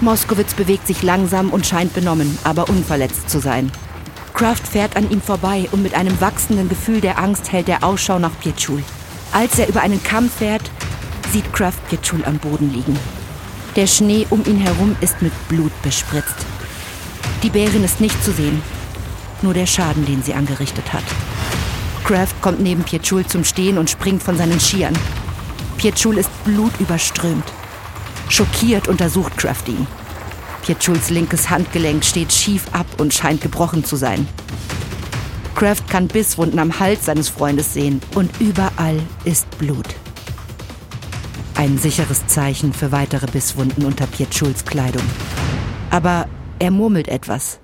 Moskowitz 0.00 0.54
bewegt 0.54 0.86
sich 0.86 1.02
langsam 1.02 1.50
und 1.50 1.66
scheint 1.66 1.94
benommen, 1.94 2.38
aber 2.44 2.68
unverletzt 2.68 3.28
zu 3.28 3.40
sein. 3.40 3.72
Kraft 4.34 4.68
fährt 4.68 4.96
an 4.96 5.10
ihm 5.10 5.22
vorbei 5.22 5.68
und 5.72 5.82
mit 5.82 5.94
einem 5.94 6.20
wachsenden 6.20 6.68
Gefühl 6.68 7.00
der 7.00 7.18
Angst 7.18 7.50
hält 7.50 7.68
er 7.68 7.82
Ausschau 7.82 8.18
nach 8.18 8.38
Pietschul. 8.40 8.82
Als 9.32 9.58
er 9.58 9.68
über 9.68 9.80
einen 9.80 10.02
Kamm 10.02 10.28
fährt, 10.28 10.70
sieht 11.32 11.52
Kraft 11.52 11.86
Pietschul 11.88 12.24
am 12.24 12.38
Boden 12.38 12.72
liegen. 12.72 12.98
Der 13.76 13.86
Schnee 13.86 14.26
um 14.30 14.44
ihn 14.46 14.58
herum 14.58 14.96
ist 15.00 15.20
mit 15.22 15.32
Blut 15.48 15.72
bespritzt. 15.82 16.46
Die 17.42 17.50
Bärin 17.50 17.84
ist 17.84 18.00
nicht 18.00 18.22
zu 18.24 18.32
sehen, 18.32 18.62
nur 19.42 19.54
der 19.54 19.66
Schaden, 19.66 20.06
den 20.06 20.22
sie 20.22 20.34
angerichtet 20.34 20.92
hat. 20.92 21.04
Kraft 22.04 22.40
kommt 22.40 22.60
neben 22.60 22.84
Pietschul 22.84 23.26
zum 23.26 23.44
Stehen 23.44 23.78
und 23.78 23.90
springt 23.90 24.22
von 24.22 24.36
seinen 24.36 24.60
Skiern. 24.60 24.96
Pietschul 25.78 26.18
ist 26.18 26.30
blutüberströmt. 26.44 27.44
Schockiert 28.28 28.88
untersucht 28.88 29.36
Kraft 29.36 29.68
ihn. 29.68 29.86
Pietschuls 30.64 31.10
linkes 31.10 31.50
Handgelenk 31.50 32.04
steht 32.04 32.32
schief 32.32 32.64
ab 32.72 32.86
und 32.98 33.12
scheint 33.12 33.42
gebrochen 33.42 33.84
zu 33.84 33.96
sein. 33.96 34.26
Kraft 35.54 35.88
kann 35.88 36.08
Bisswunden 36.08 36.58
am 36.58 36.80
Hals 36.80 37.04
seines 37.04 37.28
Freundes 37.28 37.74
sehen 37.74 38.00
und 38.14 38.30
überall 38.40 38.98
ist 39.24 39.46
Blut. 39.58 39.94
Ein 41.56 41.78
sicheres 41.78 42.26
Zeichen 42.26 42.72
für 42.72 42.90
weitere 42.90 43.26
Bisswunden 43.26 43.84
unter 43.84 44.06
Pietschuls 44.06 44.64
Kleidung. 44.64 45.04
Aber 45.90 46.26
er 46.58 46.72
murmelt 46.72 47.06
etwas. 47.06 47.60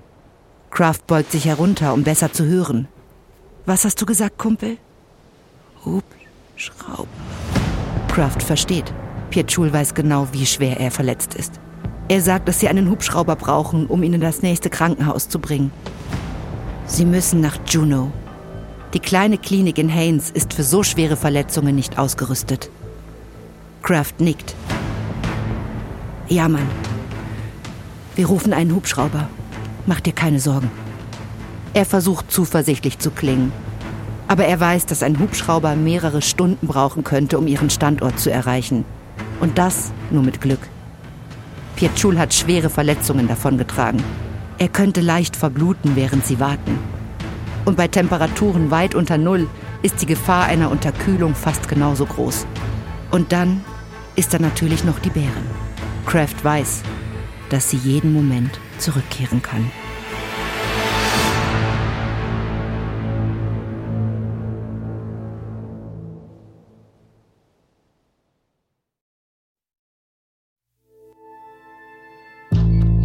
Kraft 0.69 1.05
beugt 1.07 1.33
sich 1.33 1.45
herunter, 1.45 1.93
um 1.93 2.03
besser 2.03 2.31
zu 2.31 2.45
hören. 2.45 2.87
Was 3.65 3.83
hast 3.83 4.01
du 4.01 4.05
gesagt, 4.05 4.37
Kumpel? 4.37 4.77
Hubschrauber. 5.83 7.09
Kraft 8.07 8.41
versteht. 8.41 8.93
Pietschul 9.29 9.71
weiß 9.73 9.93
genau, 9.93 10.27
wie 10.31 10.45
schwer 10.45 10.79
er 10.79 10.91
verletzt 10.91 11.35
ist. 11.35 11.59
Er 12.07 12.21
sagt, 12.21 12.47
dass 12.47 12.61
sie 12.61 12.69
einen 12.69 12.89
Hubschrauber 12.89 13.35
brauchen, 13.35 13.87
um 13.87 14.03
ihn 14.03 14.13
in 14.13 14.21
das 14.21 14.41
nächste 14.41 14.69
Krankenhaus 14.69 15.27
zu 15.27 15.39
bringen. 15.39 15.71
Sie 16.85 17.05
müssen 17.05 17.41
nach 17.41 17.57
Juneau. 17.67 18.11
Die 18.93 18.99
kleine 18.99 19.37
Klinik 19.37 19.77
in 19.77 19.89
Haynes 19.89 20.29
ist 20.29 20.53
für 20.53 20.63
so 20.63 20.81
schwere 20.81 21.17
Verletzungen 21.17 21.75
nicht 21.75 21.97
ausgerüstet. 21.97 22.69
Kraft 23.81 24.21
nickt. 24.21 24.55
Ja, 26.27 26.47
Mann. 26.47 26.67
Wir 28.15 28.27
rufen 28.27 28.53
einen 28.53 28.75
Hubschrauber. 28.75 29.27
Mach 29.85 29.99
dir 29.99 30.13
keine 30.13 30.39
Sorgen. 30.39 30.69
Er 31.73 31.85
versucht 31.85 32.31
zuversichtlich 32.31 32.99
zu 32.99 33.11
klingen. 33.11 33.51
Aber 34.27 34.45
er 34.45 34.59
weiß, 34.59 34.85
dass 34.85 35.03
ein 35.03 35.19
Hubschrauber 35.19 35.75
mehrere 35.75 36.21
Stunden 36.21 36.67
brauchen 36.67 37.03
könnte, 37.03 37.37
um 37.37 37.47
ihren 37.47 37.69
Standort 37.69 38.19
zu 38.19 38.31
erreichen. 38.31 38.85
Und 39.39 39.57
das 39.57 39.91
nur 40.11 40.23
mit 40.23 40.41
Glück. 40.41 40.59
Pietschul 41.75 42.19
hat 42.19 42.33
schwere 42.33 42.69
Verletzungen 42.69 43.27
davongetragen. 43.27 44.03
Er 44.57 44.67
könnte 44.67 45.01
leicht 45.01 45.35
verbluten, 45.35 45.95
während 45.95 46.25
sie 46.25 46.39
warten. 46.39 46.77
Und 47.65 47.77
bei 47.77 47.87
Temperaturen 47.87 48.69
weit 48.69 48.93
unter 48.93 49.17
Null 49.17 49.47
ist 49.81 50.01
die 50.01 50.05
Gefahr 50.05 50.45
einer 50.45 50.69
Unterkühlung 50.69 51.33
fast 51.33 51.67
genauso 51.67 52.05
groß. 52.05 52.45
Und 53.09 53.31
dann 53.31 53.63
ist 54.15 54.33
da 54.33 54.39
natürlich 54.39 54.83
noch 54.83 54.99
die 54.99 55.09
Bären. 55.09 55.45
Kraft 56.05 56.43
weiß, 56.43 56.83
dass 57.49 57.69
sie 57.69 57.77
jeden 57.77 58.13
Moment 58.13 58.59
zurückkehren 58.77 59.41
kann. 59.41 59.71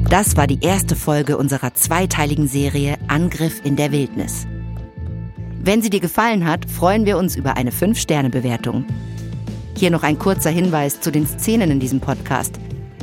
Das 0.09 0.37
war 0.37 0.47
die 0.47 0.61
erste 0.63 0.95
Folge 0.95 1.37
unserer 1.37 1.75
zweiteiligen 1.75 2.47
Serie 2.47 2.97
Angriff 3.09 3.61
in 3.65 3.75
der 3.77 3.91
Wildnis. 3.91 4.47
Wenn 5.61 5.83
sie 5.83 5.91
dir 5.91 6.01
gefallen 6.01 6.47
hat, 6.47 6.71
freuen 6.71 7.07
wir 7.07 7.19
uns 7.19 7.35
über 7.35 7.57
eine 7.57 7.73
5-Sterne-Bewertung. 7.73 8.87
Hier 9.77 9.91
noch 9.91 10.03
ein 10.03 10.19
kurzer 10.19 10.51
Hinweis 10.51 11.01
zu 11.01 11.13
den 11.13 11.27
Szenen 11.27 11.71
in 11.71 11.81
diesem 11.81 12.01
Podcast. 12.01 12.55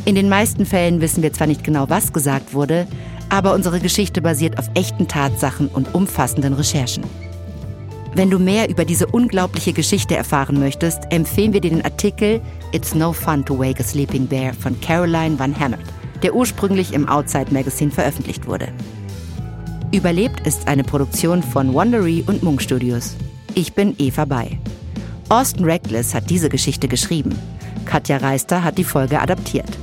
In 0.06 0.16
den 0.16 0.28
meisten 0.28 0.66
Fällen 0.66 1.00
wissen 1.02 1.24
wir 1.24 1.32
zwar 1.32 1.48
nicht 1.48 1.64
genau, 1.64 1.90
was 1.90 2.12
gesagt 2.12 2.54
wurde, 2.54 2.88
aber 3.30 3.54
unsere 3.54 3.80
Geschichte 3.80 4.22
basiert 4.22 4.60
auf 4.60 4.70
echten 4.74 5.08
Tatsachen 5.08 5.68
und 5.70 5.94
umfassenden 5.96 6.54
Recherchen. 6.54 7.04
Wenn 8.16 8.30
du 8.30 8.38
mehr 8.40 8.70
über 8.70 8.86
diese 8.86 9.08
unglaubliche 9.08 9.74
Geschichte 9.74 10.16
erfahren 10.16 10.60
möchtest, 10.60 11.04
empfehlen 11.12 11.54
wir 11.54 11.62
dir 11.62 11.72
den 11.72 11.86
Artikel 11.86 12.42
It's 12.74 12.94
No 12.94 13.14
Fun 13.14 13.46
to 13.46 13.58
Wake 13.58 13.80
a 13.80 13.84
Sleeping 13.84 14.28
Bear 14.28 14.54
von 14.54 14.80
Caroline 14.82 15.40
Van 15.40 15.58
Hammert 15.60 15.80
der 16.24 16.34
ursprünglich 16.34 16.94
im 16.94 17.08
Outside 17.08 17.54
Magazine 17.54 17.92
veröffentlicht 17.92 18.48
wurde. 18.48 18.70
Überlebt 19.92 20.48
ist 20.48 20.68
eine 20.68 20.84
Produktion 20.84 21.44
von 21.44 21.74
Wondery 21.74 22.24
und 22.26 22.42
Munk 22.42 22.62
Studios. 22.62 23.16
Ich 23.54 23.74
bin 23.74 23.94
Eva 24.00 24.26
Bay. 24.26 24.60
Austin 25.34 25.66
Reckless 25.66 26.14
hat 26.14 26.30
diese 26.30 26.48
Geschichte 26.48 26.88
geschrieben. 26.88 27.36
Katja 27.86 28.18
Reister 28.18 28.64
hat 28.64 28.78
die 28.78 28.84
Folge 28.84 29.20
adaptiert. 29.20 29.80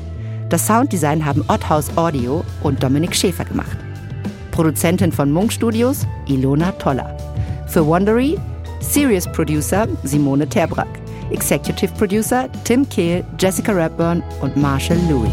Das 0.48 0.64
Sounddesign 0.64 1.24
haben 1.24 1.44
Otthaus 1.48 1.90
Audio 1.96 2.44
und 2.62 2.80
Dominik 2.80 3.16
Schäfer 3.16 3.44
gemacht. 3.44 3.76
Produzentin 4.52 5.10
von 5.10 5.32
Munk 5.32 5.52
Studios 5.52 6.06
Ilona 6.28 6.70
Toller. 6.72 7.16
Für 7.66 7.84
Wondery 7.84 8.38
Serious 8.78 9.26
Producer 9.26 9.88
Simone 10.04 10.48
Terbrack. 10.48 11.00
Executive 11.32 11.92
Producer 11.94 12.48
Tim 12.62 12.88
Kehl, 12.88 13.24
Jessica 13.36 13.72
Rapburn 13.72 14.22
und 14.42 14.56
Marshall 14.56 15.00
Louis. 15.08 15.32